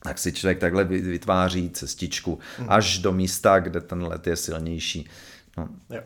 tak 0.04 0.20
si 0.20 0.34
člověk 0.34 0.60
takhle 0.60 0.84
vytváří 0.84 1.70
cestičku 1.70 2.40
hmm. 2.58 2.68
až 2.70 2.98
do 2.98 3.12
místa, 3.12 3.60
kde 3.60 3.82
ten 3.82 4.04
led 4.04 4.28
je 4.28 4.36
silnější. 4.36 5.10
No. 5.58 5.68
Jo. 5.90 6.02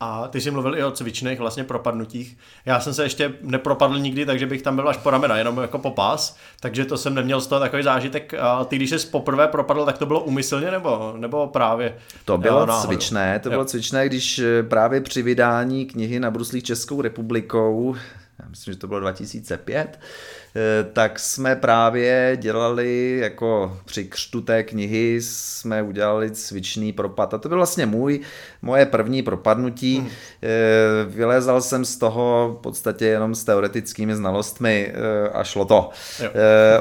A 0.00 0.28
ty 0.28 0.40
jsi 0.40 0.50
mluvil 0.50 0.78
i 0.78 0.84
o 0.84 0.90
cvičných 0.90 1.38
vlastně 1.38 1.64
propadnutích. 1.64 2.38
Já 2.66 2.80
jsem 2.80 2.94
se 2.94 3.02
ještě 3.02 3.34
nepropadl 3.40 3.98
nikdy, 3.98 4.26
takže 4.26 4.46
bych 4.46 4.62
tam 4.62 4.76
byl 4.76 4.88
až 4.88 4.96
po 4.96 5.10
ramena, 5.10 5.36
jenom 5.36 5.58
jako 5.58 5.78
po 5.78 5.90
pás, 5.90 6.36
takže 6.60 6.84
to 6.84 6.96
jsem 6.98 7.14
neměl 7.14 7.40
z 7.40 7.46
toho 7.46 7.60
takový 7.60 7.82
zážitek. 7.82 8.34
A 8.34 8.64
ty, 8.64 8.76
když 8.76 8.90
jsi 8.90 9.06
poprvé 9.06 9.48
propadl, 9.48 9.84
tak 9.84 9.98
to 9.98 10.06
bylo 10.06 10.20
umyslně 10.20 10.70
nebo, 10.70 11.14
nebo 11.16 11.46
právě 11.46 11.96
To 12.24 12.38
bylo 12.38 12.66
náhodou? 12.66 12.86
cvičné, 12.86 13.38
to 13.38 13.48
jo. 13.48 13.50
bylo 13.50 13.64
cvičné, 13.64 14.06
když 14.06 14.38
eh, 14.38 14.62
právě 14.62 15.00
při 15.00 15.22
vydání 15.22 15.86
knihy 15.86 16.20
na 16.20 16.30
bruslích 16.30 16.64
Českou 16.64 17.02
republikou, 17.02 17.96
já 18.42 18.48
myslím, 18.48 18.74
že 18.74 18.80
to 18.80 18.86
bylo 18.86 19.00
2005, 19.00 19.98
Eh, 19.98 20.45
tak 20.92 21.18
jsme 21.18 21.56
právě 21.56 22.36
dělali 22.40 23.18
jako 23.22 23.78
při 23.84 24.04
křtu 24.04 24.40
té 24.40 24.62
knihy 24.62 25.18
jsme 25.22 25.82
udělali 25.82 26.30
cvičný 26.30 26.92
propad 26.92 27.34
a 27.34 27.38
to 27.38 27.48
byl 27.48 27.58
vlastně 27.58 27.86
můj, 27.86 28.20
moje 28.62 28.86
první 28.86 29.22
propadnutí. 29.22 30.00
Mm. 30.00 30.08
Vylézal 31.06 31.62
jsem 31.62 31.84
z 31.84 31.96
toho 31.96 32.56
v 32.58 32.62
podstatě 32.62 33.06
jenom 33.06 33.34
s 33.34 33.44
teoretickými 33.44 34.16
znalostmi 34.16 34.92
eh, 34.94 35.28
a 35.28 35.44
šlo 35.44 35.64
to. 35.64 35.90
Jo. 36.22 36.30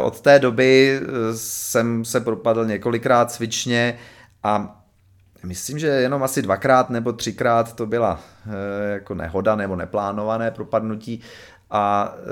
Od 0.01 0.21
té 0.21 0.39
doby 0.39 1.01
jsem 1.36 2.05
se 2.05 2.19
propadl 2.19 2.65
několikrát 2.65 3.32
cvičně 3.32 3.97
a 4.43 4.82
Myslím, 5.45 5.80
že 5.80 5.88
jenom 5.88 6.23
asi 6.23 6.41
dvakrát 6.41 6.89
nebo 6.89 7.13
třikrát 7.13 7.76
to 7.76 7.86
byla 7.86 8.19
jako 8.93 9.15
nehoda 9.15 9.55
nebo 9.55 9.76
neplánované 9.76 10.51
propadnutí 10.51 11.21
a 11.76 12.15
e, 12.17 12.26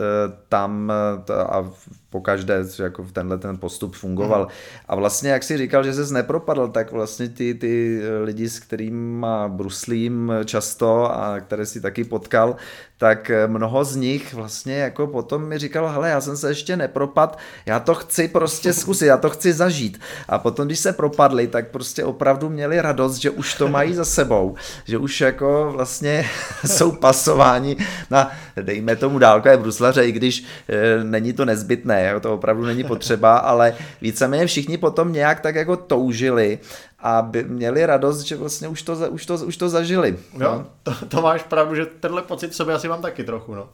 tam 0.49 0.91
e, 0.91 1.33
a 1.33 1.71
po 2.09 2.21
každé 2.21 2.63
jako 2.79 3.05
tenhle 3.13 3.37
ten 3.37 3.57
postup 3.57 3.95
fungoval. 3.95 4.41
Mm. 4.41 4.47
A 4.87 4.95
vlastně, 4.95 5.29
jak 5.29 5.43
si 5.43 5.57
říkal, 5.57 5.83
že 5.83 5.93
se 5.93 6.13
nepropadl, 6.13 6.67
tak 6.67 6.91
vlastně 6.91 7.29
ty, 7.29 7.53
ty 7.53 8.01
lidi, 8.23 8.49
s 8.49 8.59
kterými 8.59 9.27
bruslím 9.47 10.31
často 10.45 11.11
a 11.11 11.39
které 11.39 11.65
si 11.65 11.81
taky 11.81 12.03
potkal, 12.03 12.55
tak 13.03 13.31
mnoho 13.47 13.83
z 13.83 13.95
nich 13.95 14.33
vlastně 14.33 14.77
jako 14.77 15.07
potom 15.07 15.47
mi 15.47 15.57
říkalo, 15.57 15.89
hele, 15.89 16.09
já 16.09 16.21
jsem 16.21 16.37
se 16.37 16.49
ještě 16.49 16.77
nepropad, 16.77 17.37
já 17.65 17.79
to 17.79 17.95
chci 17.95 18.27
prostě 18.27 18.73
zkusit, 18.79 19.05
já 19.05 19.17
to 19.17 19.29
chci 19.29 19.53
zažít. 19.53 20.01
A 20.27 20.39
potom, 20.39 20.65
když 20.65 20.79
se 20.79 20.93
propadli, 20.93 21.47
tak 21.47 21.67
prostě 21.67 22.03
opravdu 22.03 22.49
měli 22.49 22.81
radost, 22.81 23.15
že 23.15 23.29
už 23.29 23.53
to 23.53 23.67
mají 23.67 23.93
za 23.93 24.05
sebou, 24.05 24.55
že 24.85 24.97
už 24.97 25.21
jako 25.21 25.71
vlastně 25.75 26.25
jsou 26.65 26.91
pasováni 26.91 27.77
na, 28.09 28.31
dejme 28.61 28.95
tomu 28.95 29.19
dálkové 29.19 29.57
bruslaře, 29.57 30.05
i 30.05 30.11
když 30.11 30.43
e, 30.69 31.03
není 31.03 31.33
to 31.33 31.45
nezbytné, 31.45 32.09
jo, 32.09 32.19
to 32.19 32.33
opravdu 32.33 32.65
není 32.65 32.83
potřeba, 32.83 33.37
ale 33.37 33.75
víceméně 34.01 34.45
všichni 34.45 34.77
potom 34.77 35.13
nějak 35.13 35.39
tak 35.39 35.55
jako 35.55 35.77
toužili 35.77 36.59
a 37.03 37.21
by 37.21 37.43
měli 37.43 37.85
radost, 37.85 38.21
že 38.21 38.35
vlastně 38.35 38.67
už 38.67 38.81
to, 38.81 38.93
už 39.09 39.25
to, 39.25 39.35
už 39.35 39.57
to 39.57 39.69
zažili. 39.69 40.17
Jo, 40.33 40.39
no. 40.39 40.65
to, 40.83 41.05
to 41.05 41.21
máš 41.21 41.43
pravdu, 41.43 41.75
že 41.75 41.85
tenhle 41.85 42.21
pocit 42.21 42.51
v 42.51 42.55
sobě 42.55 42.75
asi 42.75 42.87
mám 42.87 43.01
taky 43.01 43.23
trochu, 43.23 43.55
no. 43.55 43.69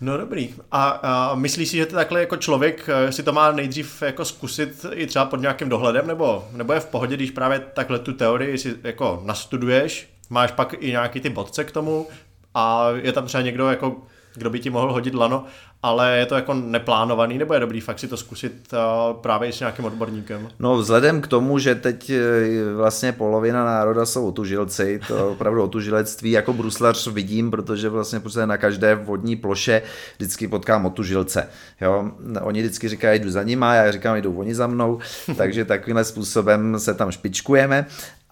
No 0.00 0.16
dobrý. 0.16 0.54
A, 0.72 0.88
a 0.88 1.34
myslíš 1.34 1.68
si, 1.68 1.76
že 1.76 1.86
to 1.86 1.94
takhle 1.94 2.20
jako 2.20 2.36
člověk 2.36 2.88
eh, 2.88 3.12
si 3.12 3.22
to 3.22 3.32
má 3.32 3.52
nejdřív 3.52 4.02
jako 4.02 4.24
zkusit 4.24 4.86
i 4.92 5.06
třeba 5.06 5.24
pod 5.24 5.40
nějakým 5.40 5.68
dohledem, 5.68 6.06
nebo, 6.06 6.48
nebo 6.52 6.72
je 6.72 6.80
v 6.80 6.86
pohodě, 6.86 7.16
když 7.16 7.30
právě 7.30 7.58
takhle 7.58 7.98
tu 7.98 8.12
teorii 8.12 8.58
si 8.58 8.76
jako 8.82 9.22
nastuduješ, 9.24 10.08
máš 10.30 10.52
pak 10.52 10.74
i 10.78 10.90
nějaký 10.90 11.20
ty 11.20 11.28
bodce 11.28 11.64
k 11.64 11.70
tomu 11.70 12.06
a 12.54 12.88
je 13.02 13.12
tam 13.12 13.26
třeba 13.26 13.42
někdo 13.42 13.68
jako 13.68 13.96
kdo 14.36 14.50
by 14.50 14.60
ti 14.60 14.70
mohl 14.70 14.92
hodit 14.92 15.14
lano, 15.14 15.44
ale 15.82 16.18
je 16.18 16.26
to 16.26 16.34
jako 16.34 16.54
neplánovaný, 16.54 17.38
nebo 17.38 17.54
je 17.54 17.60
dobrý 17.60 17.80
fakt 17.80 17.98
si 17.98 18.08
to 18.08 18.16
zkusit 18.16 18.72
uh, 18.72 19.16
právě 19.16 19.52
s 19.52 19.60
nějakým 19.60 19.84
odborníkem? 19.84 20.48
No 20.58 20.76
vzhledem 20.76 21.20
k 21.20 21.26
tomu, 21.26 21.58
že 21.58 21.74
teď 21.74 22.10
eh, 22.10 22.74
vlastně 22.74 23.12
polovina 23.12 23.64
národa 23.64 24.06
jsou 24.06 24.28
otužilci, 24.28 25.00
to 25.08 25.30
opravdu 25.30 25.62
otužilectví 25.62 26.30
jako 26.30 26.52
bruslař 26.52 27.06
vidím, 27.06 27.50
protože 27.50 27.88
vlastně 27.88 28.20
prostě 28.20 28.46
na 28.46 28.56
každé 28.56 28.94
vodní 28.94 29.36
ploše 29.36 29.82
vždycky 30.16 30.48
potkám 30.48 30.86
otužilce. 30.86 31.48
Jo? 31.80 32.10
Oni 32.42 32.60
vždycky 32.60 32.88
říkají, 32.88 33.20
jdu 33.20 33.30
za 33.30 33.42
nima, 33.42 33.74
já 33.74 33.92
říkám, 33.92 34.16
jdou 34.16 34.34
oni 34.34 34.54
za 34.54 34.66
mnou, 34.66 34.98
takže 35.36 35.64
takovýmhle 35.64 36.04
způsobem 36.04 36.78
se 36.78 36.94
tam 36.94 37.10
špičkujeme 37.10 37.86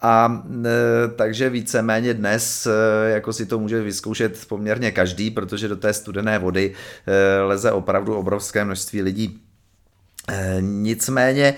a 0.04 0.42
e, 0.64 1.08
takže 1.16 1.50
víceméně 1.50 2.14
dnes 2.14 2.66
e, 2.66 3.10
jako 3.10 3.32
si 3.32 3.46
to 3.46 3.58
může 3.58 3.82
vyzkoušet 3.82 4.46
poměrně 4.48 4.90
každý, 4.90 5.30
protože 5.30 5.68
do 5.68 5.76
té 5.76 5.92
studené 5.92 6.38
vody 6.38 6.72
e, 7.06 7.42
leze 7.42 7.72
opravdu 7.72 8.14
obrovské 8.16 8.64
množství 8.64 9.02
lidí. 9.02 9.40
Nicméně, 10.60 11.54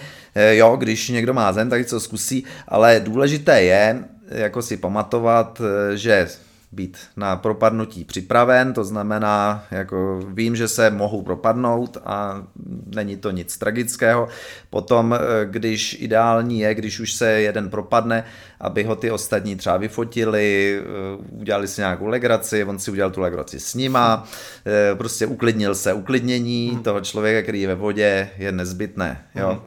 jo, 0.51 0.77
když 0.77 1.09
někdo 1.09 1.35
má 1.35 1.53
zem, 1.53 1.71
tak 1.71 1.87
co 1.87 2.01
zkusí, 2.01 2.45
ale 2.69 3.01
důležité 3.01 3.63
je, 3.63 4.05
jako 4.29 4.63
si 4.63 4.77
pamatovat, 4.77 5.63
že 5.95 6.29
být 6.77 6.99
na 7.17 7.37
propadnutí 7.37 8.05
připraven, 8.05 8.73
to 8.73 8.85
znamená, 8.85 9.65
jako 9.71 10.21
vím, 10.29 10.57
že 10.57 10.69
se 10.69 10.91
mohu 10.91 11.23
propadnout 11.23 11.99
a 12.05 12.43
není 12.95 13.17
to 13.17 13.31
nic 13.31 13.59
tragického. 13.59 14.29
Potom, 14.71 15.15
eh, 15.15 15.19
když 15.45 15.97
ideální 16.01 16.61
je, 16.61 16.75
když 16.75 17.01
už 17.01 17.13
se 17.13 17.31
jeden 17.31 17.71
propadne, 17.71 18.25
aby 18.61 18.85
ho 18.85 18.97
ty 18.97 19.11
ostatní 19.11 19.57
třeba 19.57 19.77
vyfotili, 19.77 20.81
eh, 20.81 20.85
udělali 21.31 21.69
si 21.69 21.81
nějakou 21.81 22.07
legraci, 22.07 22.65
on 22.65 22.79
si 22.79 22.91
udělal 22.91 23.11
tu 23.11 23.21
legraci 23.21 23.61
s 23.61 23.75
nima, 23.75 24.29
eh, 24.67 24.95
prostě 24.95 25.27
uklidnil 25.27 25.75
se. 25.75 25.93
Uklidnění 25.93 26.71
hmm. 26.71 26.83
toho 26.83 27.01
člověka, 27.01 27.43
který 27.43 27.61
je 27.61 27.69
ve 27.69 27.75
vodě, 27.75 28.31
je 28.39 28.53
nezbytné. 28.53 29.25
Jo. 29.35 29.49
Hmm. 29.49 29.61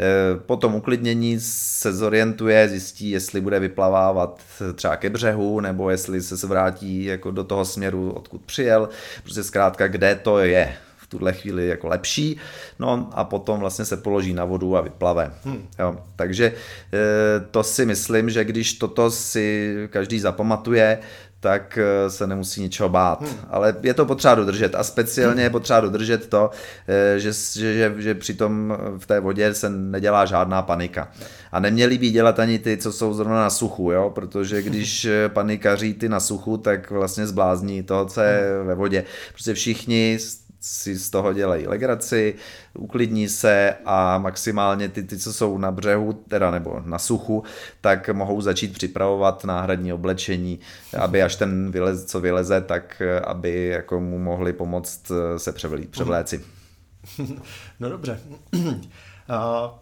Eh, 0.00 0.40
po 0.46 0.56
tom 0.56 0.74
uklidnění 0.74 1.40
se 1.40 1.92
zorientuje, 1.92 2.68
zjistí, 2.68 3.10
jestli 3.10 3.40
bude 3.40 3.60
vyplavávat 3.60 4.40
třeba 4.74 4.96
ke 4.96 5.10
břehu, 5.10 5.60
nebo 5.60 5.90
jestli 5.90 6.22
se 6.22 6.46
vrátí 6.46 7.04
jako 7.04 7.30
do 7.30 7.44
toho 7.44 7.64
směru, 7.64 8.10
odkud 8.10 8.42
přijel, 8.42 8.88
prostě 9.22 9.42
zkrátka, 9.42 9.88
kde 9.88 10.14
to 10.14 10.38
je 10.38 10.76
v 10.96 11.06
tuhle 11.06 11.32
chvíli 11.32 11.68
jako 11.68 11.88
lepší, 11.88 12.36
no 12.78 13.10
a 13.12 13.24
potom 13.24 13.60
vlastně 13.60 13.84
se 13.84 13.96
položí 13.96 14.34
na 14.34 14.44
vodu 14.44 14.76
a 14.76 14.80
vyplave. 14.80 15.32
Hmm. 15.44 15.66
Jo, 15.78 15.96
takže 16.16 16.52
eh, 16.92 17.44
to 17.50 17.62
si 17.62 17.86
myslím, 17.86 18.30
že 18.30 18.44
když 18.44 18.72
toto 18.72 19.10
si 19.10 19.74
každý 19.90 20.20
zapamatuje, 20.20 20.98
tak 21.44 21.78
eh, 21.78 22.10
se 22.10 22.26
nemusí 22.26 22.60
ničeho 22.60 22.88
bát. 22.88 23.20
Hmm. 23.20 23.38
Ale 23.50 23.76
je 23.82 23.94
to 23.94 24.06
potřeba 24.06 24.34
dodržet 24.34 24.74
a 24.74 24.84
speciálně 24.84 25.42
je 25.42 25.50
potřeba 25.50 25.80
dodržet 25.80 26.28
to, 26.28 26.50
eh, 26.88 27.20
že, 27.20 27.32
že, 27.32 27.74
že, 27.74 27.94
že 27.98 28.14
přitom 28.14 28.76
v 28.98 29.06
té 29.06 29.20
vodě 29.20 29.54
se 29.54 29.70
nedělá 29.70 30.24
žádná 30.24 30.62
panika. 30.62 31.08
A 31.52 31.60
neměli 31.60 31.98
by 31.98 32.10
dělat 32.10 32.38
ani 32.38 32.58
ty, 32.58 32.76
co 32.76 32.92
jsou 32.92 33.14
zrovna 33.14 33.36
na 33.36 33.50
suchu, 33.50 33.92
jo? 33.92 34.10
protože 34.14 34.62
když 34.68 35.04
eh, 35.04 35.28
panikaří 35.28 35.94
ty 35.94 36.08
na 36.08 36.20
suchu, 36.20 36.56
tak 36.56 36.90
vlastně 36.90 37.26
zblázní 37.26 37.82
toho, 37.82 38.06
co 38.06 38.20
je 38.20 38.42
hmm. 38.58 38.66
ve 38.66 38.74
vodě. 38.74 39.04
Prostě 39.32 39.54
všichni 39.54 40.18
si 40.66 40.98
z 40.98 41.10
toho 41.10 41.32
dělají 41.32 41.66
legraci, 41.66 42.34
uklidní 42.74 43.28
se 43.28 43.76
a 43.84 44.18
maximálně 44.18 44.88
ty, 44.88 45.02
ty, 45.02 45.18
co 45.18 45.32
jsou 45.32 45.58
na 45.58 45.70
břehu, 45.70 46.12
teda 46.12 46.50
nebo 46.50 46.82
na 46.84 46.98
suchu, 46.98 47.44
tak 47.80 48.08
mohou 48.08 48.40
začít 48.40 48.72
připravovat 48.72 49.44
náhradní 49.44 49.92
oblečení, 49.92 50.60
aby 50.98 51.22
až 51.22 51.36
ten 51.36 51.70
vylez, 51.70 52.04
co 52.04 52.20
vyleze, 52.20 52.60
tak 52.60 53.02
aby 53.24 53.66
jako 53.66 54.00
mu 54.00 54.18
mohli 54.18 54.52
pomoct 54.52 55.10
eh, 55.10 55.38
se 55.38 55.52
převlít, 55.52 55.90
převléci. 55.90 56.44
No 57.80 57.88
dobře. 57.88 58.20
A, 59.28 59.74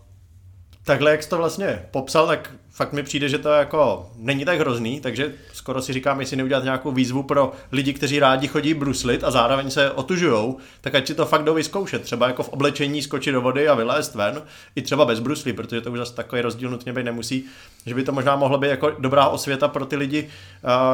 takhle, 0.85 1.11
jak 1.11 1.23
jsi 1.23 1.29
to 1.29 1.37
vlastně 1.37 1.87
popsal, 1.91 2.27
tak 2.27 2.51
fakt 2.73 2.93
mi 2.93 3.03
přijde, 3.03 3.29
že 3.29 3.39
to 3.39 3.49
jako 3.49 4.11
není 4.17 4.45
tak 4.45 4.59
hrozný, 4.59 5.01
takže 5.01 5.33
skoro 5.53 5.83
si 5.83 5.93
říkám, 5.93 6.21
jestli 6.21 6.37
neudělat 6.37 6.65
nějakou 6.65 6.93
výzvu 6.93 7.23
pro 7.23 7.53
lidi, 7.73 7.93
kteří 7.93 8.19
rádi 8.19 8.49
chodí 8.49 8.75
bruslit 8.75 9.25
a 9.25 9.31
zároveň 9.31 9.71
se 9.71 9.91
otužujou, 9.91 10.57
tak 10.81 10.95
ať 10.95 11.07
si 11.07 11.15
to 11.15 11.27
fakt 11.27 11.45
jdou 11.45 11.55
vyzkoušet. 11.55 12.03
Třeba 12.03 12.27
jako 12.27 12.43
v 12.43 12.49
oblečení 12.49 13.03
skočit 13.03 13.35
do 13.35 13.41
vody 13.41 13.69
a 13.69 13.75
vylézt 13.75 14.15
ven, 14.15 14.43
i 14.77 14.83
třeba 14.83 15.05
bez 15.05 15.21
bruslí, 15.21 15.53
protože 15.53 15.81
to 15.81 15.93
už 15.93 15.99
zase 15.99 16.15
takový 16.15 16.43
rozdíl 16.43 16.71
nutně 16.71 16.93
být 16.93 17.03
nemusí. 17.03 17.45
Že 17.87 17.95
by 17.95 18.03
to 18.03 18.13
možná 18.13 18.37
mohlo 18.37 18.59
být 18.59 18.69
jako 18.69 18.93
dobrá 18.99 19.29
osvěta 19.29 19.69
pro 19.69 19.87
ty 19.87 19.97
lidi, 19.97 20.29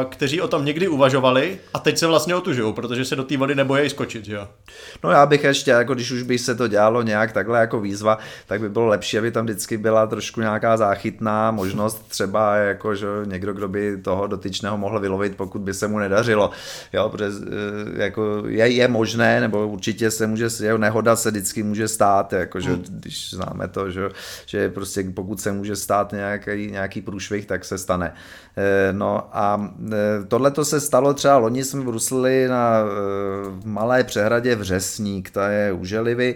kteří 0.09 0.41
o 0.41 0.49
tom 0.49 0.64
někdy 0.64 0.89
uvažovali 0.89 1.59
a 1.74 1.79
teď 1.79 1.99
se 1.99 2.07
vlastně 2.07 2.35
otužují, 2.35 2.72
protože 2.72 3.05
se 3.05 3.16
do 3.16 3.24
té 3.24 3.37
vody 3.37 3.55
nebojí 3.55 3.91
skočit, 3.91 4.24
že 4.24 4.35
jo? 4.35 4.49
No 5.05 5.11
já 5.11 5.26
bych 5.26 5.45
ještě, 5.45 5.70
jako 5.70 5.95
když 5.95 6.11
už 6.11 6.22
by 6.22 6.39
se 6.39 6.55
to 6.55 6.68
dělalo 6.68 7.03
nějak 7.03 7.33
takhle 7.33 7.61
jako 7.61 7.81
výzva, 7.81 8.18
tak 8.47 8.61
by 8.61 8.68
bylo 8.68 8.87
lepší, 8.87 9.18
aby 9.18 9.31
tam 9.31 9.45
vždycky 9.45 9.76
byla 9.76 10.07
trošku 10.07 10.41
nějaká 10.41 10.76
záchytná 10.76 11.51
třeba 12.09 12.57
jako, 12.57 12.95
že 12.95 13.07
někdo, 13.25 13.53
kdo 13.53 13.69
by 13.69 13.97
toho 13.97 14.27
dotyčného 14.27 14.79
mohl 14.79 15.01
vylovit, 15.01 15.37
pokud 15.37 15.61
by 15.61 15.75
se 15.75 15.89
mu 15.89 15.99
nedařilo. 15.99 16.51
Jo, 16.93 17.09
protože 17.09 17.27
e, 17.27 18.03
jako 18.03 18.43
je, 18.47 18.69
je 18.69 18.89
možné, 18.89 19.41
nebo 19.41 19.69
určitě 19.69 20.11
se 20.11 20.27
může, 20.27 20.49
jeho 20.62 20.79
nehoda 20.79 21.16
se 21.16 21.31
vždycky 21.31 21.62
může 21.62 21.89
stát, 21.89 22.33
jako, 22.33 22.61
že, 22.61 22.71
hmm. 22.71 22.85
když 22.89 23.31
známe 23.31 23.69
to, 23.69 23.91
že, 23.91 24.09
že 24.47 24.69
prostě 24.69 25.05
pokud 25.14 25.41
se 25.41 25.53
může 25.53 25.77
stát 25.77 26.12
nějaký, 26.12 26.71
nějaký 26.71 27.01
průšvih, 27.03 27.47
tak 27.47 27.64
se 27.64 27.79
stane. 27.79 28.14
E, 28.57 28.93
no 28.93 29.29
a 29.33 29.71
e, 29.93 30.25
tohle 30.29 30.51
to 30.51 30.64
se 30.64 30.81
stalo 30.81 31.14
třeba 31.14 31.37
loni 31.37 31.64
jsme 31.64 31.85
bruslili 31.85 32.49
na 32.49 32.79
malé 33.64 34.05
přehradě 34.05 34.57
v 34.57 34.62
Řesník, 34.62 35.31
ta 35.31 35.49
je 35.49 35.73
u 35.73 35.85
Želivy 35.85 36.35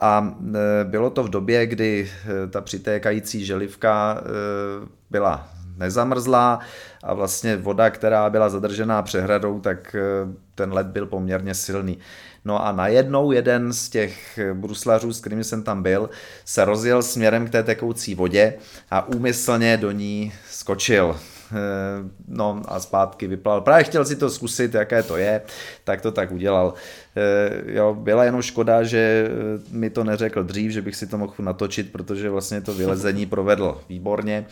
a 0.00 0.34
bylo 0.84 1.10
to 1.10 1.22
v 1.22 1.28
době, 1.28 1.66
kdy 1.66 2.10
ta 2.50 2.60
přitékající 2.60 3.44
želivka 3.44 4.22
byla 5.10 5.48
nezamrzlá 5.76 6.60
a 7.02 7.14
vlastně 7.14 7.56
voda, 7.56 7.90
která 7.90 8.30
byla 8.30 8.48
zadržená 8.48 9.02
přehradou, 9.02 9.60
tak 9.60 9.96
ten 10.54 10.72
led 10.72 10.86
byl 10.86 11.06
poměrně 11.06 11.54
silný. 11.54 11.98
No 12.44 12.66
a 12.66 12.72
najednou 12.72 13.32
jeden 13.32 13.72
z 13.72 13.88
těch 13.88 14.38
bruslařů, 14.54 15.12
s 15.12 15.20
kterými 15.20 15.44
jsem 15.44 15.62
tam 15.62 15.82
byl, 15.82 16.10
se 16.44 16.64
rozjel 16.64 17.02
směrem 17.02 17.46
k 17.46 17.50
té 17.50 17.62
tekoucí 17.62 18.14
vodě 18.14 18.54
a 18.90 19.08
úmyslně 19.08 19.76
do 19.76 19.90
ní 19.90 20.32
skočil. 20.50 21.16
Eh, 21.52 22.10
no 22.28 22.62
a 22.68 22.80
zpátky 22.80 23.26
vyplal. 23.26 23.60
Právě 23.60 23.84
chtěl 23.84 24.04
si 24.04 24.16
to 24.16 24.30
zkusit, 24.30 24.74
jaké 24.74 25.02
to 25.02 25.16
je, 25.16 25.42
tak 25.84 26.00
to 26.00 26.12
tak 26.12 26.32
udělal. 26.32 26.74
Eh, 27.16 27.72
jo, 27.72 27.94
byla 27.94 28.24
jenom 28.24 28.42
škoda, 28.42 28.82
že 28.82 29.30
eh, 29.30 29.60
mi 29.70 29.90
to 29.90 30.04
neřekl 30.04 30.42
dřív, 30.42 30.70
že 30.70 30.82
bych 30.82 30.96
si 30.96 31.06
to 31.06 31.18
mohl 31.18 31.34
natočit, 31.38 31.92
protože 31.92 32.30
vlastně 32.30 32.60
to 32.60 32.74
vylezení 32.74 33.26
provedl 33.26 33.80
výborně, 33.88 34.46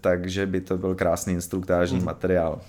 takže 0.00 0.46
by 0.46 0.60
to 0.60 0.78
byl 0.78 0.94
krásný 0.94 1.32
instruktážní 1.32 1.98
hmm. 1.98 2.06
materiál. 2.06 2.60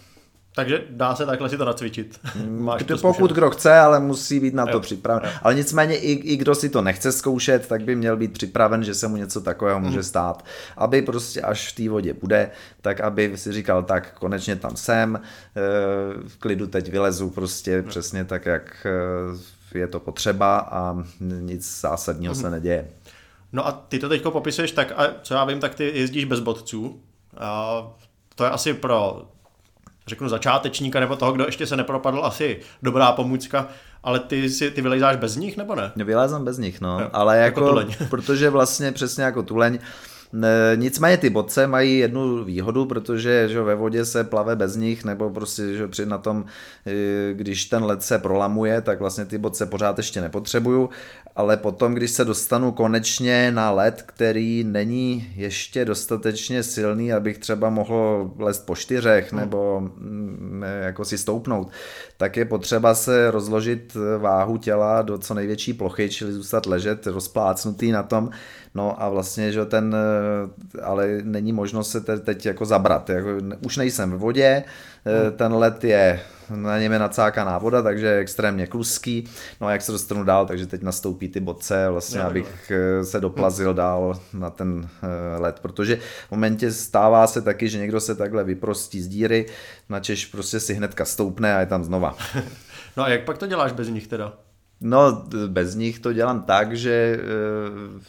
Takže 0.55 0.83
dá 0.89 1.15
se 1.15 1.25
takhle 1.25 1.49
si 1.49 1.57
to 1.57 1.65
nacvičit. 1.65 2.19
Máš 2.49 2.83
to 2.83 2.97
pokud 2.97 3.31
kdo 3.31 3.49
chce, 3.49 3.79
ale 3.79 3.99
musí 3.99 4.39
být 4.39 4.53
na 4.53 4.65
to 4.65 4.71
jo. 4.71 4.79
připraven. 4.79 5.23
Jo. 5.25 5.31
Ale 5.43 5.55
nicméně 5.55 5.97
i, 5.97 6.11
i 6.11 6.37
kdo 6.37 6.55
si 6.55 6.69
to 6.69 6.81
nechce 6.81 7.11
zkoušet, 7.11 7.67
tak 7.67 7.83
by 7.83 7.95
měl 7.95 8.17
být 8.17 8.33
připraven, 8.33 8.83
že 8.83 8.95
se 8.95 9.07
mu 9.07 9.17
něco 9.17 9.41
takového 9.41 9.79
může 9.79 9.97
mm. 9.97 10.03
stát. 10.03 10.45
Aby 10.77 11.01
prostě 11.01 11.41
až 11.41 11.71
v 11.71 11.75
té 11.75 11.89
vodě 11.89 12.13
bude, 12.13 12.51
tak 12.81 12.99
aby 12.99 13.37
si 13.37 13.51
říkal, 13.51 13.83
tak 13.83 14.13
konečně 14.13 14.55
tam 14.55 14.75
jsem, 14.75 15.15
eh, 15.15 15.61
v 16.27 16.37
klidu 16.37 16.67
teď 16.67 16.91
vylezu 16.91 17.29
prostě 17.29 17.71
jo. 17.71 17.83
přesně 17.89 18.25
tak, 18.25 18.45
jak 18.45 18.87
eh, 19.73 19.77
je 19.79 19.87
to 19.87 19.99
potřeba 19.99 20.59
a 20.59 21.03
nic 21.19 21.81
zásadního 21.81 22.33
mm. 22.33 22.41
se 22.41 22.49
neděje. 22.49 22.87
No 23.53 23.67
a 23.67 23.71
ty 23.71 23.99
to 23.99 24.09
teď 24.09 24.23
popisuješ 24.23 24.71
tak, 24.71 24.93
a 24.95 25.07
co 25.21 25.33
já 25.33 25.45
vím, 25.45 25.59
tak 25.59 25.75
ty 25.75 25.91
jezdíš 25.99 26.25
bez 26.25 26.39
bodců. 26.39 27.01
A 27.37 27.83
to 28.35 28.43
je 28.43 28.49
asi 28.49 28.73
pro 28.73 29.27
řeknu 30.09 30.29
začátečníka 30.29 30.99
nebo 30.99 31.15
toho, 31.15 31.31
kdo 31.31 31.45
ještě 31.45 31.67
se 31.67 31.77
nepropadl, 31.77 32.25
asi 32.25 32.59
dobrá 32.83 33.11
pomůcka, 33.11 33.67
ale 34.03 34.19
ty 34.19 34.49
si 34.49 34.71
ty 34.71 34.81
vylejzáš 34.81 35.15
bez 35.15 35.35
nich 35.35 35.57
nebo 35.57 35.75
ne? 35.75 35.91
Vylezám 35.95 36.45
bez 36.45 36.57
nich, 36.57 36.81
no, 36.81 36.99
jo, 36.99 37.09
ale 37.13 37.37
jako, 37.37 37.59
jako 37.59 37.69
tuleň. 37.69 37.95
protože 38.09 38.49
vlastně 38.49 38.91
přesně 38.91 39.23
jako 39.23 39.43
tuleň, 39.43 39.79
Nicméně 40.75 41.17
ty 41.17 41.29
bodce 41.29 41.67
mají 41.67 41.99
jednu 41.99 42.43
výhodu, 42.43 42.85
protože 42.85 43.47
že 43.49 43.61
ve 43.61 43.75
vodě 43.75 44.05
se 44.05 44.23
plave 44.23 44.55
bez 44.55 44.75
nich, 44.75 45.05
nebo 45.05 45.29
prostě 45.29 45.73
že 45.73 45.87
při 45.87 46.05
na 46.05 46.17
tom, 46.17 46.45
e, 46.87 47.33
když 47.33 47.65
ten 47.65 47.83
led 47.83 48.03
se 48.03 48.19
prolamuje, 48.19 48.81
tak 48.81 48.99
vlastně 48.99 49.25
ty 49.25 49.37
bodce 49.37 49.65
pořád 49.65 49.97
ještě 49.97 50.21
nepotřebuju, 50.21 50.89
ale 51.35 51.57
potom, 51.57 51.93
když 51.93 52.11
se 52.11 52.25
dostanu 52.25 52.71
konečně 52.71 53.51
na 53.51 53.71
led, 53.71 54.01
který 54.01 54.63
není 54.63 55.33
ještě 55.35 55.85
dostatečně 55.85 56.63
silný, 56.63 57.13
abych 57.13 57.37
třeba 57.37 57.69
mohl 57.69 58.31
lezt 58.37 58.65
po 58.65 58.75
čtyřech 58.75 59.31
hmm. 59.31 59.41
nebo 59.41 59.79
mm, 59.79 60.63
jako 60.81 61.05
si 61.05 61.17
stoupnout, 61.17 61.71
tak 62.19 62.37
je 62.37 62.45
potřeba 62.45 62.95
se 62.95 63.31
rozložit 63.31 63.97
váhu 64.17 64.57
těla 64.57 65.01
do 65.01 65.17
co 65.17 65.33
největší 65.33 65.73
plochy, 65.73 66.09
čili 66.09 66.33
zůstat 66.33 66.65
ležet 66.65 67.07
rozplácnutý 67.07 67.91
na 67.91 68.03
tom, 68.03 68.29
no 68.75 69.03
a 69.03 69.09
vlastně, 69.09 69.51
že 69.51 69.65
ten 69.65 69.95
ale 70.83 71.07
není 71.23 71.53
možnost 71.53 71.91
se 71.91 72.01
teď 72.01 72.45
jako 72.45 72.65
zabrat. 72.65 73.09
Jako, 73.09 73.29
už 73.65 73.77
nejsem 73.77 74.11
v 74.11 74.17
vodě. 74.17 74.63
Ten 75.37 75.53
let 75.53 75.83
je 75.83 76.19
na 76.55 76.79
něm 76.79 76.91
je 76.91 76.99
nacákaná 76.99 77.57
voda, 77.57 77.81
takže 77.81 78.05
je 78.05 78.17
extrémně 78.17 78.67
kluský. 78.67 79.29
No 79.61 79.67
a 79.67 79.71
jak 79.71 79.81
se 79.81 79.91
dostanu 79.91 80.23
dál, 80.23 80.45
takže 80.45 80.67
teď 80.67 80.81
nastoupí 80.81 81.29
ty 81.29 81.39
bodce, 81.39 81.89
vlastně, 81.89 82.21
abych 82.21 82.71
eh, 82.71 83.05
se 83.05 83.19
doplazil 83.19 83.73
dál 83.73 84.19
na 84.33 84.49
ten 84.49 84.89
eh, 85.03 85.39
led, 85.39 85.59
protože 85.59 85.95
v 86.27 86.31
momentě 86.31 86.71
stává 86.71 87.27
se 87.27 87.41
taky, 87.41 87.69
že 87.69 87.77
někdo 87.77 87.99
se 87.99 88.15
takhle 88.15 88.43
vyprostí 88.43 89.01
z 89.01 89.07
díry, 89.07 89.45
načež 89.89 90.25
prostě 90.25 90.59
si 90.59 90.73
hnedka 90.73 91.05
stoupne 91.05 91.55
a 91.55 91.59
je 91.59 91.65
tam 91.65 91.83
znova. 91.83 92.17
No 92.97 93.03
a 93.05 93.09
jak 93.09 93.23
pak 93.23 93.37
to 93.37 93.47
děláš 93.47 93.71
bez 93.71 93.87
nich 93.87 94.07
teda? 94.07 94.33
No, 94.81 95.23
bez 95.47 95.75
nich 95.75 95.99
to 95.99 96.13
dělám 96.13 96.41
tak, 96.41 96.77
že 96.77 97.19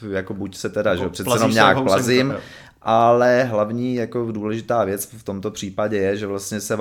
eh, 0.03 0.15
jako 0.15 0.35
buď 0.35 0.57
se 0.57 0.69
teda, 0.69 0.97
že 0.97 1.09
přece 1.09 1.31
jenom 1.35 1.51
nějak 1.51 1.83
plazím, 1.83 2.35
ale 2.83 3.45
hlavní 3.45 3.95
jako 3.95 4.33
důležitá 4.33 4.85
věc 4.85 5.05
v 5.05 5.23
tomto 5.23 5.51
případě 5.51 5.97
je, 5.97 6.17
že 6.17 6.27
vlastně 6.27 6.61
se 6.61 6.77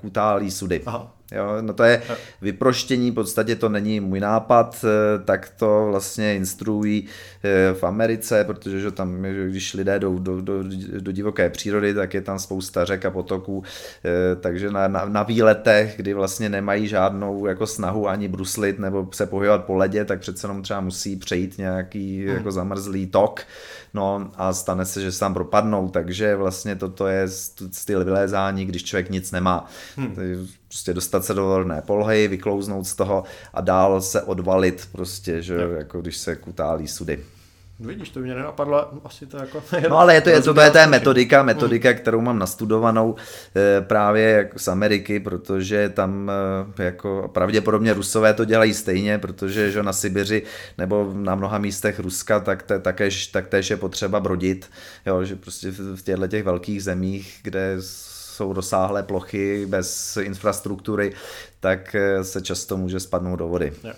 kutálí 0.00 0.50
sudy. 0.50 0.82
Aha. 0.86 1.17
Jo, 1.32 1.56
no 1.60 1.72
to 1.72 1.82
je 1.82 2.02
vyproštění, 2.42 3.10
v 3.10 3.14
podstatě 3.14 3.56
to 3.56 3.68
není 3.68 4.00
můj 4.00 4.20
nápad, 4.20 4.84
eh, 4.84 5.24
tak 5.24 5.52
to 5.56 5.86
vlastně 5.90 6.36
instruují 6.36 7.04
eh, 7.44 7.74
v 7.74 7.84
Americe, 7.84 8.44
protože 8.44 8.80
že 8.80 8.90
tam, 8.90 9.22
když 9.22 9.74
lidé 9.74 9.98
jdou 9.98 10.18
do, 10.18 10.40
do, 10.40 10.62
do 11.00 11.12
divoké 11.12 11.50
přírody, 11.50 11.94
tak 11.94 12.14
je 12.14 12.20
tam 12.20 12.38
spousta 12.38 12.84
řek 12.84 13.04
a 13.04 13.10
potoků, 13.10 13.62
eh, 14.04 14.36
takže 14.36 14.70
na, 14.70 14.88
na, 14.88 15.04
na 15.04 15.22
výletech, 15.22 15.96
kdy 15.96 16.14
vlastně 16.14 16.48
nemají 16.48 16.88
žádnou 16.88 17.46
jako 17.46 17.66
snahu 17.66 18.08
ani 18.08 18.28
bruslit 18.28 18.78
nebo 18.78 19.08
se 19.12 19.26
pohybovat 19.26 19.64
po 19.64 19.74
ledě, 19.74 20.04
tak 20.04 20.20
přece 20.20 20.46
jenom 20.46 20.62
třeba 20.62 20.80
musí 20.80 21.16
přejít 21.16 21.58
nějaký 21.58 22.26
hmm. 22.26 22.36
jako 22.36 22.52
zamrzlý 22.52 23.06
tok, 23.06 23.40
no 23.94 24.30
a 24.36 24.52
stane 24.52 24.84
se, 24.84 25.00
že 25.00 25.12
se 25.12 25.20
tam 25.20 25.34
propadnou, 25.34 25.88
takže 25.88 26.36
vlastně 26.36 26.76
toto 26.76 27.06
je 27.06 27.28
styl 27.72 28.04
vylézání, 28.04 28.64
když 28.64 28.84
člověk 28.84 29.10
nic 29.10 29.32
nemá. 29.32 29.66
Hmm. 29.96 30.14
Prostě 30.68 30.94
dostat 30.94 31.24
se 31.24 31.34
do 31.34 31.44
volné 31.44 31.82
polohy, 31.82 32.28
vyklouznout 32.28 32.86
z 32.86 32.94
toho 32.94 33.24
a 33.54 33.60
dál 33.60 34.00
se 34.00 34.22
odvalit 34.22 34.88
prostě, 34.92 35.42
že 35.42 35.54
jo. 35.54 35.70
jako 35.70 36.00
když 36.00 36.16
se 36.16 36.36
kutálí 36.36 36.88
sudy. 36.88 37.24
Vidíš, 37.80 38.10
to 38.10 38.20
mě 38.20 38.34
nenapadlo, 38.34 38.90
asi 39.04 39.26
to 39.26 39.36
jako... 39.36 39.62
No 39.88 39.98
ale 39.98 40.14
je 40.14 40.20
to, 40.20 40.28
je 40.28 40.42
to, 40.42 40.54
to 40.54 40.60
je 40.60 40.70
ta 40.70 40.86
metodika, 40.86 41.42
metodika, 41.42 41.92
kterou 41.92 42.20
mám 42.20 42.38
nastudovanou 42.38 43.16
e, 43.56 43.80
právě 43.80 44.24
jako 44.24 44.58
z 44.58 44.68
Ameriky, 44.68 45.20
protože 45.20 45.88
tam 45.88 46.30
e, 46.78 46.84
jako 46.84 47.30
pravděpodobně 47.34 47.94
Rusové 47.94 48.34
to 48.34 48.44
dělají 48.44 48.74
stejně, 48.74 49.18
protože 49.18 49.70
že 49.70 49.82
na 49.82 49.92
Sibiři 49.92 50.42
nebo 50.78 51.10
na 51.14 51.34
mnoha 51.34 51.58
místech 51.58 52.00
Ruska, 52.00 52.40
tak, 52.40 52.62
te, 52.62 52.78
takéž, 52.78 53.26
tak 53.26 53.46
též 53.46 53.70
je 53.70 53.76
potřeba 53.76 54.20
brodit, 54.20 54.70
jo, 55.06 55.24
že 55.24 55.36
prostě 55.36 55.70
v, 55.70 55.96
v 55.96 56.02
těchto 56.02 56.26
těch 56.26 56.44
velkých 56.44 56.82
zemích, 56.82 57.40
kde 57.42 57.76
jsou 58.38 58.52
rozsáhlé 58.52 59.02
plochy 59.02 59.66
bez 59.66 60.16
infrastruktury, 60.16 61.12
tak 61.60 61.94
e, 61.94 62.24
se 62.24 62.42
často 62.42 62.76
může 62.76 63.00
spadnout 63.00 63.38
do 63.38 63.48
vody. 63.48 63.72
Jo. 63.84 63.92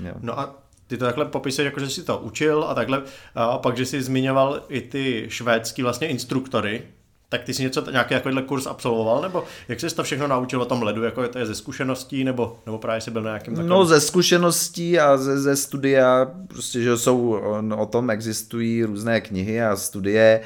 Jo. 0.00 0.12
No 0.20 0.40
a 0.40 0.54
ty 0.86 0.96
to 0.96 1.04
takhle 1.04 1.24
popisuješ, 1.24 1.64
jako 1.64 1.80
že 1.80 1.90
jsi 1.90 2.02
to 2.02 2.18
učil 2.18 2.64
a 2.68 2.74
takhle, 2.74 3.02
a 3.34 3.58
pak, 3.58 3.76
že 3.76 3.86
jsi 3.86 4.02
zmiňoval 4.02 4.62
i 4.68 4.80
ty 4.80 5.26
švédský 5.28 5.82
vlastně 5.82 6.08
instruktory, 6.08 6.82
tak 7.28 7.44
ty 7.44 7.54
jsi 7.54 7.62
něco, 7.62 7.90
nějaký 7.90 8.14
takovýhle 8.14 8.42
kurz 8.42 8.66
absolvoval, 8.66 9.22
nebo 9.22 9.44
jak 9.68 9.80
jsi 9.80 9.94
to 9.94 10.02
všechno 10.02 10.26
naučil 10.26 10.62
o 10.62 10.64
tom 10.64 10.82
ledu, 10.82 11.02
jako 11.02 11.22
je 11.22 11.28
to 11.28 11.38
je 11.38 11.46
ze 11.46 11.54
zkušeností, 11.54 12.24
nebo, 12.24 12.58
nebo 12.66 12.78
právě 12.78 13.00
jsi 13.00 13.10
byl 13.10 13.22
na 13.22 13.30
nějakém 13.30 13.54
takovém... 13.54 13.68
No 13.68 13.84
ze 13.84 14.00
zkušeností 14.00 14.98
a 14.98 15.16
ze, 15.16 15.40
ze 15.40 15.56
studia, 15.56 16.30
prostě, 16.46 16.82
že 16.82 16.98
jsou, 16.98 17.40
o 17.76 17.86
tom 17.86 18.10
existují 18.10 18.84
různé 18.84 19.20
knihy 19.20 19.62
a 19.62 19.76
studie 19.76 20.40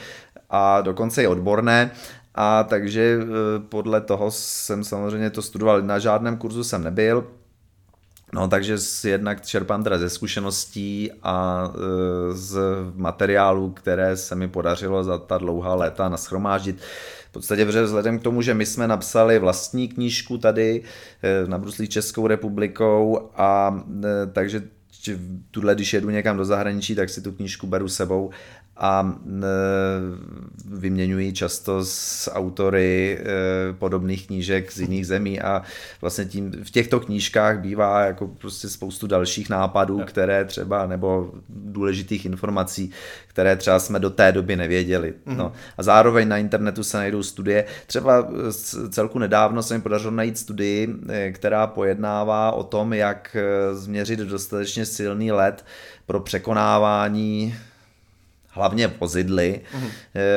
a 0.51 0.80
dokonce 0.80 1.22
i 1.22 1.26
odborné, 1.26 1.91
a 2.35 2.64
takže 2.64 3.18
e, 3.20 3.26
podle 3.68 4.01
toho 4.01 4.30
jsem 4.30 4.85
samozřejmě 4.85 5.30
to 5.30 5.43
studoval. 5.43 5.82
Na 5.82 5.99
žádném 5.99 6.37
kurzu 6.37 6.64
jsem 6.64 6.85
nebyl, 6.85 7.26
No, 8.35 8.49
takže 8.49 8.76
jednak 9.05 9.47
čerpám 9.47 9.85
teda 9.85 9.99
ze 9.99 10.11
zkušeností 10.11 11.11
a 11.22 11.68
e, 11.74 12.35
z 12.37 12.59
materiálu, 12.95 13.70
které 13.70 14.16
se 14.16 14.35
mi 14.35 14.49
podařilo 14.49 15.05
za 15.05 15.18
ta 15.18 15.39
dlouhá 15.39 15.74
léta 15.74 16.09
naschromáždit. 16.09 16.80
V 17.28 17.32
podstatě 17.32 17.64
vzhledem 17.64 18.18
k 18.18 18.22
tomu, 18.22 18.43
že 18.43 18.55
my 18.55 18.66
jsme 18.66 18.89
napsali 18.89 19.39
vlastní 19.39 19.89
knížku 19.89 20.39
tady 20.39 20.82
e, 21.22 21.47
na 21.47 21.59
Bruslí 21.59 21.89
Českou 21.89 22.26
republikou 22.26 23.30
a 23.37 23.80
takže 24.32 24.62
tuhle, 25.51 25.74
když 25.74 25.93
jedu 25.93 26.11
někam 26.11 26.37
do 26.37 26.45
zahraničí, 26.45 26.95
tak 26.95 27.11
si 27.11 27.22
tu 27.22 27.32
knížku 27.32 27.66
beru 27.66 27.89
sebou 27.89 28.30
a 28.77 29.14
vyměňují 30.68 31.33
často 31.33 31.85
s 31.85 32.31
autory 32.33 33.18
e, 33.20 33.72
podobných 33.72 34.27
knížek 34.27 34.72
z 34.72 34.81
jiných 34.81 35.07
zemí 35.07 35.41
a 35.41 35.62
vlastně 36.01 36.25
tím 36.25 36.53
v 36.64 36.70
těchto 36.70 37.01
knížkách 37.01 37.59
bývá 37.61 38.01
jako 38.01 38.29
prostě 38.29 38.68
spoustu 38.68 39.07
dalších 39.07 39.51
nápadů, 39.51 40.01
které 40.07 40.45
třeba, 40.45 40.87
nebo 40.87 41.33
důležitých 41.49 42.27
informací, 42.27 42.91
které 43.27 43.57
třeba 43.57 43.79
jsme 43.79 44.01
do 44.01 44.11
té 44.11 44.33
doby 44.33 44.57
nevěděli. 44.57 45.14
Mm-hmm. 45.27 45.37
No. 45.37 45.53
A 45.79 45.83
zároveň 45.83 46.29
na 46.29 46.39
internetu 46.39 46.85
se 46.85 46.97
najdou 46.97 47.22
studie. 47.22 47.64
Třeba 47.87 48.29
celku 48.91 49.18
nedávno 49.18 49.62
se 49.62 49.75
mi 49.75 49.83
podařilo 49.83 50.11
najít 50.11 50.39
studii, 50.39 50.95
e, 51.09 51.33
která 51.33 51.66
pojednává 51.66 52.53
o 52.53 52.62
tom, 52.64 52.93
jak 52.93 53.37
e, 53.37 53.75
změřit 53.75 54.18
dostatečně 54.18 54.87
silný 54.87 55.33
led 55.33 55.64
pro 56.07 56.20
překonávání 56.20 57.55
hlavně 58.55 58.94
vozidly, 59.00 59.61
uhum. 59.74 59.90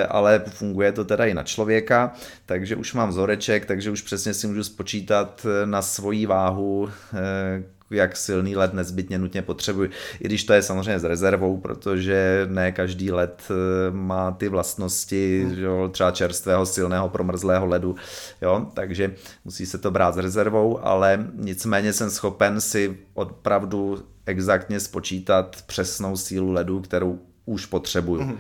ale 0.09 0.43
funguje 0.49 0.91
to 0.91 1.05
teda 1.05 1.25
i 1.25 1.33
na 1.33 1.43
člověka, 1.43 2.13
takže 2.45 2.75
už 2.75 2.93
mám 2.93 3.09
vzoreček, 3.09 3.65
takže 3.65 3.91
už 3.91 4.01
přesně 4.01 4.33
si 4.33 4.47
můžu 4.47 4.63
spočítat 4.63 5.45
eh, 5.45 5.65
na 5.65 5.81
svoji 5.81 6.25
váhu, 6.25 6.89
eh, 7.13 7.63
jak 7.89 8.17
silný 8.17 8.55
led 8.55 8.73
nezbytně 8.73 9.17
nutně 9.17 9.41
potřebuji. 9.41 9.89
I 10.19 10.25
když 10.25 10.43
to 10.43 10.53
je 10.53 10.61
samozřejmě 10.61 10.99
s 10.99 11.03
rezervou, 11.03 11.57
protože 11.57 12.47
ne 12.49 12.71
každý 12.71 13.11
led 13.11 13.43
má 13.91 14.31
ty 14.31 14.49
vlastnosti 14.49 15.43
hmm. 15.45 15.63
jo, 15.63 15.89
třeba 15.91 16.11
čerstvého, 16.11 16.65
silného, 16.65 17.09
promrzlého 17.09 17.65
ledu, 17.65 17.95
jo, 18.41 18.67
takže 18.73 19.15
musí 19.45 19.65
se 19.65 19.77
to 19.77 19.91
brát 19.91 20.15
s 20.15 20.17
rezervou, 20.17 20.85
ale 20.85 21.27
nicméně 21.33 21.93
jsem 21.93 22.09
schopen 22.09 22.61
si 22.61 22.97
opravdu 23.13 24.03
exaktně 24.25 24.79
spočítat 24.79 25.55
přesnou 25.67 26.17
sílu 26.17 26.51
ledu, 26.51 26.81
kterou 26.81 27.19
už 27.47 27.65
potřebuju. 27.65 28.21
Mm-hmm. 28.21 28.37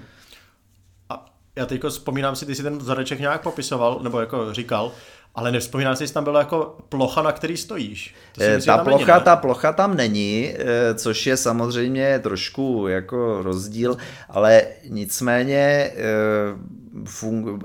A 1.09 1.25
já 1.55 1.65
teď 1.65 1.81
vzpomínám 1.89 2.35
si, 2.35 2.45
ty 2.45 2.55
si 2.55 2.63
ten 2.63 2.77
vzoreček 2.77 3.19
nějak 3.19 3.41
popisoval, 3.41 3.99
nebo 4.03 4.19
jako 4.19 4.53
říkal, 4.53 4.91
ale 5.37 5.51
nevzpomínám 5.51 5.95
si, 5.95 6.03
jestli 6.03 6.13
tam 6.13 6.23
byla 6.23 6.39
jako 6.39 6.77
plocha, 6.89 7.21
na 7.21 7.31
který 7.31 7.57
stojíš. 7.57 8.15
To 8.35 8.41
si 8.41 8.49
myslím, 8.49 8.75
ta, 8.75 8.83
plocha, 8.83 9.13
není, 9.13 9.23
ta 9.23 9.35
plocha 9.35 9.73
tam 9.73 9.95
není, 9.95 10.53
eh, 10.57 10.93
což 10.95 11.27
je 11.27 11.37
samozřejmě 11.37 12.19
trošku 12.19 12.87
jako 12.87 13.41
rozdíl, 13.41 13.97
ale 14.29 14.63
nicméně 14.89 15.91
eh, 15.95 15.97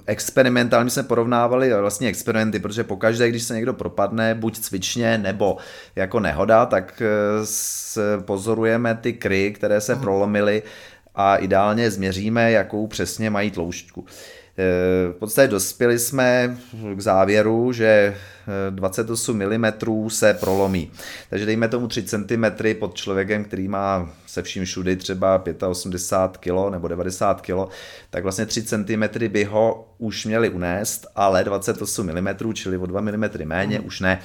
experimentálně 0.07 0.91
jsme 0.91 1.03
porovnávali 1.03 1.75
vlastně 1.75 2.09
experimenty, 2.09 2.59
protože 2.59 2.85
pokaždé, 2.85 3.29
když 3.29 3.43
se 3.43 3.55
někdo 3.55 3.75
propadne, 3.75 4.35
buď 4.35 4.59
cvičně 4.59 5.19
nebo 5.19 5.57
jako 5.97 6.21
nehoda, 6.21 6.67
tak 6.67 7.03
eh, 7.03 8.23
pozorujeme 8.23 8.95
ty 8.95 9.13
kry, 9.13 9.53
které 9.53 9.81
se 9.81 9.95
mhm. 9.95 10.03
prolomily 10.03 10.63
a 11.15 11.37
ideálně 11.37 11.91
změříme, 11.91 12.51
jakou 12.51 12.87
přesně 12.87 13.31
mají 13.31 13.51
tloušťku. 13.51 14.05
E, 14.59 15.13
v 15.13 15.17
podstatě 15.19 15.49
dospěli 15.49 15.99
jsme 15.99 16.57
k 16.95 17.01
závěru, 17.01 17.73
že 17.73 18.17
28 18.71 19.37
mm 19.37 19.73
se 20.09 20.35
prolomí. 20.35 20.91
Takže 21.31 21.47
dejme 21.47 21.69
tomu 21.69 21.89
3 21.89 22.03
cm 22.03 22.45
pod 22.79 22.95
člověkem, 22.95 23.45
který 23.45 23.69
má 23.69 24.11
se 24.27 24.43
vším 24.43 24.65
všudy 24.65 24.97
třeba 24.97 25.45
85 25.69 26.53
kg 26.53 26.71
nebo 26.71 26.89
90 26.89 27.41
kg, 27.41 27.73
tak 28.11 28.23
vlastně 28.23 28.47
3 28.47 28.63
cm 28.63 29.03
by 29.29 29.45
ho 29.45 29.89
už 29.99 30.27
měli 30.27 30.51
unést, 30.51 31.07
ale 31.15 31.45
28 31.45 32.07
mm, 32.07 32.55
čili 32.55 32.77
o 32.77 32.87
2 32.87 33.01
mm 33.01 33.25
méně, 33.45 33.79
mm. 33.79 33.87
už 33.87 34.01
ne. 34.01 34.21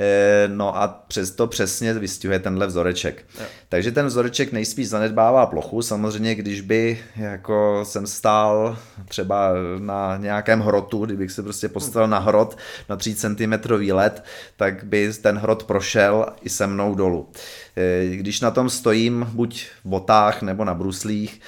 E, 0.00 0.48
no 0.48 0.76
a 0.76 0.88
přesto 0.88 1.46
přesně 1.46 1.94
vystihuje 1.94 2.38
tenhle 2.38 2.66
vzoreček. 2.66 3.24
Jo. 3.40 3.46
Takže 3.68 3.92
ten 3.92 4.06
vzoreček 4.06 4.52
nejspíš 4.52 4.88
zanedbává 4.88 5.46
plochu. 5.46 5.82
Samozřejmě, 5.82 6.34
když 6.34 6.60
by 6.60 6.98
jako 7.16 7.80
jsem 7.82 8.06
stál 8.06 8.78
třeba 9.08 9.52
na 9.78 10.16
nějakém 10.16 10.60
hrotu, 10.60 11.04
kdybych 11.04 11.30
se 11.30 11.42
prostě 11.42 11.68
postavil 11.68 12.08
na 12.08 12.18
hrot 12.18 12.56
na 12.88 12.96
3 12.96 13.14
cm 13.14 13.52
let, 13.70 14.24
tak 14.56 14.84
by 14.84 15.12
ten 15.12 15.38
hrot 15.38 15.64
prošel 15.64 16.26
i 16.42 16.48
se 16.48 16.66
mnou 16.66 16.94
dolů. 16.94 17.28
E, 17.76 18.06
když 18.16 18.40
na 18.40 18.50
tom 18.50 18.70
stojím 18.70 19.26
buď 19.32 19.66
v 19.84 19.88
botách 19.88 20.42
nebo 20.42 20.64
na 20.64 20.74
bruslích, 20.74 21.40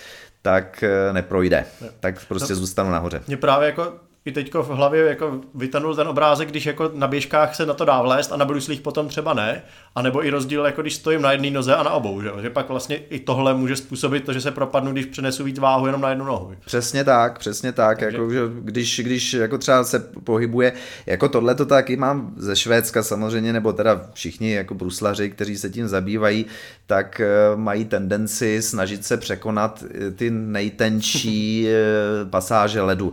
tak 0.42 0.82
e, 0.82 1.12
neprojde. 1.12 1.64
Tak 2.00 2.26
prostě 2.26 2.52
no, 2.52 2.58
zůstanu 2.58 2.90
nahoře. 2.90 3.22
Mě 3.26 3.36
právě 3.36 3.66
jako 3.66 3.92
i 4.26 4.32
teďko 4.32 4.62
v 4.62 4.68
hlavě 4.68 5.04
jako 5.04 5.40
vytanul 5.54 5.94
ten 5.94 6.08
obrázek, 6.08 6.48
když 6.48 6.66
jako 6.66 6.90
na 6.94 7.06
běžkách 7.06 7.54
se 7.54 7.66
na 7.66 7.74
to 7.74 7.84
dá 7.84 8.02
vlézt 8.02 8.32
a 8.32 8.36
na 8.36 8.44
bruslích 8.44 8.80
potom 8.80 9.08
třeba 9.08 9.34
ne, 9.34 9.62
a 9.94 10.02
nebo 10.02 10.26
i 10.26 10.30
rozdíl, 10.30 10.64
jako 10.64 10.82
když 10.82 10.94
stojím 10.94 11.22
na 11.22 11.32
jedné 11.32 11.50
noze 11.50 11.76
a 11.76 11.82
na 11.82 11.90
obou, 11.90 12.22
že, 12.22 12.30
že 12.42 12.50
pak 12.50 12.68
vlastně 12.68 12.96
i 12.96 13.18
tohle 13.18 13.54
může 13.54 13.76
způsobit 13.76 14.24
to, 14.24 14.32
že 14.32 14.40
se 14.40 14.50
propadnu, 14.50 14.92
když 14.92 15.06
přenesu 15.06 15.44
víc 15.44 15.58
váhu 15.58 15.86
jenom 15.86 16.00
na 16.00 16.08
jednu 16.08 16.24
nohu. 16.24 16.54
Přesně 16.66 17.04
tak, 17.04 17.38
přesně 17.38 17.72
tak, 17.72 17.98
Takže... 17.98 18.16
jako, 18.16 18.30
že 18.30 18.40
když, 18.60 19.00
když 19.00 19.32
jako 19.32 19.58
třeba 19.58 19.84
se 19.84 19.98
pohybuje, 20.24 20.72
jako 21.06 21.28
tohle 21.28 21.54
to 21.54 21.66
taky 21.66 21.96
mám 21.96 22.34
ze 22.36 22.56
Švédska 22.56 23.02
samozřejmě, 23.02 23.52
nebo 23.52 23.72
teda 23.72 24.06
všichni 24.12 24.52
jako 24.52 24.74
bruslaři, 24.74 25.30
kteří 25.30 25.56
se 25.56 25.70
tím 25.70 25.88
zabývají, 25.88 26.46
tak 26.86 27.20
eh, 27.20 27.26
mají 27.56 27.84
tendenci 27.84 28.62
snažit 28.62 29.04
se 29.04 29.16
překonat 29.16 29.84
eh, 29.90 30.10
ty 30.10 30.30
nejtenčí 30.30 31.68
eh, 31.68 32.24
pasáže 32.30 32.82
ledu. 32.82 33.12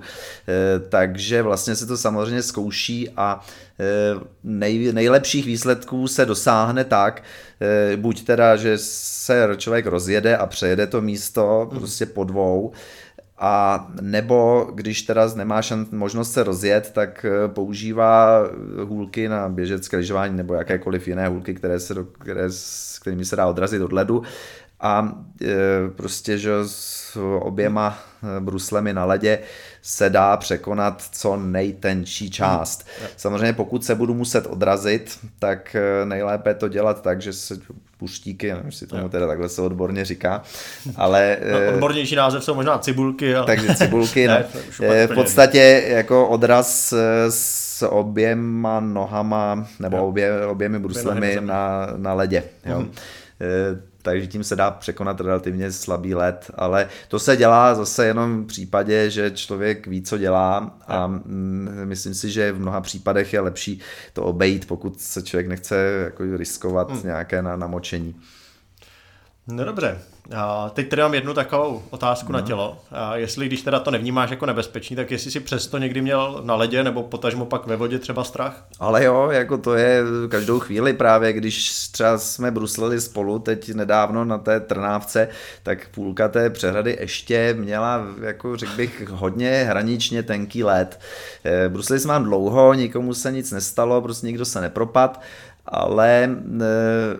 Takže 1.01 1.41
vlastně 1.41 1.75
se 1.75 1.85
to 1.85 1.97
samozřejmě 1.97 2.41
zkouší 2.41 3.09
a 3.17 3.39
nej, 4.43 4.93
nejlepších 4.93 5.45
výsledků 5.45 6.07
se 6.07 6.25
dosáhne 6.25 6.83
tak, 6.83 7.23
buď 7.95 8.23
teda, 8.23 8.55
že 8.55 8.77
se 8.77 9.47
člověk 9.57 9.85
rozjede 9.85 10.37
a 10.37 10.45
přejede 10.45 10.87
to 10.87 11.01
místo 11.01 11.67
hmm. 11.71 11.79
prostě 11.79 12.05
po 12.05 12.23
dvou, 12.23 12.71
a 13.37 13.87
nebo 14.01 14.67
když 14.73 15.01
teda 15.01 15.29
nemá 15.35 15.61
šan, 15.61 15.85
možnost 15.91 16.33
se 16.33 16.43
rozjet, 16.43 16.91
tak 16.93 17.25
používá 17.47 18.39
hůlky 18.85 19.29
na 19.29 19.49
běžecké 19.49 19.97
lyžování 19.97 20.37
nebo 20.37 20.53
jakékoliv 20.53 21.07
jiné 21.07 21.27
hůlky, 21.27 21.53
které 21.53 21.79
se 21.79 21.93
do, 21.93 22.05
které, 22.05 22.45
s 22.49 22.99
kterými 23.01 23.25
se 23.25 23.35
dá 23.35 23.47
odrazit 23.47 23.81
od 23.81 23.93
ledu 23.93 24.23
a 24.81 25.17
e, 25.41 25.55
prostě, 25.95 26.37
že 26.37 26.51
s 26.65 27.17
oběma 27.39 27.99
e, 28.37 28.39
bruslemi 28.39 28.93
na 28.93 29.05
ledě 29.05 29.39
se 29.81 30.09
dá 30.09 30.37
překonat 30.37 31.03
co 31.11 31.37
nejtenčí 31.37 32.29
část. 32.29 32.87
Hmm. 32.99 33.07
Samozřejmě 33.17 33.53
pokud 33.53 33.85
se 33.85 33.95
budu 33.95 34.13
muset 34.13 34.47
odrazit, 34.47 35.17
tak 35.39 35.75
e, 35.75 36.05
nejlépe 36.05 36.53
to 36.53 36.67
dělat 36.67 37.01
tak, 37.01 37.21
že 37.21 37.33
se 37.33 37.55
puštíky, 37.97 38.53
nevím, 38.53 38.71
si 38.71 38.87
tomu 38.87 39.09
teda 39.09 39.27
takhle 39.27 39.49
se 39.49 39.61
odborně 39.61 40.05
říká, 40.05 40.43
ale... 40.95 41.37
No, 41.51 41.73
odbornější 41.73 42.15
název 42.15 42.43
jsou 42.43 42.55
možná 42.55 42.77
cibulky. 42.77 43.35
Ale... 43.35 43.45
Takže 43.45 43.75
cibulky, 43.75 44.27
ne, 44.27 44.45
no. 44.81 44.87
v 45.07 45.13
podstatě 45.15 45.83
jako 45.87 46.27
odraz 46.27 46.93
s 47.29 47.85
oběma 47.85 48.79
nohama, 48.79 49.67
nebo 49.79 50.07
obě, 50.07 50.45
oběmi 50.45 50.79
bruslemi 50.79 51.37
na, 51.41 51.87
na 51.97 52.13
ledě. 52.13 52.43
Jo. 52.65 52.79
Mm 52.79 52.91
takže 54.01 54.27
tím 54.27 54.43
se 54.43 54.55
dá 54.55 54.71
překonat 54.71 55.21
relativně 55.21 55.71
slabý 55.71 56.15
led, 56.15 56.51
ale 56.55 56.87
to 57.07 57.19
se 57.19 57.37
dělá 57.37 57.75
zase 57.75 58.05
jenom 58.05 58.43
v 58.43 58.47
případě, 58.47 59.09
že 59.09 59.31
člověk 59.31 59.87
ví, 59.87 60.01
co 60.01 60.17
dělá 60.17 60.77
a 60.87 61.07
mm, 61.07 61.69
myslím 61.83 62.13
si, 62.13 62.31
že 62.31 62.51
v 62.51 62.59
mnoha 62.59 62.81
případech 62.81 63.33
je 63.33 63.39
lepší 63.39 63.79
to 64.13 64.23
obejít, 64.23 64.67
pokud 64.67 65.01
se 65.01 65.21
člověk 65.21 65.47
nechce 65.47 65.75
jako 66.03 66.23
riskovat 66.37 66.91
hmm. 66.91 67.01
nějaké 67.03 67.41
na, 67.41 67.55
namočení. 67.55 68.15
No 69.47 69.65
dobře, 69.65 69.99
a 70.35 70.69
teď 70.69 70.89
tady 70.89 71.01
mám 71.01 71.13
jednu 71.13 71.33
takovou 71.33 71.83
otázku 71.89 72.31
no. 72.31 72.39
na 72.39 72.45
tělo. 72.45 72.77
A 72.91 73.15
jestli 73.15 73.45
když 73.45 73.61
teda 73.61 73.79
to 73.79 73.91
nevnímáš 73.91 74.29
jako 74.29 74.45
nebezpečný, 74.45 74.95
tak 74.95 75.11
jestli 75.11 75.31
si 75.31 75.39
přesto 75.39 75.77
někdy 75.77 76.01
měl 76.01 76.41
na 76.45 76.55
ledě 76.55 76.83
nebo 76.83 77.03
potažmo 77.03 77.45
pak 77.45 77.67
ve 77.67 77.75
vodě 77.75 77.99
třeba 77.99 78.23
strach? 78.23 78.65
Ale 78.79 79.03
jo, 79.03 79.29
jako 79.31 79.57
to 79.57 79.75
je 79.75 80.03
každou 80.29 80.59
chvíli 80.59 80.93
právě, 80.93 81.33
když 81.33 81.87
třeba 81.87 82.17
jsme 82.17 82.51
bruslili 82.51 83.01
spolu 83.01 83.39
teď 83.39 83.73
nedávno 83.73 84.25
na 84.25 84.37
té 84.37 84.59
Trnávce, 84.59 85.27
tak 85.63 85.89
půlka 85.89 86.27
té 86.27 86.49
přehrady 86.49 86.97
ještě 86.99 87.55
měla, 87.59 88.05
jako 88.21 88.57
řekl 88.57 88.75
bych, 88.75 89.09
hodně 89.09 89.65
hraničně 89.69 90.23
tenký 90.23 90.63
led. 90.63 90.99
Eh, 91.43 91.69
bruslili 91.69 91.99
jsme 91.99 92.13
vám 92.13 92.23
dlouho, 92.23 92.73
nikomu 92.73 93.13
se 93.13 93.31
nic 93.31 93.51
nestalo, 93.51 94.01
prostě 94.01 94.27
nikdo 94.27 94.45
se 94.45 94.61
nepropad 94.61 95.21
ale 95.65 96.23
e, 96.23 96.29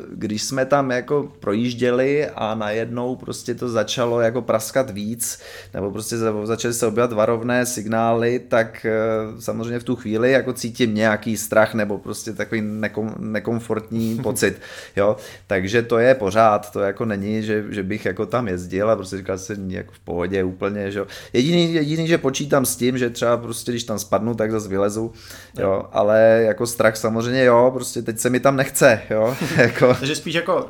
když 0.09 0.43
jsme 0.43 0.65
tam 0.65 0.91
jako 0.91 1.31
projížděli 1.39 2.29
a 2.35 2.55
najednou 2.55 3.15
prostě 3.15 3.55
to 3.55 3.69
začalo 3.69 4.21
jako 4.21 4.41
praskat 4.41 4.89
víc, 4.89 5.39
nebo 5.73 5.91
prostě 5.91 6.15
začaly 6.43 6.73
se 6.73 6.87
objevat 6.87 7.13
varovné 7.13 7.65
signály, 7.65 8.39
tak 8.39 8.85
e, 8.85 8.91
samozřejmě 9.39 9.79
v 9.79 9.83
tu 9.83 9.95
chvíli 9.95 10.31
jako 10.31 10.53
cítím 10.53 10.95
nějaký 10.95 11.37
strach 11.37 11.73
nebo 11.73 11.97
prostě 11.97 12.33
takový 12.33 12.61
nekom, 12.61 13.15
nekomfortní 13.19 14.19
pocit, 14.23 14.61
jo, 14.95 15.17
takže 15.47 15.81
to 15.81 15.97
je 15.99 16.15
pořád, 16.15 16.71
to 16.71 16.79
jako 16.79 17.05
není, 17.05 17.43
že, 17.43 17.65
že 17.69 17.83
bych 17.83 18.05
jako 18.05 18.25
tam 18.25 18.47
jezdil 18.47 18.89
a 18.89 18.95
prostě 18.95 19.17
říkal 19.17 19.37
jsem 19.37 19.71
jako 19.71 19.91
v 19.91 19.99
pohodě 19.99 20.43
úplně, 20.43 20.91
že 20.91 20.99
jo. 20.99 21.07
Jediný, 21.33 21.73
jediný, 21.73 22.07
že 22.07 22.17
počítám 22.17 22.65
s 22.65 22.75
tím, 22.75 22.97
že 22.97 23.09
třeba 23.09 23.37
prostě 23.37 23.71
když 23.71 23.83
tam 23.83 23.99
spadnu, 23.99 24.35
tak 24.35 24.51
zase 24.51 24.69
vylezu, 24.69 25.11
jo, 25.59 25.85
ale 25.91 26.43
jako 26.45 26.67
strach 26.67 26.95
samozřejmě 26.95 27.43
jo, 27.43 27.71
prostě 27.73 28.01
teď 28.01 28.19
se 28.19 28.29
mi 28.29 28.40
tam 28.41 28.55
nechce, 28.55 29.01
jo. 29.09 29.37
jako. 29.57 29.95
Takže 29.99 30.15
spíš 30.15 30.33
jako 30.33 30.69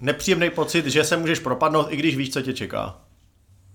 nepříjemný 0.00 0.50
pocit, 0.50 0.86
že 0.86 1.04
se 1.04 1.16
můžeš 1.16 1.38
propadnout, 1.38 1.86
i 1.90 1.96
když 1.96 2.16
víš, 2.16 2.32
co 2.32 2.42
tě 2.42 2.52
čeká. 2.52 2.96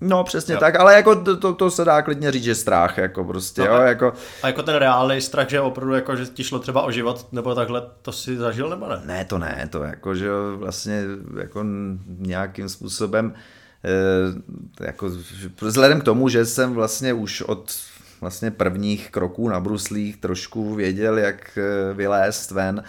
No 0.01 0.23
přesně 0.23 0.53
jo. 0.53 0.59
tak, 0.59 0.79
ale 0.79 0.95
jako 0.95 1.15
to, 1.15 1.37
to, 1.37 1.53
to 1.53 1.71
se 1.71 1.85
dá 1.85 2.01
klidně 2.01 2.31
říct, 2.31 2.43
že 2.43 2.55
strach, 2.55 2.97
jako 2.97 3.23
prostě, 3.23 3.61
no, 3.61 3.67
jo, 3.67 3.81
jako... 3.81 4.13
A 4.43 4.47
jako 4.47 4.63
ten 4.63 4.75
reálný 4.75 5.21
strach, 5.21 5.49
že 5.49 5.61
opravdu 5.61 5.93
jako, 5.93 6.15
že 6.15 6.25
ti 6.25 6.43
šlo 6.43 6.59
třeba 6.59 6.81
o 6.81 6.91
život, 6.91 7.27
nebo 7.31 7.55
takhle, 7.55 7.83
to 8.01 8.11
si 8.11 8.37
zažil, 8.37 8.69
nebo 8.69 8.87
ne? 8.89 9.01
Ne, 9.05 9.25
to 9.25 9.37
ne, 9.37 9.67
to 9.71 9.83
jako, 9.83 10.15
že 10.15 10.29
vlastně 10.55 11.03
jako 11.39 11.65
nějakým 12.07 12.69
způsobem 12.69 13.33
e, 14.81 14.85
jako 14.85 15.11
vzhledem 15.61 16.01
k 16.01 16.03
tomu, 16.03 16.29
že 16.29 16.45
jsem 16.45 16.73
vlastně 16.73 17.13
už 17.13 17.41
od 17.41 17.75
vlastně 18.21 18.51
prvních 18.51 19.11
kroků 19.11 19.49
na 19.49 19.59
bruslích 19.59 20.17
trošku 20.17 20.75
věděl, 20.75 21.17
jak 21.17 21.57
eh, 21.57 21.93
vylézt 21.93 22.51
ven, 22.51 22.83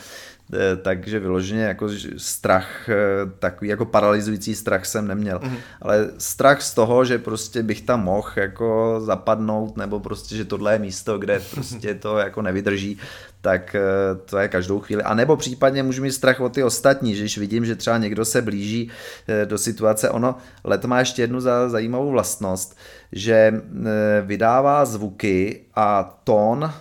takže 0.83 1.19
vyloženě 1.19 1.63
jako 1.63 1.89
strach, 2.17 2.89
eh, 2.89 2.95
takový 3.39 3.69
jako 3.69 3.85
paralyzující 3.85 4.55
strach 4.55 4.87
jsem 4.87 5.07
neměl. 5.07 5.39
Mm-hmm. 5.39 5.59
Ale 5.83 6.11
strach 6.19 6.63
z 6.63 6.75
toho, 6.75 7.05
že 7.05 7.19
prostě 7.19 7.63
bych 7.63 7.81
tam 7.81 8.05
mohl 8.05 8.31
jako 8.37 9.01
zapadnout, 9.05 9.77
nebo 9.77 10.01
prostě, 10.01 10.37
že 10.37 10.45
tohle 10.45 10.73
je 10.73 10.79
místo, 10.79 11.19
kde 11.19 11.41
prostě 11.51 11.95
to 11.95 12.19
jako 12.19 12.43
nevydrží, 12.43 12.99
tak 13.41 13.75
eh, 13.75 13.81
to 14.25 14.39
je 14.39 14.49
každou 14.49 14.81
chvíli. 14.81 15.03
A 15.03 15.15
nebo 15.15 15.37
případně 15.37 15.83
můžu 15.83 16.03
mít 16.03 16.13
strach 16.13 16.41
o 16.41 16.49
ty 16.49 16.63
ostatní, 16.63 17.15
že 17.15 17.23
když 17.23 17.39
vidím, 17.39 17.65
že 17.65 17.77
třeba 17.77 17.99
někdo 17.99 18.25
se 18.25 18.43
blíží 18.43 18.91
eh, 19.29 19.47
do 19.47 19.59
situace, 19.59 20.11
ono, 20.11 20.37
let 20.65 20.85
má 20.85 20.99
ještě 20.99 21.23
jednu 21.23 21.41
zajímavou 21.67 22.11
vlastnost, 22.11 22.79
že 23.13 23.35
eh, 23.35 24.23
vydává 24.23 24.85
zvuky 24.85 25.61
a 25.75 26.19
tón 26.25 26.73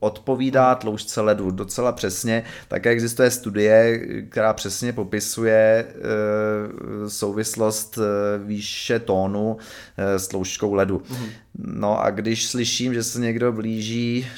odpovídá 0.00 0.74
tloušťce 0.74 1.20
ledu 1.20 1.50
docela 1.50 1.92
přesně. 1.92 2.44
Také 2.68 2.90
existuje 2.90 3.30
studie, 3.30 4.06
která 4.28 4.52
přesně 4.52 4.92
popisuje 4.92 5.86
souvislost 7.08 7.98
výše 8.44 8.98
tónu 8.98 9.56
s 9.96 10.28
tloušťkou 10.28 10.74
ledu. 10.74 11.02
Mhm. 11.10 11.26
No 11.58 12.04
a 12.04 12.10
když 12.10 12.46
slyším, 12.46 12.94
že 12.94 13.02
se 13.02 13.20
někdo 13.20 13.52
blíží, 13.52 14.28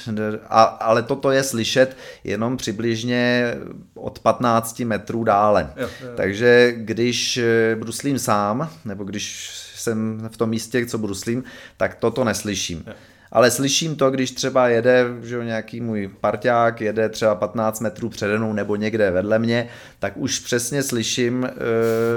a, 0.49 0.63
ale 0.63 1.03
toto 1.03 1.31
je 1.31 1.43
slyšet 1.43 1.97
jenom 2.23 2.57
přibližně 2.57 3.53
od 3.95 4.19
15 4.19 4.79
metrů 4.79 5.23
dále. 5.23 5.73
Jo, 5.77 5.89
jo. 6.03 6.09
Takže 6.15 6.73
když 6.77 7.37
eh, 7.37 7.75
bruslím 7.75 8.19
sám, 8.19 8.69
nebo 8.85 9.03
když 9.03 9.51
jsem 9.75 10.29
v 10.31 10.37
tom 10.37 10.49
místě, 10.49 10.85
co 10.85 10.97
bruslím, 10.97 11.43
tak 11.77 11.95
toto 11.95 12.23
neslyším. 12.23 12.83
Jo. 12.87 12.93
Ale 13.35 13.51
slyším 13.51 13.95
to, 13.95 14.11
když 14.11 14.31
třeba 14.31 14.67
jede 14.67 15.05
že 15.23 15.45
nějaký 15.45 15.81
můj 15.81 16.09
parťák, 16.21 16.81
jede 16.81 17.09
třeba 17.09 17.35
15 17.35 17.79
metrů 17.79 18.09
přede 18.09 18.37
mnou 18.37 18.53
nebo 18.53 18.75
někde 18.75 19.11
vedle 19.11 19.39
mě, 19.39 19.67
tak 19.99 20.13
už 20.15 20.39
přesně 20.39 20.83
slyším, 20.83 21.43
eh, 21.45 21.51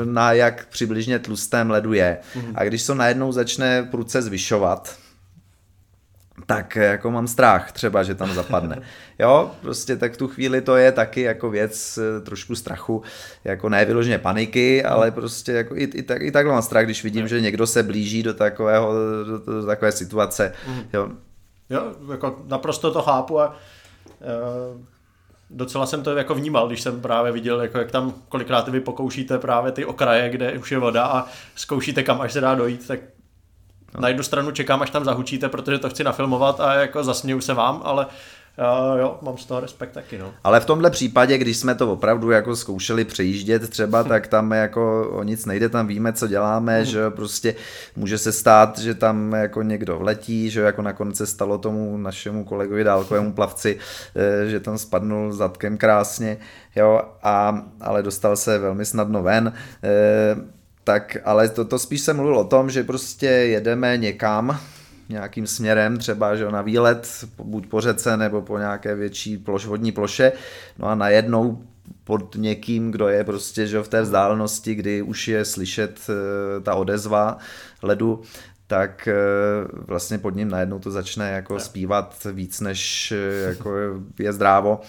na 0.04 0.32
jak 0.32 0.66
přibližně 0.66 1.18
tlustém 1.18 1.70
ledu 1.70 1.92
je. 1.92 2.18
Mm-hmm. 2.34 2.52
A 2.54 2.64
když 2.64 2.82
se 2.82 2.94
najednou 2.94 3.32
začne 3.32 3.82
prudce 3.82 4.22
zvyšovat, 4.22 4.96
tak 6.46 6.76
jako 6.76 7.10
mám 7.10 7.28
strach 7.28 7.72
třeba, 7.72 8.02
že 8.02 8.14
tam 8.14 8.34
zapadne. 8.34 8.82
Jo, 9.20 9.50
prostě 9.60 9.96
tak 9.96 10.12
v 10.12 10.16
tu 10.16 10.28
chvíli 10.28 10.60
to 10.60 10.76
je 10.76 10.92
taky 10.92 11.20
jako 11.20 11.50
věc 11.50 11.98
eh, 11.98 12.20
trošku 12.20 12.54
strachu, 12.54 13.02
jako 13.44 13.68
ne 13.68 13.84
vyloženě 13.84 14.18
paniky, 14.18 14.84
ale 14.84 15.10
prostě 15.10 15.52
jako 15.52 15.76
i, 15.76 15.82
i, 15.84 16.02
tak, 16.02 16.22
i 16.22 16.30
takhle 16.30 16.52
mám 16.52 16.62
strach, 16.62 16.84
když 16.84 17.04
vidím, 17.04 17.28
že 17.28 17.40
někdo 17.40 17.66
se 17.66 17.82
blíží 17.82 18.22
do 18.22 18.34
takového, 18.34 18.92
do, 19.26 19.38
do 19.38 19.66
takové 19.66 19.92
situace. 19.92 20.52
Mhm. 20.66 20.82
Jo. 20.92 21.08
jo, 21.70 21.92
jako 22.10 22.42
naprosto 22.46 22.92
to 22.92 23.02
chápu 23.02 23.40
a 23.40 23.56
uh, 24.20 24.80
docela 25.50 25.86
jsem 25.86 26.02
to 26.02 26.16
jako 26.16 26.34
vnímal, 26.34 26.66
když 26.66 26.80
jsem 26.80 27.00
právě 27.00 27.32
viděl, 27.32 27.60
jako 27.60 27.78
jak 27.78 27.90
tam 27.90 28.14
kolikrát 28.28 28.68
vy 28.68 28.80
pokoušíte 28.80 29.38
právě 29.38 29.72
ty 29.72 29.84
okraje, 29.84 30.30
kde 30.30 30.52
už 30.52 30.72
je 30.72 30.78
voda 30.78 31.06
a 31.06 31.26
zkoušíte 31.56 32.02
kam 32.02 32.20
až 32.20 32.32
se 32.32 32.40
dá 32.40 32.54
dojít, 32.54 32.86
tak 32.86 33.00
No. 33.94 34.00
Na 34.00 34.08
jednu 34.08 34.22
stranu 34.22 34.50
čekám, 34.50 34.82
až 34.82 34.90
tam 34.90 35.04
zahučíte, 35.04 35.48
protože 35.48 35.78
to 35.78 35.90
chci 35.90 36.04
nafilmovat 36.04 36.60
a 36.60 36.74
jako 36.74 37.04
zasměju 37.04 37.40
se 37.40 37.54
vám, 37.54 37.80
ale 37.84 38.06
Uh, 38.58 38.98
jo, 39.00 39.18
mám 39.22 39.38
z 39.38 39.46
toho 39.46 39.60
respekt 39.60 39.90
taky, 39.90 40.18
no. 40.18 40.34
Ale 40.44 40.60
v 40.60 40.64
tomhle 40.64 40.90
případě, 40.90 41.38
když 41.38 41.56
jsme 41.56 41.74
to 41.74 41.92
opravdu 41.92 42.30
jako 42.30 42.56
zkoušeli 42.56 43.04
přejíždět 43.04 43.70
třeba, 43.70 44.04
tak 44.04 44.26
tam 44.26 44.52
jako 44.52 45.10
o 45.10 45.22
nic 45.22 45.46
nejde, 45.46 45.68
tam 45.68 45.86
víme, 45.86 46.12
co 46.12 46.26
děláme, 46.26 46.78
mm. 46.78 46.84
že 46.84 47.10
prostě 47.10 47.54
může 47.96 48.18
se 48.18 48.32
stát, 48.32 48.78
že 48.78 48.94
tam 48.94 49.32
jako 49.32 49.62
někdo 49.62 49.98
vletí, 49.98 50.50
že 50.50 50.60
jako 50.60 50.82
nakonec 50.82 51.16
se 51.16 51.26
stalo 51.26 51.58
tomu 51.58 51.96
našemu 51.96 52.44
kolegovi 52.44 52.84
dálkovému 52.84 53.32
plavci, 53.32 53.78
eh, 54.16 54.48
že 54.48 54.60
tam 54.60 54.78
spadnul 54.78 55.32
zadkem 55.32 55.78
krásně, 55.78 56.36
jo, 56.76 57.02
a, 57.22 57.62
ale 57.80 58.02
dostal 58.02 58.36
se 58.36 58.58
velmi 58.58 58.84
snadno 58.84 59.22
ven. 59.22 59.52
Eh, 59.82 60.57
tak 60.88 61.16
ale 61.24 61.48
to, 61.48 61.64
to 61.64 61.78
spíš 61.78 62.00
se 62.00 62.12
mluvil 62.12 62.38
o 62.38 62.44
tom, 62.44 62.70
že 62.70 62.84
prostě 62.84 63.26
jedeme 63.26 63.96
někam, 63.96 64.60
nějakým 65.08 65.46
směrem, 65.46 65.98
třeba 65.98 66.36
že 66.36 66.50
na 66.50 66.62
výlet, 66.62 67.24
buď 67.42 67.66
po 67.66 67.80
řece 67.80 68.16
nebo 68.16 68.42
po 68.42 68.58
nějaké 68.58 68.94
větší 68.94 69.38
ploš, 69.38 69.66
vodní 69.66 69.92
ploše, 69.92 70.32
no 70.78 70.88
a 70.88 70.94
najednou 70.94 71.62
pod 72.04 72.34
někým, 72.34 72.90
kdo 72.90 73.08
je 73.08 73.24
prostě 73.24 73.66
že 73.66 73.82
v 73.82 73.88
té 73.88 74.02
vzdálenosti, 74.02 74.74
kdy 74.74 75.02
už 75.02 75.28
je 75.28 75.44
slyšet 75.44 76.00
e, 76.08 76.60
ta 76.60 76.74
odezva 76.74 77.38
ledu, 77.82 78.22
tak 78.66 79.08
e, 79.08 79.14
vlastně 79.70 80.18
pod 80.18 80.36
ním 80.36 80.48
najednou 80.48 80.78
to 80.78 80.90
začne 80.90 81.30
jako 81.30 81.60
zpívat 81.60 82.26
víc, 82.32 82.60
než 82.60 83.12
e, 83.12 83.48
jako 83.48 83.70
je 84.18 84.32
zdrávo, 84.32 84.80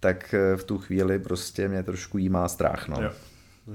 tak 0.00 0.34
v 0.56 0.64
tu 0.64 0.78
chvíli 0.78 1.18
prostě 1.18 1.68
mě 1.68 1.82
trošku 1.82 2.18
jí 2.18 2.28
má 2.28 2.48
strach. 2.48 2.88
No. 2.88 3.02
Jo. 3.02 3.10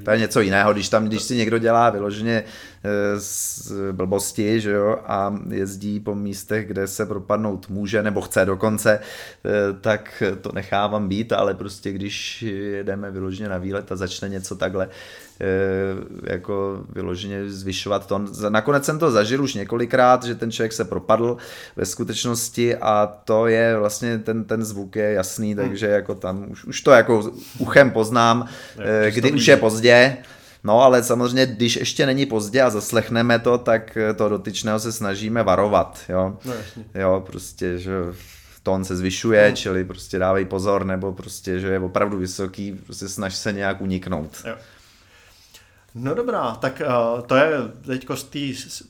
To 0.06 0.12
je 0.12 0.20
něco 0.20 0.42
jiného, 0.42 0.74
když 0.74 0.90
tam, 0.90 1.06
když 1.06 1.22
si 1.22 1.36
někdo 1.36 1.58
dělá 1.58 1.90
vyloženě 1.90 2.44
z 3.18 3.72
blbosti, 3.92 4.62
že 4.62 4.72
jo, 4.72 5.00
a 5.06 5.40
jezdí 5.50 6.00
po 6.00 6.16
místech, 6.16 6.68
kde 6.68 6.88
se 6.88 7.06
propadnout 7.06 7.70
může, 7.70 8.04
nebo 8.04 8.22
chce 8.22 8.46
dokonce, 8.46 9.00
tak 9.82 10.24
to 10.42 10.52
nechávám 10.52 11.08
být, 11.10 11.34
ale 11.34 11.54
prostě 11.54 11.92
když 11.92 12.42
jedeme 12.42 13.12
vyloženě 13.12 13.50
na 13.50 13.58
výlet 13.58 13.92
a 13.92 13.96
začne 13.96 14.30
něco 14.30 14.56
takhle 14.56 14.90
jako 16.24 16.84
vyloženě 16.90 17.50
zvyšovat 17.50 18.08
to. 18.08 18.22
Nakonec 18.50 18.86
jsem 18.86 19.00
to 19.00 19.12
zažil 19.12 19.44
už 19.44 19.54
několikrát, 19.54 20.24
že 20.24 20.36
ten 20.36 20.52
člověk 20.52 20.74
se 20.74 20.86
propadl 20.86 21.38
ve 21.76 21.86
skutečnosti 21.86 22.76
a 22.76 23.14
to 23.26 23.48
je 23.48 23.78
vlastně 23.78 24.20
ten, 24.20 24.44
ten 24.44 24.66
zvuk 24.66 24.96
je 24.96 25.14
jasný, 25.14 25.54
hmm. 25.54 25.68
takže 25.68 25.88
jako 25.88 26.16
tam 26.16 26.46
už, 26.52 26.66
už 26.66 26.82
to 26.82 26.92
jako 26.92 27.32
uchem 27.58 27.92
poznám, 27.92 28.46
eh, 28.80 29.12
kdy 29.12 29.32
už 29.32 29.48
je 29.48 29.58
pozdě, 29.58 30.18
No 30.64 30.82
ale 30.82 31.04
samozřejmě, 31.04 31.46
když 31.46 31.76
ještě 31.76 32.06
není 32.06 32.26
pozdě 32.26 32.62
a 32.62 32.70
zaslechneme 32.70 33.40
to, 33.40 33.58
tak 33.58 33.98
to 34.16 34.30
dotyčného 34.30 34.80
se 34.80 34.92
snažíme 34.92 35.44
varovat, 35.44 36.00
jo. 36.10 36.38
No, 36.46 36.54
jo, 36.96 37.24
prostě, 37.28 37.78
že 37.78 37.92
tón 38.64 38.86
se 38.86 38.96
zvyšuje, 38.96 39.50
no. 39.50 39.56
čili 39.56 39.84
prostě 39.84 40.20
dávej 40.20 40.46
pozor, 40.46 40.86
nebo 40.86 41.14
prostě, 41.14 41.60
že 41.60 41.68
je 41.68 41.80
opravdu 41.80 42.18
vysoký, 42.18 42.80
prostě 42.86 43.08
snaž 43.08 43.36
se 43.36 43.54
nějak 43.54 43.82
uniknout. 43.82 44.44
Jo. 44.48 44.56
No 45.96 46.16
dobrá, 46.16 46.56
tak 46.56 46.82
uh, 46.82 47.22
to 47.22 47.36
je 47.36 47.52
teďko 47.86 48.16
z 48.16 48.24
té 48.24 48.40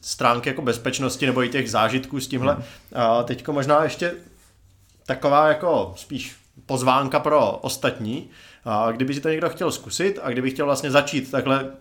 stránky 0.02 0.49
jako 0.49 0.62
bezpečnosti 0.62 1.26
nebo 1.26 1.43
i 1.43 1.49
těch 1.49 1.72
zážitků 1.72 2.20
s 2.20 2.28
tímhle. 2.28 2.54
Hmm. 2.54 2.64
Uh, 3.18 3.24
teďko 3.24 3.54
možná 3.54 3.84
ještě 3.84 4.14
taková 5.06 5.47
jako 5.47 5.93
spíš 5.97 6.36
pozvánka 6.66 7.20
pro 7.20 7.52
ostatní. 7.52 8.30
Uh, 8.66 8.93
kdyby 8.93 9.14
si 9.14 9.22
to 9.22 9.30
někdo 9.30 9.49
chtěl 9.49 9.72
zkusit 9.72 10.20
a 10.24 10.30
kdyby 10.30 10.52
chtěl 10.52 10.66
vlastně 10.66 10.91
začít 10.91 11.32
takhle 11.32 11.64
uh, 11.64 11.72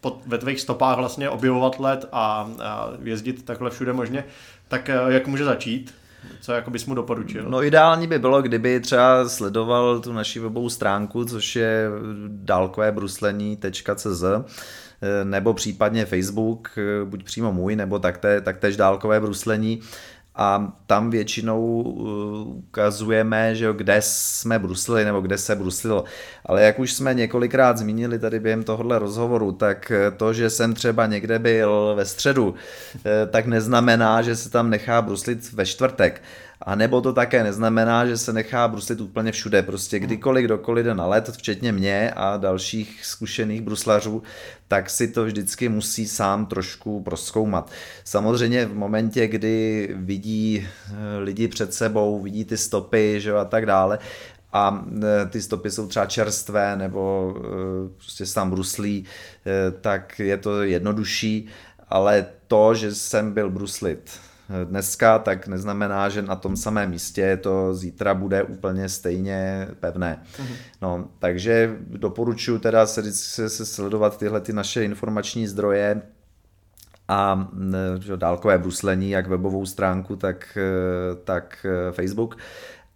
pod, 0.00 0.18
ve 0.26 0.38
tvých 0.38 0.60
stopách 0.60 0.96
vlastně 0.96 1.30
objevovat 1.30 1.80
let 1.80 2.08
a 2.12 2.44
uh, 2.44 3.06
jezdit 3.06 3.44
takhle 3.44 3.70
všude 3.70 3.92
možně, 3.92 4.24
tak 4.68 4.90
jak 5.08 5.26
může 5.26 5.44
začít? 5.44 5.94
Co 6.40 6.52
jako 6.52 6.70
bys 6.70 6.86
mu 6.86 6.94
doporučil? 6.94 7.44
No 7.48 7.62
ideální 7.62 8.06
by 8.06 8.18
bylo, 8.18 8.42
kdyby 8.42 8.80
třeba 8.80 9.28
sledoval 9.28 10.00
tu 10.00 10.12
naši 10.12 10.40
webovou 10.40 10.68
stránku, 10.68 11.24
což 11.24 11.56
je 11.56 11.88
dálkové 12.28 12.92
bruslení.cz 12.92 14.24
nebo 15.24 15.54
případně 15.54 16.06
Facebook, 16.06 16.78
buď 17.04 17.24
přímo 17.24 17.52
můj, 17.52 17.76
nebo 17.76 17.98
takté, 17.98 18.40
taktéž 18.40 18.76
dálkové 18.76 19.20
bruslení 19.20 19.80
a 20.36 20.72
tam 20.86 21.10
většinou 21.10 21.82
uh, 21.82 22.56
ukazujeme, 22.56 23.54
že 23.54 23.64
jo, 23.64 23.72
kde 23.72 23.96
jsme 24.00 24.58
bruslili 24.58 25.04
nebo 25.04 25.20
kde 25.20 25.38
se 25.38 25.56
bruslilo. 25.56 26.04
Ale 26.46 26.62
jak 26.62 26.78
už 26.78 26.92
jsme 26.92 27.14
několikrát 27.14 27.78
zmínili 27.78 28.18
tady 28.18 28.40
během 28.40 28.62
tohohle 28.62 28.98
rozhovoru, 28.98 29.52
tak 29.52 29.92
to, 30.16 30.32
že 30.32 30.50
jsem 30.50 30.74
třeba 30.74 31.06
někde 31.06 31.38
byl 31.38 31.92
ve 31.96 32.04
středu, 32.04 32.54
eh, 33.04 33.26
tak 33.26 33.46
neznamená, 33.46 34.22
že 34.22 34.36
se 34.36 34.50
tam 34.50 34.70
nechá 34.70 35.02
bruslit 35.02 35.52
ve 35.52 35.66
čtvrtek. 35.66 36.22
A 36.62 36.74
nebo 36.74 37.00
to 37.00 37.12
také 37.12 37.42
neznamená, 37.42 38.06
že 38.06 38.16
se 38.16 38.32
nechá 38.32 38.68
bruslit 38.68 39.00
úplně 39.00 39.32
všude. 39.32 39.62
Prostě 39.62 39.98
kdykoliv, 39.98 40.44
kdokoliv 40.44 40.84
jde 40.84 40.94
na 40.94 41.06
let, 41.06 41.30
včetně 41.32 41.72
mě 41.72 42.10
a 42.16 42.36
dalších 42.36 43.00
zkušených 43.04 43.62
bruslařů, 43.62 44.22
tak 44.68 44.90
si 44.90 45.08
to 45.08 45.24
vždycky 45.24 45.68
musí 45.68 46.08
sám 46.08 46.46
trošku 46.46 47.02
proskoumat. 47.02 47.70
Samozřejmě 48.04 48.66
v 48.66 48.74
momentě, 48.74 49.26
kdy 49.26 49.88
vidí 49.94 50.66
eh, 50.66 51.18
lidi 51.18 51.48
před 51.48 51.74
sebou, 51.74 52.22
vidí 52.22 52.44
ty 52.44 52.56
stopy 52.56 53.20
že 53.20 53.32
a 53.32 53.44
tak 53.44 53.66
dále, 53.66 53.98
a 54.52 54.84
eh, 55.02 55.26
ty 55.26 55.42
stopy 55.42 55.70
jsou 55.70 55.86
třeba 55.86 56.06
čerstvé 56.06 56.76
nebo 56.76 57.34
eh, 57.38 57.42
prostě 57.96 58.26
sám 58.26 58.50
bruslí, 58.50 59.04
tak 59.80 60.18
je 60.18 60.36
to 60.36 60.62
jednodušší, 60.62 61.46
ale 61.88 62.26
to, 62.48 62.74
že 62.74 62.94
jsem 62.94 63.32
byl 63.32 63.50
bruslit 63.50 64.10
dneska, 64.64 65.18
tak 65.18 65.48
neznamená, 65.48 66.08
že 66.08 66.22
na 66.22 66.36
tom 66.36 66.56
samém 66.56 66.90
místě 66.90 67.36
to 67.36 67.74
zítra 67.74 68.14
bude 68.14 68.42
úplně 68.42 68.88
stejně 68.88 69.68
pevné. 69.80 70.22
Mm-hmm. 70.36 70.56
No, 70.82 71.08
takže 71.18 71.76
doporučuji 71.80 72.58
teda 72.58 72.86
se, 72.86 73.12
se, 73.12 73.48
se 73.48 73.66
sledovat 73.66 74.18
tyhle 74.18 74.40
ty 74.40 74.52
naše 74.52 74.84
informační 74.84 75.46
zdroje, 75.46 76.02
a 77.08 77.48
že, 77.98 78.16
dálkové 78.16 78.58
bruslení, 78.58 79.10
jak 79.10 79.26
webovou 79.26 79.66
stránku, 79.66 80.16
tak, 80.16 80.58
tak 81.24 81.66
Facebook. 81.92 82.36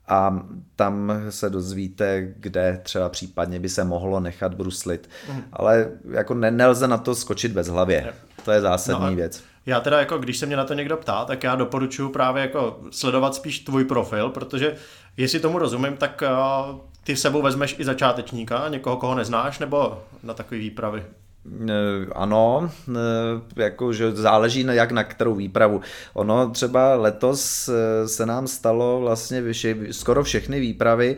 A 0.09 0.47
tam 0.77 1.13
se 1.31 1.51
dozvíte, 1.51 2.35
kde 2.37 2.81
třeba 2.83 3.09
případně 3.09 3.61
by 3.61 3.69
se 3.69 3.85
mohlo 3.85 4.21
nechat 4.21 4.55
bruslit. 4.55 5.09
Mm. 5.33 5.43
Ale 5.53 5.91
jako 6.11 6.35
ne, 6.35 6.51
nelze 6.51 6.89
na 6.89 6.99
to 6.99 7.15
skočit 7.15 7.53
bez 7.53 7.69
hlavě. 7.69 8.13
To 8.45 8.53
je 8.53 8.61
zásadní 8.61 9.07
no 9.07 9.15
věc. 9.15 9.43
Já 9.71 9.81
teda 9.81 9.99
jako, 9.99 10.19
když 10.19 10.37
se 10.37 10.47
mě 10.47 10.57
na 10.57 10.65
to 10.65 10.75
někdo 10.75 10.97
ptá, 10.97 11.25
tak 11.25 11.45
já 11.45 11.57
doporučuji 11.57 12.09
právě 12.09 12.41
jako 12.41 12.81
sledovat 12.91 13.35
spíš 13.35 13.59
tvůj 13.59 13.85
profil, 13.85 14.29
protože 14.29 14.77
jestli 15.17 15.41
tomu 15.41 15.59
rozumím, 15.59 15.97
tak 15.97 16.23
uh, 16.23 16.79
ty 17.05 17.17
sebou 17.17 17.43
vezmeš 17.43 17.77
i 17.79 17.85
začátečníka, 17.85 18.69
někoho, 18.69 18.97
koho 18.97 19.15
neznáš, 19.15 19.59
nebo 19.59 20.03
na 20.23 20.35
takové 20.35 20.61
výpravy? 20.61 21.05
Eh, 21.47 22.07
ano, 22.15 22.71
eh, 22.89 23.63
jako, 23.63 23.93
že 23.93 24.13
záleží 24.13 24.65
na 24.65 24.73
jak 24.73 24.93
na 24.93 25.05
kterou 25.05 25.35
výpravu. 25.35 25.81
Ono 26.15 26.51
třeba 26.51 26.95
letos 26.95 27.69
eh, 27.69 28.09
se 28.09 28.27
nám 28.27 28.47
stalo 28.47 29.01
vlastně 29.01 29.43
skoro 29.91 30.25
všechny 30.25 30.61
výpravy 30.61 31.17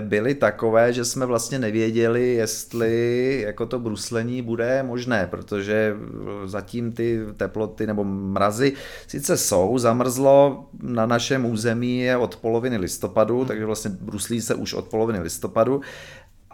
byly 0.00 0.34
takové, 0.34 0.92
že 0.92 1.04
jsme 1.04 1.26
vlastně 1.26 1.58
nevěděli, 1.58 2.34
jestli 2.34 3.42
jako 3.46 3.66
to 3.66 3.78
bruslení 3.78 4.42
bude 4.42 4.82
možné, 4.82 5.26
protože 5.30 5.96
zatím 6.44 6.92
ty 6.92 7.20
teploty 7.36 7.86
nebo 7.86 8.04
mrazy 8.04 8.72
sice 9.06 9.36
jsou, 9.36 9.78
zamrzlo 9.78 10.64
na 10.82 11.06
našem 11.06 11.46
území 11.46 12.00
je 12.00 12.16
od 12.16 12.36
poloviny 12.36 12.76
listopadu, 12.76 13.44
takže 13.44 13.66
vlastně 13.66 13.90
bruslí 14.00 14.40
se 14.40 14.54
už 14.54 14.74
od 14.74 14.88
poloviny 14.88 15.20
listopadu, 15.20 15.80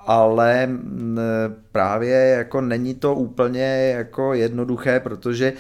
ale 0.06 0.68
právě 1.72 2.16
jako 2.16 2.60
není 2.60 2.94
to 2.94 3.14
úplně 3.14 3.94
jako 3.96 4.34
jednoduché, 4.34 5.00
protože 5.00 5.46
e, 5.46 5.54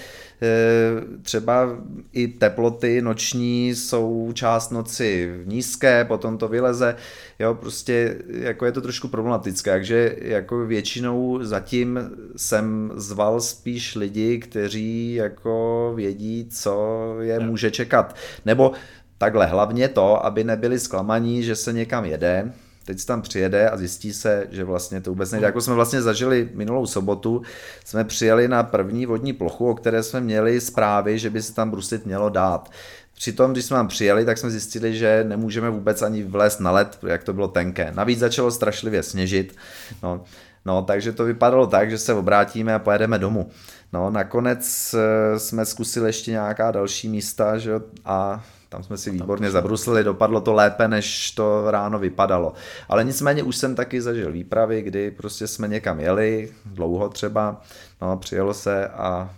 třeba 1.22 1.68
i 2.12 2.28
teploty 2.28 3.02
noční 3.02 3.68
jsou 3.68 4.30
část 4.34 4.70
noci 4.70 5.40
nízké, 5.44 6.04
potom 6.04 6.38
to 6.38 6.48
vyleze, 6.48 6.96
jo, 7.38 7.54
prostě 7.54 8.18
jako 8.28 8.66
je 8.66 8.72
to 8.72 8.80
trošku 8.80 9.08
problematické, 9.08 9.70
takže 9.70 10.16
jako 10.20 10.66
většinou 10.66 11.38
zatím 11.42 11.98
jsem 12.36 12.92
zval 12.94 13.40
spíš 13.40 13.94
lidi, 13.94 14.38
kteří 14.38 15.14
jako 15.14 15.92
vědí, 15.96 16.48
co 16.50 17.16
je 17.20 17.40
může 17.40 17.70
čekat, 17.70 18.16
nebo 18.44 18.72
takhle 19.18 19.46
hlavně 19.46 19.88
to, 19.88 20.26
aby 20.26 20.44
nebyli 20.44 20.78
zklamaní, 20.78 21.42
že 21.42 21.56
se 21.56 21.72
někam 21.72 22.04
jede, 22.04 22.52
teď 22.86 23.04
tam 23.04 23.22
přijede 23.22 23.70
a 23.70 23.76
zjistí 23.76 24.12
se, 24.12 24.46
že 24.50 24.64
vlastně 24.64 25.00
to 25.00 25.10
vůbec 25.10 25.30
nejde. 25.32 25.46
Jako 25.46 25.60
jsme 25.60 25.74
vlastně 25.74 26.02
zažili 26.02 26.48
minulou 26.54 26.86
sobotu, 26.86 27.42
jsme 27.84 28.04
přijeli 28.04 28.48
na 28.48 28.62
první 28.62 29.06
vodní 29.06 29.32
plochu, 29.32 29.70
o 29.70 29.74
které 29.74 30.02
jsme 30.02 30.20
měli 30.20 30.60
zprávy, 30.60 31.18
že 31.18 31.30
by 31.30 31.42
se 31.42 31.54
tam 31.54 31.70
bruslit 31.70 32.06
mělo 32.06 32.28
dát. 32.28 32.70
Přitom, 33.14 33.52
když 33.52 33.64
jsme 33.64 33.74
tam 33.74 33.88
přijeli, 33.88 34.24
tak 34.24 34.38
jsme 34.38 34.50
zjistili, 34.50 34.96
že 34.96 35.24
nemůžeme 35.28 35.70
vůbec 35.70 36.02
ani 36.02 36.22
vlézt 36.22 36.60
na 36.60 36.70
led, 36.70 36.98
jak 37.06 37.24
to 37.24 37.32
bylo 37.32 37.48
tenké. 37.48 37.92
Navíc 37.94 38.18
začalo 38.18 38.50
strašlivě 38.50 39.02
sněžit. 39.02 39.56
No, 40.02 40.24
no 40.64 40.82
takže 40.82 41.12
to 41.12 41.24
vypadalo 41.24 41.66
tak, 41.66 41.90
že 41.90 41.98
se 41.98 42.14
obrátíme 42.14 42.74
a 42.74 42.78
pojedeme 42.78 43.18
domů. 43.18 43.50
No, 43.92 44.10
nakonec 44.10 44.94
eh, 44.94 45.38
jsme 45.38 45.64
zkusili 45.64 46.08
ještě 46.08 46.30
nějaká 46.30 46.70
další 46.70 47.08
místa, 47.08 47.58
že, 47.58 47.72
a 48.04 48.44
tam 48.68 48.82
jsme 48.82 48.96
si 48.96 49.10
výborně 49.10 49.50
zabruslili, 49.50 50.04
dopadlo 50.04 50.40
to 50.40 50.52
lépe, 50.52 50.88
než 50.88 51.30
to 51.30 51.70
ráno 51.70 51.98
vypadalo. 51.98 52.52
Ale 52.88 53.04
nicméně 53.04 53.42
už 53.42 53.56
jsem 53.56 53.74
taky 53.74 54.02
zažil 54.02 54.32
výpravy, 54.32 54.82
kdy 54.82 55.10
prostě 55.10 55.46
jsme 55.46 55.68
někam 55.68 56.00
jeli, 56.00 56.52
dlouho 56.66 57.08
třeba, 57.08 57.60
no 58.02 58.16
přijelo 58.16 58.54
se 58.54 58.88
a 58.88 59.30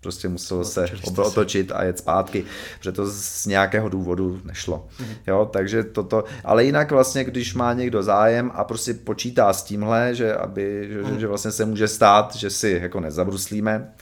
prostě 0.00 0.28
muselo 0.28 0.64
se 0.64 0.86
otočit 1.16 1.72
a 1.72 1.84
jet 1.84 1.98
zpátky, 1.98 2.44
protože 2.78 2.92
to 2.92 3.10
z 3.10 3.46
nějakého 3.46 3.88
důvodu 3.88 4.40
nešlo. 4.44 4.86
Mm-hmm. 4.98 5.16
Jo, 5.26 5.48
takže 5.52 5.84
toto, 5.84 6.24
ale 6.44 6.64
jinak 6.64 6.90
vlastně, 6.90 7.24
když 7.24 7.54
má 7.54 7.72
někdo 7.72 8.02
zájem 8.02 8.50
a 8.54 8.64
prostě 8.64 8.94
počítá 8.94 9.52
s 9.52 9.62
tímhle, 9.62 10.14
že, 10.14 10.34
aby, 10.34 10.88
že, 10.90 11.20
že 11.20 11.26
vlastně 11.26 11.52
se 11.52 11.64
může 11.64 11.88
stát, 11.88 12.36
že 12.36 12.50
si 12.50 12.78
jako 12.82 13.00
nezabruslíme, 13.00 13.92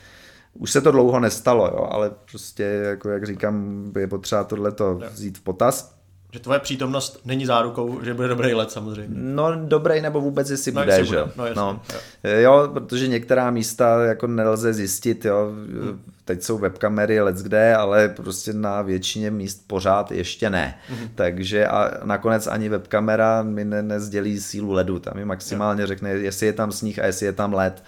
už 0.59 0.71
se 0.71 0.81
to 0.81 0.91
dlouho 0.91 1.21
nestalo, 1.21 1.67
jo, 1.67 1.89
ale 1.91 2.11
prostě, 2.31 2.63
jako 2.63 3.09
jak 3.11 3.27
říkám, 3.27 3.85
je 3.99 4.07
potřeba 4.07 4.45
tohleto 4.45 5.01
vzít 5.13 5.39
v 5.39 5.41
potaz. 5.41 5.97
Že 6.33 6.41
tvoje 6.41 6.59
přítomnost 6.59 7.21
není 7.25 7.47
zárukou, 7.47 8.05
že 8.05 8.15
bude 8.15 8.29
dobrý 8.29 8.55
let 8.55 8.71
samozřejmě. 8.71 9.09
No 9.11 9.53
dobrý 9.65 10.01
nebo 10.01 10.21
vůbec 10.21 10.51
jestli 10.51 10.73
no, 10.73 10.83
bude, 10.83 11.05
že? 11.05 11.17
No, 11.37 11.45
no. 11.57 11.81
Jo. 12.25 12.31
jo. 12.39 12.71
protože 12.73 13.09
některá 13.09 13.51
místa 13.51 14.05
jako 14.05 14.27
nelze 14.27 14.75
zjistit, 14.75 15.25
jo. 15.25 15.51
Hmm. 15.51 16.01
Teď 16.25 16.43
jsou 16.43 16.59
webkamery 16.59 17.21
let 17.21 17.37
kde, 17.37 17.77
ale 17.77 18.09
prostě 18.09 18.53
na 18.53 18.83
většině 18.83 19.31
míst 19.31 19.65
pořád 19.67 20.13
ještě 20.13 20.51
ne. 20.51 20.79
Hmm. 20.89 21.09
Takže 21.15 21.67
a 21.67 21.91
nakonec 22.05 22.47
ani 22.47 22.69
webkamera 22.69 23.43
mi 23.43 23.65
ne, 23.65 23.83
nezdělí 23.83 24.41
sílu 24.41 24.73
ledu, 24.73 24.99
tam 24.99 25.17
mi 25.17 25.25
maximálně 25.25 25.81
jo. 25.81 25.87
řekne, 25.87 26.11
jestli 26.11 26.47
je 26.47 26.53
tam 26.53 26.73
sníh 26.73 26.99
a 26.99 27.07
jestli 27.07 27.27
je 27.27 27.33
tam 27.33 27.55
led. 27.55 27.85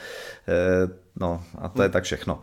E, 0.49 0.89
no 1.21 1.43
a 1.59 1.69
to 1.69 1.75
hmm. 1.75 1.83
je 1.83 1.89
tak 1.89 2.05
všechno. 2.05 2.43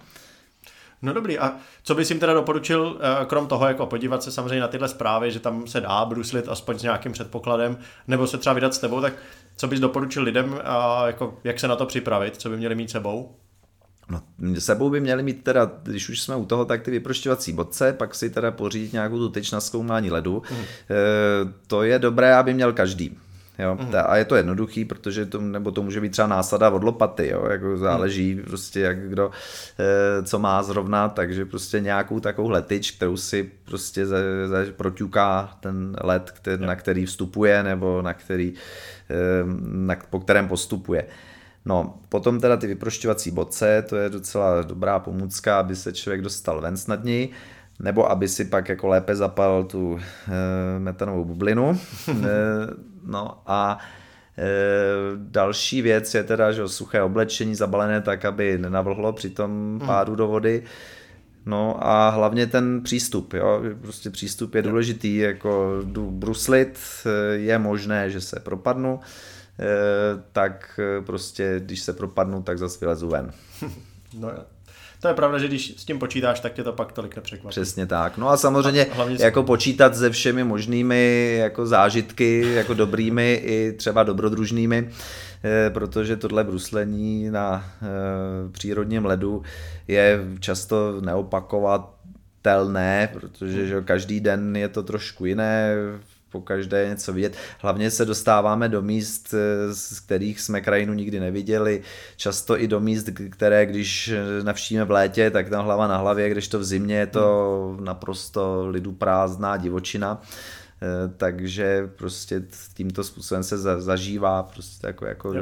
No 1.02 1.14
dobrý, 1.14 1.40
a 1.40 1.56
co 1.84 1.96
bys 1.96 2.10
jim 2.10 2.20
teda 2.20 2.34
doporučil, 2.34 3.00
eh, 3.00 3.26
krom 3.26 3.48
toho, 3.48 3.68
jako 3.68 3.86
podívat 3.86 4.24
se 4.24 4.32
samozřejmě 4.32 4.60
na 4.60 4.68
tyhle 4.68 4.88
zprávy, 4.88 5.32
že 5.32 5.40
tam 5.40 5.68
se 5.68 5.82
dá 5.82 6.06
bruslit 6.06 6.50
aspoň 6.50 6.80
s 6.80 6.84
nějakým 6.84 7.12
předpokladem, 7.12 7.78
nebo 8.08 8.28
se 8.28 8.38
třeba 8.38 8.54
vydat 8.54 8.74
s 8.74 8.80
tebou, 8.80 9.02
tak 9.02 9.14
co 9.58 9.68
bys 9.68 9.80
doporučil 9.80 10.24
lidem, 10.24 10.60
a 10.64 11.08
jako, 11.08 11.38
jak 11.44 11.60
se 11.60 11.68
na 11.68 11.76
to 11.76 11.86
připravit, 11.86 12.36
co 12.36 12.50
by 12.50 12.58
měli 12.58 12.76
mít 12.76 12.90
sebou? 12.90 13.36
No, 14.10 14.22
sebou 14.60 14.90
by 14.90 15.00
měli 15.00 15.24
mít 15.24 15.44
teda, 15.44 15.72
když 15.84 16.10
už 16.10 16.22
jsme 16.22 16.36
u 16.36 16.46
toho, 16.46 16.66
tak 16.66 16.82
ty 16.82 16.92
vyprošťovací 16.92 17.54
bodce, 17.54 17.94
pak 17.94 18.16
si 18.16 18.30
teda 18.30 18.52
pořídit 18.52 18.94
nějakou 18.94 19.18
tu 19.18 19.30
tyč 19.30 19.52
na 19.52 19.62
zkoumání 19.62 20.12
ledu. 20.12 20.44
Mm. 20.52 20.58
E, 20.58 20.66
to 21.68 21.84
je 21.84 22.00
dobré, 22.00 22.36
aby 22.36 22.54
měl 22.54 22.74
každý. 22.74 23.18
Jo? 23.60 23.78
Mm. 23.82 23.92
A 24.06 24.18
je 24.18 24.26
to 24.26 24.36
jednoduchý, 24.36 24.86
protože 24.86 25.26
to, 25.26 25.42
nebo 25.42 25.72
to 25.72 25.84
může 25.84 26.02
být 26.02 26.12
třeba 26.12 26.28
násada 26.28 26.70
od 26.70 26.84
lopaty, 26.84 27.28
jo? 27.28 27.48
Jako 27.52 27.78
záleží 27.78 28.36
mm. 28.36 28.44
prostě 28.44 28.80
jak 28.80 29.10
kdo 29.10 29.32
e, 29.80 30.24
co 30.24 30.40
má 30.40 30.64
zrovna, 30.64 31.10
takže 31.10 31.46
prostě 31.46 31.80
nějakou 31.80 32.20
takovou 32.20 32.50
letič, 32.50 32.92
kterou 32.92 33.18
si 33.18 33.52
prostě 33.66 34.06
za, 34.06 34.18
za, 34.48 34.58
proťuká 34.78 35.58
ten 35.60 35.96
let, 36.04 36.32
který, 36.32 36.66
na 36.66 36.76
který 36.76 37.06
vstupuje 37.06 37.64
nebo 37.64 38.02
na 38.02 38.14
který, 38.14 38.54
e, 39.10 39.16
na, 39.72 39.96
po 40.10 40.20
kterém 40.20 40.48
postupuje. 40.48 41.06
No, 41.66 42.00
potom 42.10 42.40
teda 42.40 42.58
ty 42.58 42.68
vyprošťovací 42.68 43.32
bodce, 43.32 43.86
to 43.90 43.96
je 43.96 44.10
docela 44.10 44.62
dobrá 44.62 45.00
pomůcka, 45.00 45.60
aby 45.60 45.76
se 45.76 45.94
člověk 45.94 46.22
dostal 46.22 46.62
ven 46.62 46.78
snadněji 46.78 47.32
nebo 47.80 48.12
aby 48.12 48.28
si 48.28 48.46
pak 48.46 48.70
jako 48.70 48.88
lépe 48.88 49.16
zapal 49.16 49.64
tu 49.64 50.00
e, 50.28 50.80
metanovou 50.80 51.26
bublinu. 51.26 51.80
e, 52.10 52.16
no 53.06 53.42
a 53.46 53.78
e, 54.38 54.44
další 55.16 55.82
věc 55.82 56.16
je 56.16 56.24
teda, 56.24 56.52
že 56.52 56.68
suché 56.68 57.02
oblečení 57.02 57.56
zabalené 57.56 58.02
tak, 58.02 58.26
aby 58.26 58.58
nenavlhlo 58.58 59.14
při 59.14 59.30
tom 59.30 59.52
hmm. 59.52 59.88
pádu 59.88 60.16
do 60.16 60.28
vody. 60.28 60.64
No 61.46 61.88
a 61.88 62.10
hlavně 62.10 62.48
ten 62.48 62.82
přístup, 62.84 63.34
jo, 63.34 63.62
prostě 63.82 64.10
přístup 64.10 64.56
je 64.56 64.62
důležitý, 64.62 65.18
jako 65.18 65.82
jdu 65.84 66.12
bruslit, 66.12 66.80
je 67.34 67.58
možné, 67.58 68.10
že 68.10 68.22
se 68.22 68.40
propadnu, 68.40 69.00
tak 70.32 70.80
prostě 71.06 71.56
když 71.60 71.82
se 71.82 71.94
propadnu, 71.94 72.42
tak 72.42 72.58
zase 72.58 72.80
vylezu 72.80 73.08
ven. 73.08 73.32
No 74.20 74.30
jo. 74.30 74.44
To 75.06 75.10
je 75.10 75.16
pravda, 75.16 75.38
že 75.38 75.48
když 75.48 75.74
s 75.78 75.86
tím 75.86 76.00
počítáš, 76.00 76.40
tak 76.40 76.54
tě 76.54 76.64
to 76.64 76.74
pak 76.74 76.92
tolik 76.92 77.16
nepřekvapí. 77.16 77.52
Přesně 77.52 77.86
tak. 77.86 78.18
No 78.18 78.30
a 78.30 78.38
samozřejmě 78.38 78.86
a 78.86 79.08
jako 79.20 79.44
počítat 79.44 79.96
se 79.96 80.10
všemi 80.10 80.44
možnými 80.44 81.36
jako 81.40 81.66
zážitky, 81.66 82.54
jako 82.54 82.74
dobrými 82.74 83.34
i 83.34 83.74
třeba 83.78 84.04
dobrodružnými, 84.04 84.90
eh, 85.44 85.70
protože 85.70 86.16
tohle 86.16 86.44
bruslení 86.44 87.30
na 87.30 87.66
eh, 87.82 87.86
přírodním 88.52 89.06
ledu 89.06 89.44
je 89.88 90.20
často 90.40 91.02
neopakovatelné, 91.02 93.10
protože 93.14 93.68
že 93.68 93.82
každý 93.82 94.20
den 94.20 94.56
je 94.56 94.70
to 94.70 94.84
trošku 94.84 95.26
jiné, 95.26 95.76
po 96.36 96.42
každé 96.42 96.90
něco 96.90 97.14
vidět. 97.14 97.36
Hlavně 97.60 97.92
se 97.92 98.06
dostáváme 98.06 98.70
do 98.70 98.82
míst, 98.82 99.34
eh, 99.34 99.74
z 99.74 100.00
kterých 100.00 100.42
jsme 100.42 100.62
krajinu 100.62 100.94
nikdy 100.94 101.20
neviděli, 101.20 101.82
často 102.18 102.60
i 102.60 102.68
do 102.68 102.80
míst, 102.80 103.10
které 103.30 103.66
když 103.66 104.14
navštívíme 104.44 104.86
v 104.86 104.92
létě, 104.92 105.32
tak 105.32 105.50
tam 105.50 105.66
hlava 105.66 105.88
na 105.88 105.98
hlavě, 105.98 106.30
když 106.30 106.48
to 106.48 106.60
v 106.60 106.64
zimě 106.64 106.96
je 106.96 107.08
to 107.08 107.78
naprosto 107.80 108.68
lidu 108.68 108.92
prázdná 108.92 109.58
divočina 109.58 110.22
eh, 110.22 111.08
takže 111.18 111.90
prostě 111.96 112.44
tímto 112.74 113.04
způsobem 113.04 113.44
se 113.44 113.58
zažívá 113.82 114.44
prostě 114.44 114.88
jako, 114.88 115.06
jako 115.06 115.34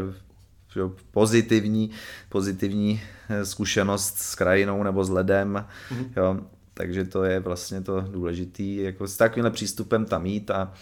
jo. 0.75 0.91
pozitivní, 1.11 1.89
pozitivní 2.29 3.01
eh, 3.29 3.45
zkušenost 3.45 4.17
s 4.17 4.35
krajinou 4.35 4.83
nebo 4.83 5.03
s 5.03 5.09
ledem, 5.09 5.65
mm-hmm. 5.89 6.07
jo, 6.15 6.39
takže 6.73 7.05
to 7.05 7.23
je 7.23 7.39
vlastně 7.39 7.81
to 7.81 8.01
důležitý, 8.01 8.75
jako 8.75 9.07
s 9.07 9.17
takovýmhle 9.17 9.51
přístupem 9.51 10.05
tam 10.05 10.25
jít 10.25 10.51
a 10.51 10.73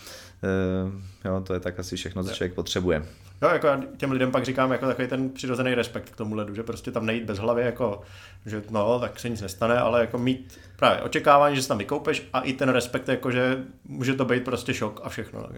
e, 0.44 1.28
jo, 1.30 1.42
to 1.42 1.54
je 1.54 1.60
tak 1.60 1.80
asi 1.80 1.96
všechno, 1.96 2.24
co 2.24 2.34
člověk 2.34 2.54
potřebuje. 2.54 3.06
Jo, 3.42 3.50
jako 3.50 3.68
já 3.68 3.82
těm 3.98 4.12
lidem 4.12 4.32
pak 4.32 4.46
říkám 4.46 4.72
jako 4.72 4.86
takový 4.86 5.08
ten 5.08 5.30
přirozený 5.30 5.76
respekt 5.76 6.10
k 6.10 6.16
tomu 6.16 6.36
ledu, 6.36 6.56
že 6.56 6.64
prostě 6.64 6.92
tam 6.92 7.06
nejít 7.06 7.24
bez 7.24 7.38
hlavy, 7.38 7.62
jako, 7.62 8.02
že 8.46 8.64
no, 8.70 9.00
tak 9.00 9.20
se 9.20 9.30
nic 9.30 9.42
nestane, 9.42 9.78
ale 9.80 10.02
jako 10.02 10.18
mít 10.18 10.60
právě 10.76 11.02
očekávání, 11.02 11.56
že 11.56 11.62
se 11.62 11.68
tam 11.68 11.78
vykoupeš 11.78 12.28
a 12.34 12.42
i 12.42 12.54
ten 12.54 12.70
respekt, 12.70 13.08
jako, 13.08 13.32
že 13.32 13.58
může 13.86 14.14
to 14.14 14.26
být 14.26 14.44
prostě 14.44 14.74
šok 14.74 15.02
a 15.04 15.10
všechno. 15.10 15.50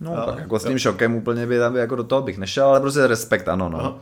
No, 0.00 0.22
a, 0.22 0.26
tak 0.26 0.38
jako 0.38 0.58
s 0.58 0.62
tím 0.62 0.72
jo. 0.72 0.78
šokem 0.78 1.14
úplně 1.14 1.46
by 1.46 1.58
tam 1.58 1.76
jako 1.76 1.96
do 1.96 2.04
toho 2.04 2.22
bych 2.22 2.38
nešel, 2.38 2.66
ale 2.66 2.80
prostě 2.80 3.06
respekt, 3.06 3.48
ano, 3.48 3.68
no. 3.68 3.80
Aha. 3.80 3.98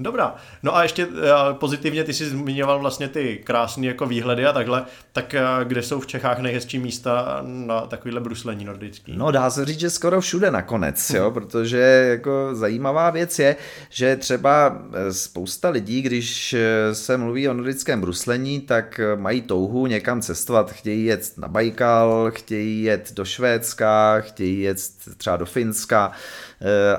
Dobrá. 0.00 0.34
No 0.62 0.76
a 0.76 0.82
ještě 0.82 1.02
eh, 1.02 1.28
pozitivně 1.52 2.04
ty 2.04 2.12
jsi 2.12 2.28
zmiňoval 2.28 2.78
vlastně 2.78 3.08
ty 3.08 3.40
krásné 3.44 3.86
jako 3.86 4.06
výhledy 4.06 4.46
a 4.46 4.52
takhle, 4.52 4.84
tak 5.12 5.34
eh, 5.34 5.42
kde 5.64 5.82
jsou 5.82 6.00
v 6.00 6.06
Čechách 6.06 6.38
nejhezčí 6.38 6.78
místa 6.78 7.40
na 7.42 7.80
takovýhle 7.80 8.20
bruslení 8.20 8.64
nordický? 8.64 9.12
No 9.16 9.30
dá 9.30 9.50
se 9.50 9.64
říct, 9.64 9.80
že 9.80 9.90
skoro 9.90 10.20
všude 10.20 10.50
nakonec, 10.50 11.10
jo, 11.10 11.30
protože 11.30 11.78
jako 12.10 12.48
zajímavá 12.52 13.10
věc 13.10 13.38
je, 13.38 13.56
že 13.90 14.16
třeba 14.16 14.82
eh, 14.92 15.12
spousta 15.12 15.68
lidí, 15.68 16.02
když 16.02 16.56
se 16.92 17.16
mluví 17.16 17.48
o 17.48 17.54
nordickém 17.54 18.00
bruslení, 18.00 18.60
tak 18.60 19.00
mají 19.16 19.42
touhu 19.42 19.86
někam 19.86 20.22
cestovat, 20.22 20.70
chtějí 20.70 21.04
jet 21.04 21.32
na 21.36 21.48
Bajkal, 21.48 22.30
chtějí 22.30 22.82
jet 22.82 23.12
do 23.14 23.24
Švédska, 23.24 24.20
chtějí 24.20 24.60
jet 24.60 24.78
třeba 25.16 25.36
do 25.36 25.46
Finska, 25.46 26.12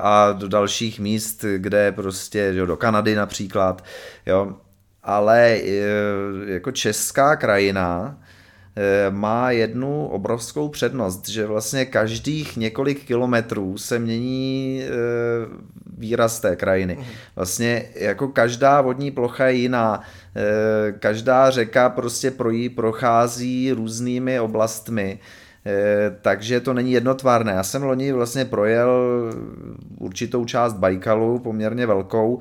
a 0.00 0.32
do 0.32 0.48
dalších 0.48 1.00
míst, 1.00 1.44
kde 1.56 1.92
prostě, 1.92 2.52
jo, 2.54 2.66
do 2.66 2.76
Kanady 2.76 3.14
například, 3.14 3.84
jo, 4.26 4.56
ale 5.02 5.56
eh, 5.56 6.52
jako 6.52 6.70
česká 6.70 7.36
krajina 7.36 8.18
eh, 8.76 9.10
má 9.10 9.50
jednu 9.50 10.06
obrovskou 10.06 10.68
přednost, 10.68 11.28
že 11.28 11.46
vlastně 11.46 11.84
každých 11.84 12.56
několik 12.56 13.04
kilometrů 13.04 13.78
se 13.78 13.98
mění 13.98 14.82
výraz 15.96 16.40
té 16.40 16.56
krajiny. 16.56 16.96
Mhm. 16.96 17.06
Vlastně 17.36 17.84
jako 17.94 18.28
každá 18.28 18.80
vodní 18.80 19.10
plocha 19.10 19.46
je 19.46 19.54
jiná, 19.54 20.02
každá 20.98 21.50
řeka 21.50 21.88
prostě 21.88 22.30
projí, 22.30 22.68
prochází 22.68 23.72
různými 23.72 24.40
oblastmi, 24.40 25.18
Eh, 25.18 25.41
takže 26.22 26.60
to 26.60 26.74
není 26.74 26.92
jednotvárné. 26.92 27.52
Já 27.52 27.62
jsem 27.62 27.82
loni 27.82 28.12
vlastně 28.12 28.44
projel 28.44 28.90
určitou 29.98 30.44
část 30.44 30.72
Bajkalu, 30.72 31.38
poměrně 31.38 31.86
velkou, 31.86 32.38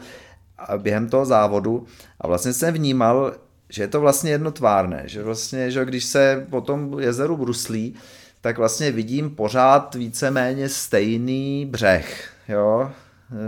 během 0.77 1.09
toho 1.09 1.25
závodu 1.25 1.85
a 2.19 2.27
vlastně 2.27 2.53
jsem 2.53 2.73
vnímal, 2.73 3.33
že 3.69 3.83
je 3.83 3.87
to 3.87 4.01
vlastně 4.01 4.31
jednotvárné, 4.31 5.03
že 5.05 5.23
vlastně, 5.23 5.71
že 5.71 5.85
když 5.85 6.05
se 6.05 6.47
po 6.49 6.61
tom 6.61 6.99
jezeru 6.99 7.37
bruslí, 7.37 7.95
tak 8.41 8.57
vlastně 8.57 8.91
vidím 8.91 9.29
pořád 9.29 9.95
víceméně 9.95 10.69
stejný 10.69 11.65
břeh, 11.65 12.33
jo, 12.49 12.91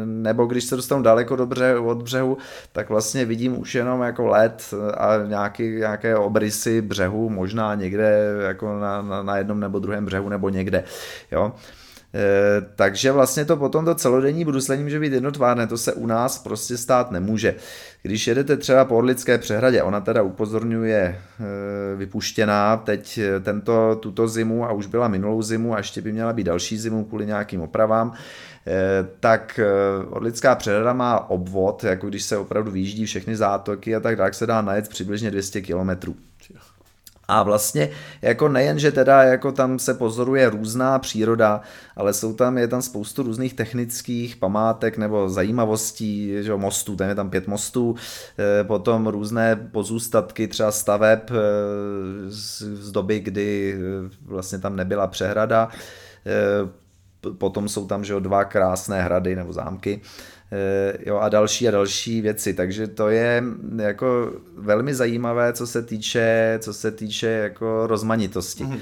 nebo 0.05 0.45
když 0.45 0.63
se 0.63 0.75
dostanu 0.75 1.01
daleko 1.01 1.35
do 1.35 1.45
břehu, 1.45 1.87
od 1.87 2.03
břehu, 2.03 2.37
tak 2.71 2.89
vlastně 2.89 3.25
vidím 3.25 3.59
už 3.59 3.75
jenom 3.75 4.01
jako 4.01 4.27
led 4.27 4.73
a 4.97 5.09
nějaký, 5.27 5.69
nějaké 5.69 6.15
obrysy 6.15 6.81
břehu, 6.81 7.29
možná 7.29 7.75
někde 7.75 8.35
jako 8.47 8.79
na, 8.79 9.01
na, 9.01 9.23
na 9.23 9.37
jednom 9.37 9.59
nebo 9.59 9.79
druhém 9.79 10.05
břehu 10.05 10.29
nebo 10.29 10.49
někde. 10.49 10.83
Jo. 11.31 11.53
takže 12.75 13.11
vlastně 13.11 13.45
to 13.45 13.57
potom 13.57 13.85
to 13.85 13.95
celodenní 13.95 14.45
bruslení 14.45 14.83
může 14.83 14.99
být 14.99 15.13
jednotvárné, 15.13 15.67
to 15.67 15.77
se 15.77 15.93
u 15.93 16.07
nás 16.07 16.39
prostě 16.39 16.77
stát 16.77 17.11
nemůže. 17.11 17.55
Když 18.01 18.27
jedete 18.27 18.57
třeba 18.57 18.85
po 18.85 18.97
Orlické 18.97 19.37
přehradě, 19.37 19.83
ona 19.83 20.01
teda 20.01 20.21
upozorňuje 20.21 20.99
e, 20.99 21.17
vypuštěná 21.95 22.77
teď 22.77 23.19
tento, 23.41 23.95
tuto 23.95 24.27
zimu 24.27 24.65
a 24.65 24.71
už 24.71 24.87
byla 24.87 25.07
minulou 25.07 25.41
zimu 25.41 25.73
a 25.73 25.77
ještě 25.77 26.01
by 26.01 26.11
měla 26.11 26.33
být 26.33 26.43
další 26.43 26.77
zimu 26.77 27.05
kvůli 27.05 27.25
nějakým 27.25 27.61
opravám, 27.61 28.13
tak 29.19 29.59
e, 29.59 29.65
Orlická 30.09 30.55
přehrada 30.55 30.93
má 30.93 31.29
obvod, 31.29 31.83
jako 31.83 32.09
když 32.09 32.23
se 32.23 32.37
opravdu 32.37 32.71
vyjíždí 32.71 33.05
všechny 33.05 33.35
zátoky 33.35 33.95
a 33.95 33.99
tak 33.99 34.15
dále, 34.15 34.33
se 34.33 34.47
dá 34.47 34.61
najet 34.61 34.89
přibližně 34.89 35.31
200 35.31 35.61
kilometrů. 35.61 36.15
A 37.27 37.43
vlastně 37.43 37.89
jako 38.21 38.49
nejen, 38.49 38.79
že 38.79 38.91
teda 38.91 39.23
jako 39.23 39.51
tam 39.51 39.79
se 39.79 39.93
pozoruje 39.93 40.49
různá 40.49 40.99
příroda, 40.99 41.61
ale 41.95 42.13
jsou 42.13 42.33
tam, 42.33 42.57
je 42.57 42.67
tam 42.67 42.81
spoustu 42.81 43.23
různých 43.23 43.53
technických 43.53 44.35
památek 44.35 44.97
nebo 44.97 45.29
zajímavostí, 45.29 46.43
že 46.43 46.55
mostů, 46.55 46.95
tam 46.95 47.09
je 47.09 47.15
tam 47.15 47.29
pět 47.29 47.47
mostů, 47.47 47.95
eh, 48.39 48.63
potom 48.63 49.07
různé 49.07 49.55
pozůstatky 49.55 50.47
třeba 50.47 50.71
staveb 50.71 51.19
eh, 51.29 51.33
z 52.27 52.91
doby, 52.91 53.19
kdy 53.19 53.75
eh, 53.77 54.09
vlastně 54.25 54.59
tam 54.59 54.75
nebyla 54.75 55.07
přehrada, 55.07 55.69
potom 57.37 57.69
jsou 57.69 57.87
tam 57.87 58.03
že 58.03 58.19
dva 58.19 58.43
krásné 58.45 59.01
hrady 59.01 59.35
nebo 59.35 59.53
zámky, 59.53 60.01
Eh, 60.53 60.97
jo, 61.05 61.17
a 61.17 61.29
další 61.29 61.67
a 61.67 61.71
další 61.71 62.21
věci, 62.21 62.53
takže 62.53 62.87
to 62.87 63.09
je 63.09 63.43
jako 63.77 64.33
velmi 64.57 64.95
zajímavé, 64.95 65.53
co 65.53 65.67
se 65.67 65.81
týče, 65.81 66.59
co 66.61 66.73
se 66.73 66.91
týče 66.91 67.27
jako 67.27 67.87
rozmanitosti. 67.87 68.63
Mm-hmm. 68.63 68.79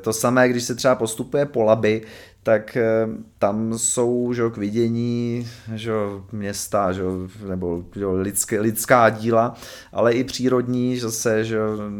To 0.00 0.12
samé, 0.12 0.48
když 0.48 0.64
se 0.64 0.74
třeba 0.74 0.94
postupuje 0.94 1.46
po 1.46 1.62
laby, 1.62 2.02
tak 2.48 2.76
eh, 2.76 3.08
tam 3.38 3.78
jsou 3.78 4.32
že, 4.32 4.42
k 4.50 4.56
vidění 4.56 5.48
že, 5.74 5.92
města 6.32 6.92
že, 6.92 7.02
nebo 7.48 7.84
že, 7.96 8.06
lidské, 8.06 8.60
lidská 8.60 9.10
díla, 9.10 9.54
ale 9.92 10.12
i 10.12 10.24
přírodní, 10.24 10.96
že 10.96 11.10
se, 11.10 11.44
že, 11.44 11.58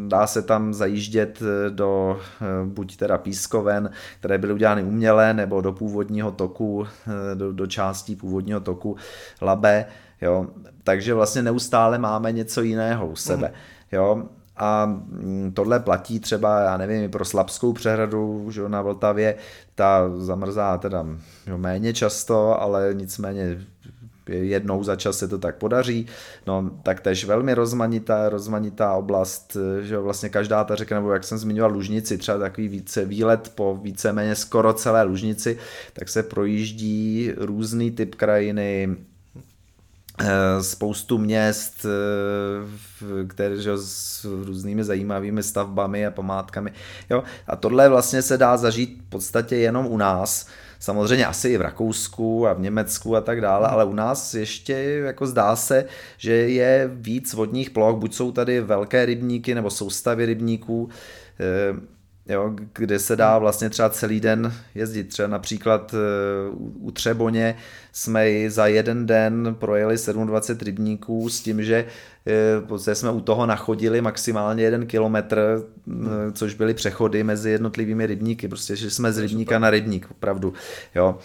dá 0.09 0.26
se 0.26 0.42
tam 0.42 0.74
zajíždět 0.74 1.42
eh, 1.42 1.70
do 1.70 2.20
eh, 2.40 2.44
buď 2.64 2.96
teda 2.96 3.18
pískoven, 3.18 3.90
které 4.20 4.38
byly 4.38 4.53
udělány 4.53 4.82
uměle, 4.84 5.34
nebo 5.34 5.61
do 5.61 5.72
původního 5.72 6.30
toku, 6.30 6.86
do, 7.34 7.53
do 7.53 7.66
částí 7.66 8.16
původního 8.16 8.61
toku 8.61 8.96
Labe. 9.42 9.86
Jo. 10.20 10.46
Takže 10.84 11.14
vlastně 11.14 11.42
neustále 11.42 11.99
máme 11.99 12.32
něco 12.32 12.62
jiného 12.62 13.07
u 13.07 13.16
sebe. 13.16 13.49
Mm. 13.49 13.55
Jo. 13.92 14.28
A 14.59 14.86
mm, 14.86 15.52
tohle 15.54 15.80
platí 15.80 16.20
třeba, 16.20 16.61
já 16.61 16.76
nevím, 16.76 17.11
pro 17.11 17.24
Slabskou 17.24 17.72
přehradu 17.72 18.50
že 18.50 18.68
na 18.68 18.82
Vltavě, 18.82 19.34
ta 19.74 20.11
zamrzá 20.16 20.78
teda 20.78 21.06
méně 21.56 21.92
často, 21.92 22.62
ale 22.62 22.90
nicméně 22.92 23.59
jednou 24.28 24.84
za 24.84 24.96
čas 24.96 25.18
se 25.18 25.28
to 25.28 25.38
tak 25.38 25.56
podaří. 25.56 26.06
No, 26.46 26.70
tak 26.82 27.00
tež 27.00 27.24
velmi 27.24 27.54
rozmanitá, 27.54 28.28
rozmanitá 28.28 28.94
oblast, 28.94 29.56
že 29.80 29.98
vlastně 29.98 30.28
každá 30.28 30.64
ta 30.64 30.74
řeka, 30.74 30.94
nebo 30.94 31.12
jak 31.12 31.24
jsem 31.24 31.38
zmiňoval 31.38 31.72
Lužnici, 31.72 32.18
třeba 32.18 32.38
takový 32.38 32.68
více 32.68 33.04
výlet 33.04 33.52
po 33.54 33.78
víceméně 33.82 34.34
skoro 34.34 34.72
celé 34.72 35.02
Lužnici, 35.02 35.59
tak 35.92 36.09
se 36.09 36.22
projíždí 36.22 37.32
různý 37.36 37.90
typ 37.90 38.14
krajiny, 38.14 38.96
spoustu 40.61 41.19
měst, 41.19 41.87
eh, 41.87 43.27
které 43.27 43.57
že, 43.57 43.73
s 43.77 44.25
různými 44.45 44.85
zajímavými 44.85 45.43
stavbami 45.43 46.07
a 46.07 46.11
památkami. 46.11 46.73
Jo? 47.11 47.23
A 47.47 47.57
tohle 47.57 47.89
vlastně 47.89 48.23
se 48.23 48.39
dá 48.39 48.57
zažít 48.57 49.03
v 49.07 49.09
podstatě 49.09 49.57
jenom 49.57 49.87
u 49.87 49.97
nás. 49.97 50.47
Samozřejmě 50.81 51.27
asi 51.27 51.49
i 51.49 51.59
v 51.59 51.61
Rakousku 51.61 52.47
a 52.47 52.53
v 52.53 52.61
Německu 52.61 53.16
a 53.16 53.21
tak 53.21 53.41
dále, 53.41 53.69
ale 53.69 53.85
u 53.85 53.93
nás 53.93 54.35
ještě 54.35 54.73
jako 55.05 55.27
zdá 55.27 55.57
se, 55.57 55.85
že 56.19 56.33
je 56.33 56.91
víc 56.93 57.35
vodních 57.35 57.71
ploch, 57.71 57.97
buď 57.97 58.14
jsou 58.14 58.33
tady 58.33 58.61
velké 58.61 59.07
rybníky 59.07 59.55
nebo 59.55 59.71
soustavy 59.71 60.27
rybníků, 60.27 60.89
eh, 61.41 62.33
jo, 62.33 62.57
kde 62.73 62.99
se 62.99 63.16
dá 63.16 63.39
vlastně 63.39 63.71
třeba 63.71 63.91
celý 63.91 64.21
den 64.21 64.53
jezdit. 64.75 65.05
Třeba 65.05 65.29
například 65.29 65.95
u 66.81 66.91
Třeboně 66.91 67.57
jsme 67.99 68.51
za 68.51 68.66
jeden 68.66 69.07
den 69.07 69.57
projeli 69.59 69.96
27 70.24 70.64
rybníků 70.64 71.28
s 71.28 71.40
tím, 71.40 71.62
že 71.62 71.86
e, 72.86 72.94
jsme 72.94 73.11
u 73.11 73.20
toho 73.20 73.46
nachodili 73.46 74.01
maximálně 74.01 74.64
jeden 74.64 74.86
kilometr, 74.86 75.62
hmm. 75.86 76.32
což 76.32 76.55
byly 76.55 76.74
přechody 76.74 77.24
mezi 77.24 77.51
jednotlivými 77.51 78.07
rybníky, 78.07 78.49
prostě 78.49 78.76
že 78.76 78.90
jsme 78.90 79.12
z 79.12 79.18
rybníka 79.18 79.59
na 79.59 79.70
rybník, 79.70 80.11
opravdu. 80.11 80.53
Jo. 80.94 81.18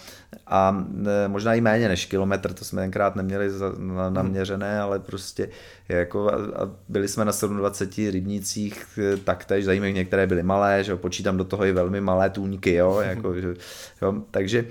A 0.46 0.86
e, 1.24 1.28
možná 1.28 1.54
i 1.54 1.60
méně 1.60 1.88
než 1.88 2.06
kilometr, 2.06 2.52
to 2.52 2.64
jsme 2.64 2.82
tenkrát 2.82 3.16
neměli 3.16 3.48
hmm. 3.48 3.96
naměřené, 4.10 4.80
ale 4.80 4.98
prostě 4.98 5.48
jako 5.88 6.30
a 6.30 6.70
byli 6.88 7.08
jsme 7.08 7.24
na 7.24 7.32
27 7.56 8.10
rybnících 8.10 8.98
taktéž, 9.24 9.64
zajímavé, 9.64 9.92
některé 9.92 10.26
byly 10.26 10.42
malé, 10.42 10.84
že 10.84 10.96
počítám 10.96 11.36
do 11.36 11.44
toho 11.44 11.64
i 11.64 11.72
velmi 11.72 12.00
malé 12.00 12.30
tůňky, 12.30 12.74
jo, 12.74 13.00
jako, 13.06 13.40
že, 13.40 13.54
jo, 14.02 14.14
takže 14.30 14.64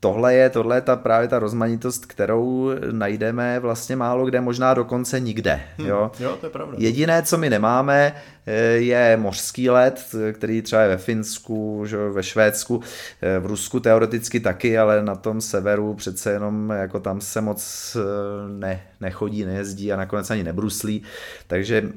tohle 0.00 0.34
je, 0.34 0.50
tohle 0.50 0.76
je 0.76 0.80
ta, 0.80 0.96
právě 0.96 1.28
ta 1.28 1.38
rozmanitost, 1.38 2.06
kterou 2.06 2.70
najdeme 2.90 3.60
vlastně 3.60 3.96
málo 3.96 4.26
kde, 4.26 4.40
možná 4.40 4.74
dokonce 4.74 5.20
nikde. 5.20 5.60
Hmm. 5.78 5.88
Jo? 5.88 6.10
jo, 6.20 6.36
to 6.40 6.46
je 6.46 6.50
pravda. 6.50 6.76
Jediné, 6.78 7.22
co 7.22 7.38
my 7.38 7.50
nemáme, 7.50 8.14
eh, 8.46 8.52
je 8.62 9.16
mořský 9.16 9.70
led, 9.70 10.14
který 10.32 10.62
třeba 10.62 10.82
je 10.82 10.88
ve 10.88 10.96
Finsku, 10.96 11.82
že 11.86 11.96
ve 11.96 12.22
Švédsku, 12.22 12.82
eh, 13.22 13.38
v 13.38 13.46
Rusku 13.46 13.80
teoreticky 13.80 14.40
taky, 14.40 14.78
ale 14.78 15.02
na 15.02 15.14
tom 15.14 15.40
severu 15.40 15.94
přece 15.94 16.32
jenom 16.32 16.70
jako 16.70 17.00
tam 17.00 17.20
se 17.20 17.40
moc 17.40 17.96
eh, 17.96 18.02
ne, 18.48 18.82
nechodí, 19.00 19.44
nejezdí 19.44 19.92
a 19.92 19.96
nakonec 19.96 20.30
ani 20.30 20.44
nebruslí. 20.44 21.02
Takže 21.46 21.88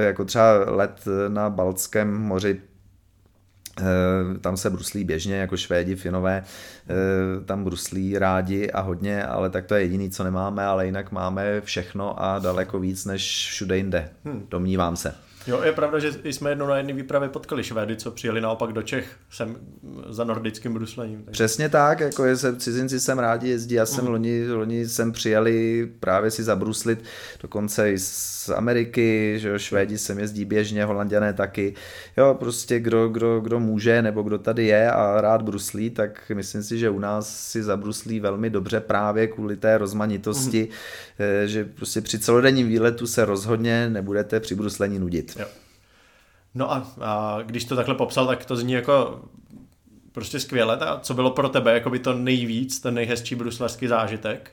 jako 0.00 0.24
třeba 0.24 0.52
let 0.66 1.04
na 1.28 1.50
Baltském 1.50 2.14
moři 2.14 2.60
tam 4.40 4.56
se 4.56 4.70
bruslí 4.70 5.04
běžně, 5.04 5.34
jako 5.34 5.56
Švédi, 5.56 5.96
Finové, 5.96 6.42
eh, 6.42 7.44
tam 7.44 7.64
bruslí 7.64 8.18
rádi 8.18 8.70
a 8.70 8.80
hodně, 8.80 9.24
ale 9.24 9.50
tak 9.50 9.66
to 9.66 9.74
je 9.74 9.82
jediný, 9.82 10.10
co 10.10 10.24
nemáme, 10.24 10.64
ale 10.64 10.86
jinak 10.86 11.12
máme 11.12 11.60
všechno 11.60 12.22
a 12.22 12.38
daleko 12.38 12.80
víc 12.80 13.04
než 13.04 13.48
všude 13.50 13.76
jinde, 13.76 14.08
hmm. 14.24 14.46
domnívám 14.50 14.96
se. 14.96 15.14
Jo, 15.46 15.62
je 15.62 15.72
pravda, 15.72 15.98
že 15.98 16.12
jsme 16.24 16.50
jednou 16.50 16.66
na 16.66 16.76
jedné 16.76 16.92
výpravě 16.92 17.28
potkali 17.28 17.64
Švédy, 17.64 17.96
co 17.96 18.10
přijeli 18.10 18.40
naopak 18.40 18.72
do 18.72 18.82
Čech 18.82 19.16
sem 19.30 19.56
za 20.08 20.24
nordickým 20.24 20.74
bruslením. 20.74 21.22
Takže... 21.22 21.32
Přesně 21.32 21.68
tak, 21.68 22.00
jako 22.00 22.24
je 22.24 22.36
se, 22.36 22.56
cizinci 22.56 23.00
sem 23.00 23.18
rádi 23.18 23.48
jezdí, 23.48 23.74
já 23.74 23.86
jsem 23.86 24.04
mm. 24.04 24.10
loni, 24.10 24.52
loni 24.52 24.88
sem 24.88 25.12
přijeli 25.12 25.88
právě 26.00 26.30
si 26.30 26.42
zabruslit, 26.42 27.04
dokonce 27.42 27.92
i 27.92 27.98
z 27.98 28.48
Ameriky, 28.48 29.34
že 29.38 29.48
jo, 29.48 29.58
Švédi 29.58 29.98
sem 29.98 30.18
jezdí 30.18 30.44
běžně, 30.44 30.84
Holanděné 30.84 31.32
taky, 31.32 31.74
jo, 32.16 32.36
prostě 32.38 32.80
kdo, 32.80 33.08
kdo, 33.08 33.40
kdo 33.40 33.60
může 33.60 34.02
nebo 34.02 34.22
kdo 34.22 34.38
tady 34.38 34.66
je 34.66 34.90
a 34.90 35.20
rád 35.20 35.42
bruslí, 35.42 35.90
tak 35.90 36.32
myslím 36.34 36.62
si, 36.62 36.78
že 36.78 36.90
u 36.90 36.98
nás 36.98 37.50
si 37.50 37.62
zabruslí 37.62 38.20
velmi 38.20 38.50
dobře 38.50 38.80
právě 38.80 39.26
kvůli 39.26 39.56
té 39.56 39.78
rozmanitosti, 39.78 40.68
mm. 41.18 41.48
že 41.48 41.64
prostě 41.64 42.00
při 42.00 42.18
celodenním 42.18 42.68
výletu 42.68 43.06
se 43.06 43.24
rozhodně 43.24 43.90
nebudete 43.90 44.40
při 44.40 44.54
bruslení 44.54 44.98
nudit. 44.98 45.29
Jo. 45.38 45.46
No 46.54 46.72
a, 46.72 46.92
a 47.00 47.38
když 47.42 47.64
to 47.64 47.76
takhle 47.76 47.94
popsal, 47.94 48.26
tak 48.26 48.44
to 48.44 48.56
zní 48.56 48.72
jako 48.72 49.20
prostě 50.12 50.40
skvěle. 50.40 50.76
A 50.76 51.00
co 51.00 51.14
bylo 51.14 51.30
pro 51.30 51.48
tebe 51.48 51.74
jako 51.74 51.90
by 51.90 51.98
to 51.98 52.14
nejvíc, 52.14 52.80
ten 52.80 52.94
nejhezčí 52.94 53.34
bruslařský 53.34 53.86
zážitek? 53.86 54.50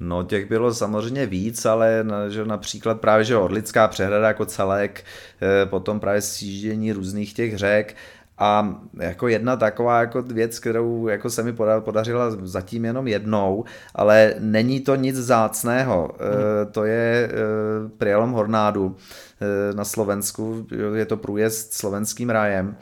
No 0.00 0.22
těch 0.22 0.48
bylo 0.48 0.74
samozřejmě 0.74 1.26
víc, 1.26 1.66
ale 1.66 2.04
že 2.28 2.44
například 2.44 3.00
právě 3.00 3.24
že 3.24 3.36
Orlická 3.36 3.88
přehrada 3.88 4.28
jako 4.28 4.46
celek, 4.46 5.04
eh, 5.42 5.66
potom 5.66 6.00
právě 6.00 6.22
sjíždění 6.22 6.92
různých 6.92 7.34
těch 7.34 7.58
řek, 7.58 7.96
a 8.40 8.74
jako 9.00 9.28
jedna 9.28 9.56
taková 9.56 10.00
jako 10.00 10.22
věc, 10.22 10.58
kterou 10.58 11.08
jako 11.08 11.30
se 11.30 11.42
mi 11.42 11.52
podařila 11.80 12.30
zatím 12.42 12.84
jenom 12.84 13.08
jednou, 13.08 13.64
ale 13.94 14.34
není 14.38 14.80
to 14.80 14.94
nic 14.94 15.16
zácného. 15.16 16.10
Hmm. 16.20 16.72
To 16.72 16.84
je 16.84 17.30
e, 17.32 17.88
Prielom 17.98 18.30
Hornádu 18.30 18.96
e, 19.40 19.74
na 19.74 19.84
Slovensku. 19.84 20.66
Je 20.94 21.06
to 21.06 21.16
průjezd 21.16 21.72
slovenským 21.72 22.30
rájem. 22.30 22.76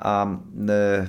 A 0.00 0.40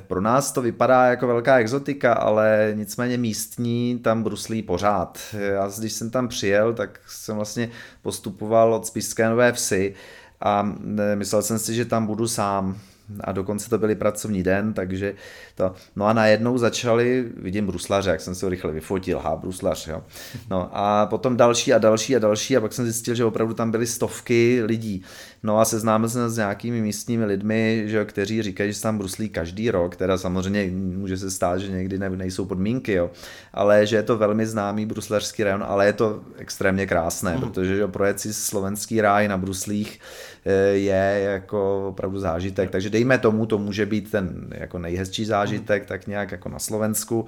pro 0.07 0.21
nás 0.21 0.51
to 0.51 0.61
vypadá 0.61 1.05
jako 1.05 1.27
velká 1.27 1.57
exotika, 1.57 2.13
ale 2.13 2.73
nicméně 2.75 3.17
místní 3.17 3.99
tam 4.03 4.23
bruslí 4.23 4.61
pořád. 4.61 5.19
Já 5.33 5.69
když 5.79 5.93
jsem 5.93 6.09
tam 6.09 6.27
přijel, 6.27 6.73
tak 6.73 6.99
jsem 7.07 7.35
vlastně 7.35 7.69
postupoval 8.01 8.73
od 8.73 8.85
Spišské 8.85 9.29
Nové 9.29 9.51
Vsi 9.51 9.93
a 10.41 10.75
myslel 11.15 11.41
jsem 11.41 11.59
si, 11.59 11.75
že 11.75 11.85
tam 11.85 12.05
budu 12.05 12.27
sám 12.27 12.77
a 13.21 13.31
dokonce 13.31 13.69
to 13.69 13.77
byly 13.77 13.95
pracovní 13.95 14.43
den, 14.43 14.73
takže 14.73 15.15
to, 15.55 15.73
no 15.95 16.05
a 16.05 16.13
najednou 16.13 16.57
začali, 16.57 17.25
vidím 17.37 17.65
bruslaře, 17.65 18.09
jak 18.09 18.21
jsem 18.21 18.35
se 18.35 18.45
ho 18.45 18.49
rychle 18.49 18.71
vyfotil, 18.71 19.19
ha, 19.19 19.35
bruslař, 19.35 19.87
jo. 19.87 20.03
No 20.49 20.69
a 20.73 21.05
potom 21.05 21.37
další 21.37 21.73
a 21.73 21.77
další 21.77 22.15
a 22.15 22.19
další 22.19 22.57
a 22.57 22.61
pak 22.61 22.73
jsem 22.73 22.85
zjistil, 22.85 23.15
že 23.15 23.25
opravdu 23.25 23.53
tam 23.53 23.71
byly 23.71 23.87
stovky 23.87 24.61
lidí. 24.65 25.03
No 25.43 25.59
a 25.59 25.65
seznámil 25.65 26.09
jsem 26.09 26.21
se 26.21 26.29
s 26.29 26.37
nějakými 26.37 26.81
místními 26.81 27.25
lidmi, 27.25 27.83
že, 27.85 28.05
kteří 28.05 28.41
říkají, 28.41 28.71
že 28.71 28.75
se 28.75 28.83
tam 28.83 28.97
bruslí 28.97 29.29
každý 29.29 29.71
rok, 29.71 29.95
teda 29.95 30.17
samozřejmě 30.17 30.71
může 30.71 31.17
se 31.17 31.31
stát, 31.31 31.57
že 31.57 31.71
někdy 31.71 31.99
ne, 31.99 32.09
nejsou 32.09 32.45
podmínky, 32.45 32.93
jo, 32.93 33.11
ale 33.53 33.85
že 33.85 33.95
je 33.95 34.03
to 34.03 34.17
velmi 34.17 34.45
známý 34.45 34.85
bruslařský 34.85 35.43
rajon, 35.43 35.63
ale 35.67 35.85
je 35.85 35.93
to 35.93 36.21
extrémně 36.37 36.87
krásné, 36.87 37.33
mm. 37.33 37.39
protože 37.39 37.75
že 37.75 37.87
projet 37.87 38.19
si 38.19 38.33
slovenský 38.33 39.01
ráj 39.01 39.27
na 39.27 39.37
bruslích 39.37 39.99
eh, 40.45 40.51
je 40.67 41.21
jako 41.23 41.87
opravdu 41.87 42.19
zážitek, 42.19 42.69
takže 42.69 42.89
dejme 42.89 43.17
tomu, 43.17 43.45
to 43.45 43.57
může 43.57 43.85
být 43.85 44.11
ten 44.11 44.47
jako 44.51 44.79
nejhezčí 44.79 45.25
zážitek, 45.25 45.85
tak 45.85 46.07
nějak 46.07 46.31
jako 46.31 46.49
na 46.49 46.59
Slovensku, 46.59 47.25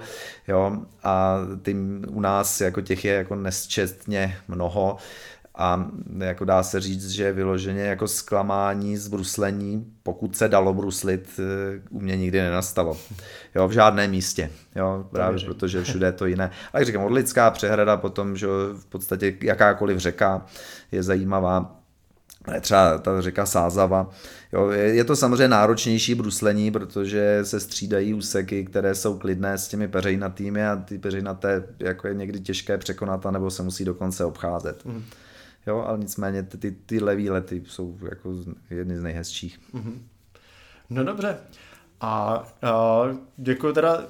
jo, 0.48 0.76
a 1.04 1.38
tím 1.62 2.04
u 2.08 2.20
nás 2.20 2.60
jako 2.60 2.80
těch 2.80 3.04
je 3.04 3.14
jako 3.14 3.34
nesčetně 3.34 4.36
mnoho, 4.48 4.96
a 5.54 5.90
jako 6.18 6.44
dá 6.44 6.62
se 6.62 6.80
říct, 6.80 7.10
že 7.10 7.32
vyloženě 7.32 7.82
jako 7.82 8.08
zklamání 8.08 8.96
z 8.96 9.08
bruslení, 9.08 9.86
pokud 10.02 10.36
se 10.36 10.48
dalo 10.48 10.74
bruslit, 10.74 11.28
eh, 11.38 11.80
u 11.90 12.00
mě 12.00 12.16
nikdy 12.16 12.40
nenastalo. 12.40 12.98
Jo, 13.54 13.68
v 13.68 13.72
žádném 13.72 14.10
místě. 14.10 14.50
Jo, 14.76 15.06
právě 15.10 15.40
to 15.40 15.46
protože 15.46 15.84
všude 15.84 16.06
je 16.06 16.12
to 16.12 16.26
jiné. 16.26 16.50
A 16.72 16.78
jak 16.78 16.86
říkám, 16.86 17.04
Orlická 17.04 17.50
přehrada 17.50 17.96
potom, 17.96 18.36
že 18.36 18.46
v 18.74 18.86
podstatě 18.86 19.36
jakákoliv 19.42 19.98
řeka 19.98 20.46
je 20.92 21.02
zajímavá, 21.02 21.82
třeba 22.60 22.98
ta 22.98 23.20
řeka 23.20 23.46
Sázava. 23.46 24.10
Jo, 24.52 24.70
je, 24.70 24.94
je 24.94 25.04
to 25.04 25.16
samozřejmě 25.16 25.48
náročnější 25.48 26.14
bruslení, 26.14 26.70
protože 26.70 27.40
se 27.42 27.60
střídají 27.60 28.14
úseky, 28.14 28.64
které 28.64 28.94
jsou 28.94 29.18
klidné 29.18 29.58
s 29.58 29.68
těmi 29.68 29.88
peřejnatými 29.88 30.66
a 30.66 30.76
ty 30.76 30.98
peřejnaté 30.98 31.64
jako 31.78 32.08
je 32.08 32.14
někdy 32.14 32.40
těžké 32.40 32.78
překonat, 32.78 33.26
nebo 33.30 33.50
se 33.50 33.62
musí 33.62 33.84
dokonce 33.84 34.24
obcházet. 34.24 34.84
Mm. 34.84 35.04
Jo, 35.66 35.84
ale 35.86 35.98
nicméně 35.98 36.42
ty, 36.42 36.58
ty, 36.58 36.70
tyhle 36.70 37.16
výlety 37.16 37.62
jsou 37.66 37.98
jako 38.10 38.34
jedny 38.70 38.96
z 38.96 39.02
nejhezčích. 39.02 39.60
Mm-hmm. 39.74 39.98
No 40.90 41.04
dobře. 41.04 41.36
A, 42.00 42.44
a 42.62 43.02
děkuji 43.36 43.72
teda 43.72 44.04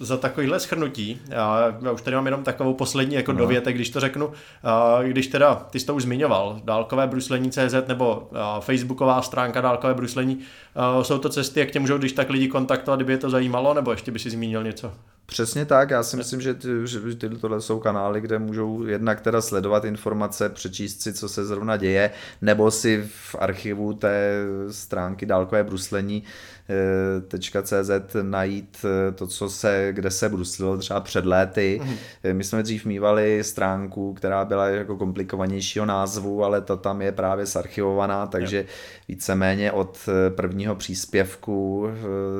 za 0.00 0.16
takovýhle 0.16 0.60
schrnutí. 0.60 1.20
Já, 1.28 1.78
já 1.82 1.92
už 1.92 2.02
tady 2.02 2.16
mám 2.16 2.26
jenom 2.26 2.42
takovou 2.42 2.74
poslední 2.74 3.14
jako 3.14 3.32
no. 3.32 3.38
dovětek, 3.38 3.74
když 3.74 3.90
to 3.90 4.00
řeknu. 4.00 4.32
A, 4.62 5.02
když 5.02 5.26
teda, 5.26 5.54
ty 5.54 5.80
jsi 5.80 5.86
to 5.86 5.94
už 5.94 6.02
zmiňoval, 6.02 6.60
dálkové 6.64 7.06
bruslení 7.06 7.50
CZ 7.50 7.74
nebo 7.88 8.28
a, 8.32 8.60
facebooková 8.60 9.22
stránka 9.22 9.60
dálkové 9.60 9.94
bruslení, 9.94 10.38
a, 10.74 11.04
jsou 11.04 11.18
to 11.18 11.28
cesty, 11.28 11.60
jak 11.60 11.70
tě 11.70 11.80
můžou 11.80 11.98
když 11.98 12.12
tak 12.12 12.30
lidi 12.30 12.48
kontaktovat, 12.48 12.98
kdyby 12.98 13.12
je 13.12 13.18
to 13.18 13.30
zajímalo, 13.30 13.74
nebo 13.74 13.90
ještě 13.90 14.10
by 14.10 14.18
si 14.18 14.30
zmínil 14.30 14.62
něco? 14.62 14.92
Přesně 15.26 15.64
tak, 15.64 15.90
já 15.90 16.02
si 16.02 16.16
myslím, 16.16 16.40
že, 16.40 16.54
ty, 16.54 16.68
že 16.84 17.16
tyhle 17.16 17.38
tohle 17.38 17.60
jsou 17.60 17.80
kanály, 17.80 18.20
kde 18.20 18.38
můžou 18.38 18.84
jednak 18.86 19.20
teda 19.20 19.40
sledovat 19.40 19.84
informace, 19.84 20.48
přečíst 20.48 21.02
si, 21.02 21.12
co 21.12 21.28
se 21.28 21.44
zrovna 21.44 21.76
děje, 21.76 22.10
nebo 22.42 22.70
si 22.70 23.08
v 23.08 23.36
archivu 23.38 23.92
té 23.92 24.44
stránky 24.70 25.26
dálkové 25.26 25.64
bruslení 25.64 26.22
.cz 27.62 27.90
najít 28.22 28.84
eh, 28.84 29.12
to, 29.12 29.26
co 29.26 29.50
se, 29.50 29.88
kde 29.92 30.10
se 30.10 30.28
bruslilo 30.28 30.78
třeba 30.78 31.00
před 31.00 31.26
léty. 31.26 31.80
Mm. 31.84 31.96
My 32.32 32.44
jsme 32.44 32.62
dřív 32.62 32.84
mývali 32.84 33.44
stránku, 33.44 34.14
která 34.14 34.44
byla 34.44 34.66
jako 34.66 34.96
komplikovanějšího 34.96 35.86
názvu, 35.86 36.44
ale 36.44 36.60
ta 36.60 36.76
tam 36.76 37.02
je 37.02 37.12
právě 37.12 37.46
zarchivovaná, 37.46 38.26
takže 38.26 38.66
víceméně 39.08 39.72
od 39.72 39.98
eh, 40.08 40.30
prvního 40.30 40.76
příspěvku 40.76 41.88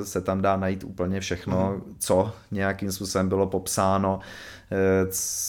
se 0.04 0.20
tam 0.20 0.42
dá 0.42 0.56
najít 0.56 0.84
úplně 0.84 1.20
všechno, 1.20 1.72
mm. 1.74 1.94
co 1.98 2.32
nějakým 2.82 2.92
způsobem 2.92 3.28
bylo 3.28 3.46
popsáno 3.46 4.20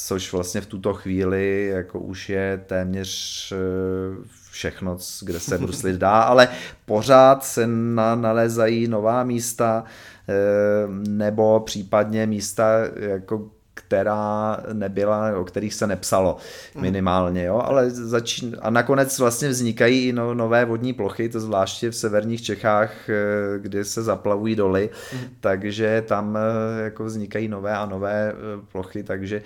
což 0.07 0.34
vlastně 0.34 0.61
v 0.61 0.65
tuto 0.65 0.93
chvíli 0.93 1.68
jako 1.73 1.99
už 1.99 2.30
je 2.30 2.64
téměř 2.68 3.53
všechno, 4.51 4.97
kde 5.22 5.39
se 5.39 5.57
bruslit 5.57 5.95
dá, 5.95 6.22
ale 6.22 6.47
pořád 6.85 7.45
se 7.45 7.68
na, 7.68 8.15
nalézají 8.15 8.88
nová 8.88 9.23
místa 9.23 9.84
eh, 10.30 10.34
nebo 11.10 11.60
případně 11.60 12.26
místa, 12.26 12.80
jako 12.95 13.49
která 13.94 14.57
nebyla, 14.74 15.38
o 15.38 15.44
kterých 15.44 15.74
se 15.74 15.88
nepsalo 15.88 16.38
hmm. 16.74 16.82
minimálně, 16.82 17.44
jo, 17.44 17.61
ale 17.65 17.90
začín... 17.90 18.57
a 18.61 18.70
nakonec 18.70 19.20
vlastně 19.20 19.49
vznikají 19.49 20.07
i 20.07 20.14
no, 20.14 20.34
nové 20.34 20.65
vodní 20.65 20.94
plochy, 20.94 21.30
to 21.30 21.40
zvláště 21.40 21.90
v 21.90 21.95
severních 21.95 22.41
Čechách, 22.41 23.10
eh, 23.10 23.14
kde 23.60 23.86
se 23.86 24.03
zaplavují 24.03 24.56
doly, 24.56 24.90
mm. 25.14 25.20
takže 25.40 26.03
tam 26.07 26.38
eh, 26.38 26.84
jako 26.84 27.06
vznikají 27.06 27.48
nové 27.48 27.78
a 27.78 27.86
nové 27.86 28.34
plochy, 28.72 29.03
takže 29.03 29.41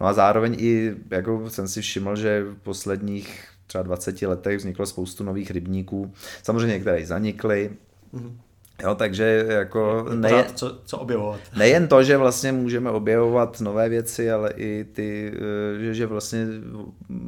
no 0.00 0.06
a 0.06 0.12
zároveň 0.12 0.56
i 0.58 0.94
jako 1.10 1.50
jsem 1.50 1.68
si 1.68 1.80
všiml, 1.80 2.16
že 2.16 2.42
v 2.42 2.54
posledních 2.62 3.44
třeba 3.66 3.82
20 3.82 4.22
letech 4.22 4.56
vzniklo 4.56 4.86
spoustu 4.86 5.24
nových 5.24 5.50
rybníků. 5.50 6.12
Samozřejmě 6.42 6.74
některé 6.74 7.06
zanikly, 7.06 7.70
mm-hmm. 8.14 8.32
Jo, 8.82 8.94
takže 8.94 9.44
jako 9.48 10.06
nejen, 10.14 10.44
co, 10.54 10.78
co 10.84 10.98
objevovat. 10.98 11.40
Nejen 11.56 11.88
to, 11.88 12.02
že 12.02 12.16
vlastně 12.16 12.52
můžeme 12.52 12.90
objevovat 12.90 13.60
nové 13.60 13.88
věci, 13.88 14.32
ale 14.32 14.50
i 14.56 14.84
ty, 14.92 15.32
eh, 15.34 15.78
že, 15.78 15.94
že 15.94 16.06
vlastně 16.06 16.46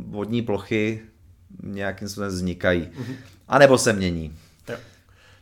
vodní 0.07 0.43
plochy 0.43 1.03
nějakým 1.63 2.09
způsobem 2.09 2.31
vznikají. 2.31 2.83
Mm-hmm. 2.83 3.15
A 3.49 3.59
nebo 3.59 3.79
se 3.79 3.93
mění. 3.93 4.35
Jo. 4.69 4.77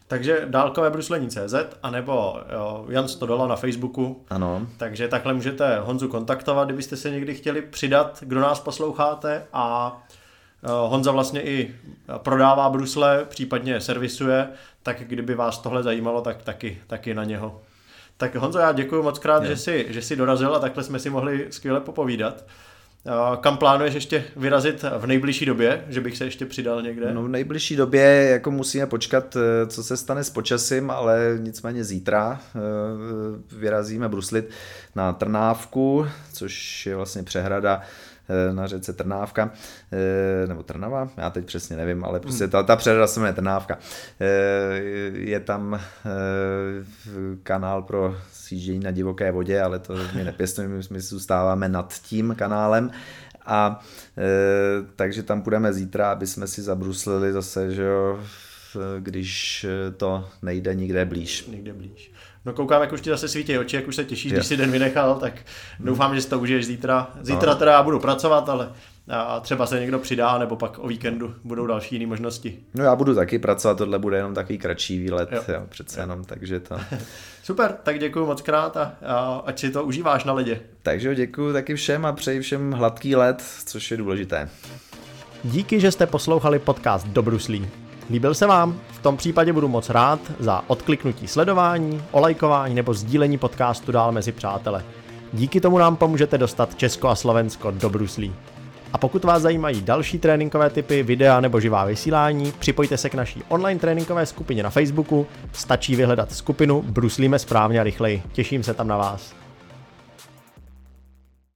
Takže 0.06 0.46
dálkové 0.50 0.90
bruslení 0.90 1.28
CZ, 1.28 1.54
anebo 1.82 2.40
jo, 2.52 2.86
Jan 2.88 3.08
Stodola 3.08 3.46
na 3.46 3.56
Facebooku. 3.56 4.24
Ano. 4.28 4.66
Takže 4.76 5.08
takhle 5.08 5.34
můžete 5.34 5.78
Honzu 5.78 6.08
kontaktovat, 6.08 6.68
kdybyste 6.68 6.96
se 6.96 7.10
někdy 7.10 7.34
chtěli 7.34 7.62
přidat, 7.62 8.18
kdo 8.26 8.40
nás 8.40 8.60
posloucháte 8.60 9.42
a 9.52 9.96
Eh, 10.64 10.88
Honza 10.88 11.10
vlastně 11.10 11.42
i 11.42 11.74
prodává 12.16 12.70
brusle, 12.70 13.24
případně 13.28 13.80
servisuje, 13.80 14.48
tak 14.82 15.02
kdyby 15.06 15.34
vás 15.34 15.58
tohle 15.58 15.82
zajímalo, 15.82 16.20
tak 16.20 16.42
taky, 16.42 16.78
taky 16.86 17.14
na 17.14 17.24
něho. 17.24 17.60
Tak 18.16 18.34
Honzo, 18.34 18.58
já 18.58 18.72
děkuji 18.72 19.02
moc 19.02 19.18
krát, 19.18 19.44
že 19.44 19.56
jsi, 19.56 19.86
že 19.88 20.02
jsi 20.02 20.16
dorazil 20.16 20.54
a 20.54 20.58
takhle 20.58 20.84
jsme 20.84 20.98
si 20.98 21.10
mohli 21.10 21.46
skvěle 21.50 21.80
popovídat. 21.80 22.44
Eh, 23.06 23.10
kam 23.40 23.56
plánuješ 23.56 23.94
ještě 23.94 24.24
vyrazit 24.36 24.84
v 24.98 25.06
nejbližší 25.06 25.46
době, 25.46 25.84
že 25.88 26.00
bych 26.00 26.16
se 26.16 26.24
ještě 26.24 26.46
přidal 26.46 26.82
někde? 26.82 27.14
No 27.14 27.22
v 27.22 27.28
nejbližší 27.28 27.76
době 27.76 28.28
jako 28.30 28.50
musíme 28.50 28.86
počkat, 28.86 29.36
eh, 29.36 29.66
co 29.66 29.84
se 29.84 29.96
stane 29.96 30.24
s 30.24 30.30
počasím, 30.30 30.90
ale 30.90 31.38
nicméně 31.40 31.84
zítra 31.84 32.40
vyrazíme 33.52 34.08
bruslit 34.08 34.50
na 34.94 35.12
Trnávku, 35.12 36.06
což 36.32 36.86
je 36.86 36.96
vlastně 36.96 37.22
přehrada 37.22 37.82
Eh, 37.82 38.11
na 38.52 38.66
řece 38.66 38.92
Trnávka, 38.92 39.50
eh, 39.92 40.46
nebo 40.46 40.62
Trnava, 40.62 41.08
já 41.16 41.30
teď 41.30 41.44
přesně 41.46 41.76
nevím, 41.76 42.04
ale 42.04 42.20
prostě 42.20 42.48
ta, 42.48 42.62
ta 42.62 42.76
přehrada 42.76 43.06
se 43.06 43.20
jmenuje 43.20 43.32
Trnávka. 43.32 43.78
Eh, 44.20 44.74
je 45.14 45.40
tam 45.40 45.80
kanál 47.42 47.82
pro 47.82 48.16
sjíždění 48.32 48.80
na 48.80 48.90
divoké 48.90 49.32
vodě, 49.32 49.62
ale 49.62 49.78
to 49.78 49.94
my 50.14 50.24
nepěstujeme, 50.24 50.80
my 50.90 51.00
zůstáváme 51.00 51.68
nad 51.68 51.94
tím 52.02 52.34
kanálem 52.38 52.90
a 53.46 53.80
e, 54.18 54.22
takže 54.96 55.22
tam 55.22 55.42
půjdeme 55.42 55.72
zítra, 55.72 56.12
aby 56.12 56.26
jsme 56.26 56.46
si 56.46 56.62
zabruslili 56.62 57.32
zase, 57.32 57.74
že 57.74 57.82
jo, 57.82 58.20
když 58.98 59.66
to 59.96 60.28
nejde 60.42 60.74
nikde 60.74 61.04
blíž. 61.04 61.46
Nikde 61.46 61.72
blíž. 61.72 62.11
No 62.44 62.52
koukám, 62.52 62.82
jak 62.82 62.92
už 62.92 63.00
ti 63.00 63.10
zase 63.10 63.28
svítí 63.28 63.58
oči, 63.58 63.76
jak 63.76 63.88
už 63.88 63.96
se 63.96 64.04
těšíš, 64.04 64.32
když 64.32 64.46
si 64.46 64.56
den 64.56 64.70
vynechal, 64.70 65.14
tak 65.14 65.32
doufám, 65.80 66.14
že 66.14 66.20
si 66.20 66.28
to 66.28 66.38
užiješ 66.38 66.66
zítra. 66.66 67.10
Zítra 67.20 67.54
teda 67.54 67.72
já 67.72 67.82
budu 67.82 68.00
pracovat, 68.00 68.48
ale 68.48 68.68
a 69.08 69.40
třeba 69.40 69.66
se 69.66 69.80
někdo 69.80 69.98
přidá, 69.98 70.38
nebo 70.38 70.56
pak 70.56 70.78
o 70.78 70.88
víkendu 70.88 71.34
budou 71.44 71.66
další 71.66 71.94
jiné 71.94 72.06
možnosti. 72.06 72.58
No 72.74 72.84
já 72.84 72.96
budu 72.96 73.14
taky 73.14 73.38
pracovat, 73.38 73.78
tohle 73.78 73.98
bude 73.98 74.16
jenom 74.16 74.34
takový 74.34 74.58
kratší 74.58 74.98
výlet, 74.98 75.28
jo. 75.32 75.42
Jo, 75.48 75.62
přece 75.68 76.00
jo. 76.00 76.02
jenom, 76.02 76.24
takže 76.24 76.60
to... 76.60 76.76
Super, 77.42 77.76
tak 77.82 77.98
děkuji 77.98 78.26
moc 78.26 78.42
krát 78.42 78.76
a, 78.76 78.94
a 79.06 79.42
ať 79.46 79.58
si 79.58 79.70
to 79.70 79.84
užíváš 79.84 80.24
na 80.24 80.32
ledě. 80.32 80.60
Takže 80.82 81.14
děkuji 81.14 81.52
taky 81.52 81.74
všem 81.74 82.06
a 82.06 82.12
přeji 82.12 82.40
všem 82.40 82.72
hladký 82.72 83.16
let, 83.16 83.42
což 83.66 83.90
je 83.90 83.96
důležité. 83.96 84.48
Díky, 85.44 85.80
že 85.80 85.92
jste 85.92 86.06
poslouchali 86.06 86.58
podcast 86.58 87.06
do 87.06 87.22
Bruslí. 87.22 87.81
Líbil 88.12 88.34
se 88.34 88.46
vám? 88.46 88.80
V 88.92 89.02
tom 89.02 89.16
případě 89.16 89.52
budu 89.52 89.68
moc 89.68 89.90
rád 89.90 90.20
za 90.38 90.64
odkliknutí 90.66 91.28
sledování, 91.28 92.02
olajkování 92.10 92.74
nebo 92.74 92.94
sdílení 92.94 93.38
podcastu 93.38 93.92
dál 93.92 94.12
mezi 94.12 94.32
přátele. 94.32 94.84
Díky 95.32 95.60
tomu 95.60 95.78
nám 95.78 95.96
pomůžete 95.96 96.38
dostat 96.38 96.74
Česko 96.74 97.08
a 97.08 97.14
Slovensko 97.14 97.70
do 97.70 97.90
bruslí. 97.90 98.34
A 98.92 98.98
pokud 98.98 99.24
vás 99.24 99.42
zajímají 99.42 99.82
další 99.82 100.18
tréninkové 100.18 100.70
typy, 100.70 101.02
videa 101.02 101.40
nebo 101.40 101.60
živá 101.60 101.84
vysílání, 101.84 102.52
připojte 102.58 102.96
se 102.96 103.10
k 103.10 103.14
naší 103.14 103.42
online 103.48 103.80
tréninkové 103.80 104.26
skupině 104.26 104.62
na 104.62 104.70
Facebooku, 104.70 105.26
stačí 105.52 105.96
vyhledat 105.96 106.32
skupinu 106.32 106.82
Bruslíme 106.82 107.38
správně 107.38 107.80
a 107.80 107.82
rychleji. 107.82 108.22
Těším 108.32 108.62
se 108.62 108.74
tam 108.74 108.88
na 108.88 108.96
vás. 108.96 109.41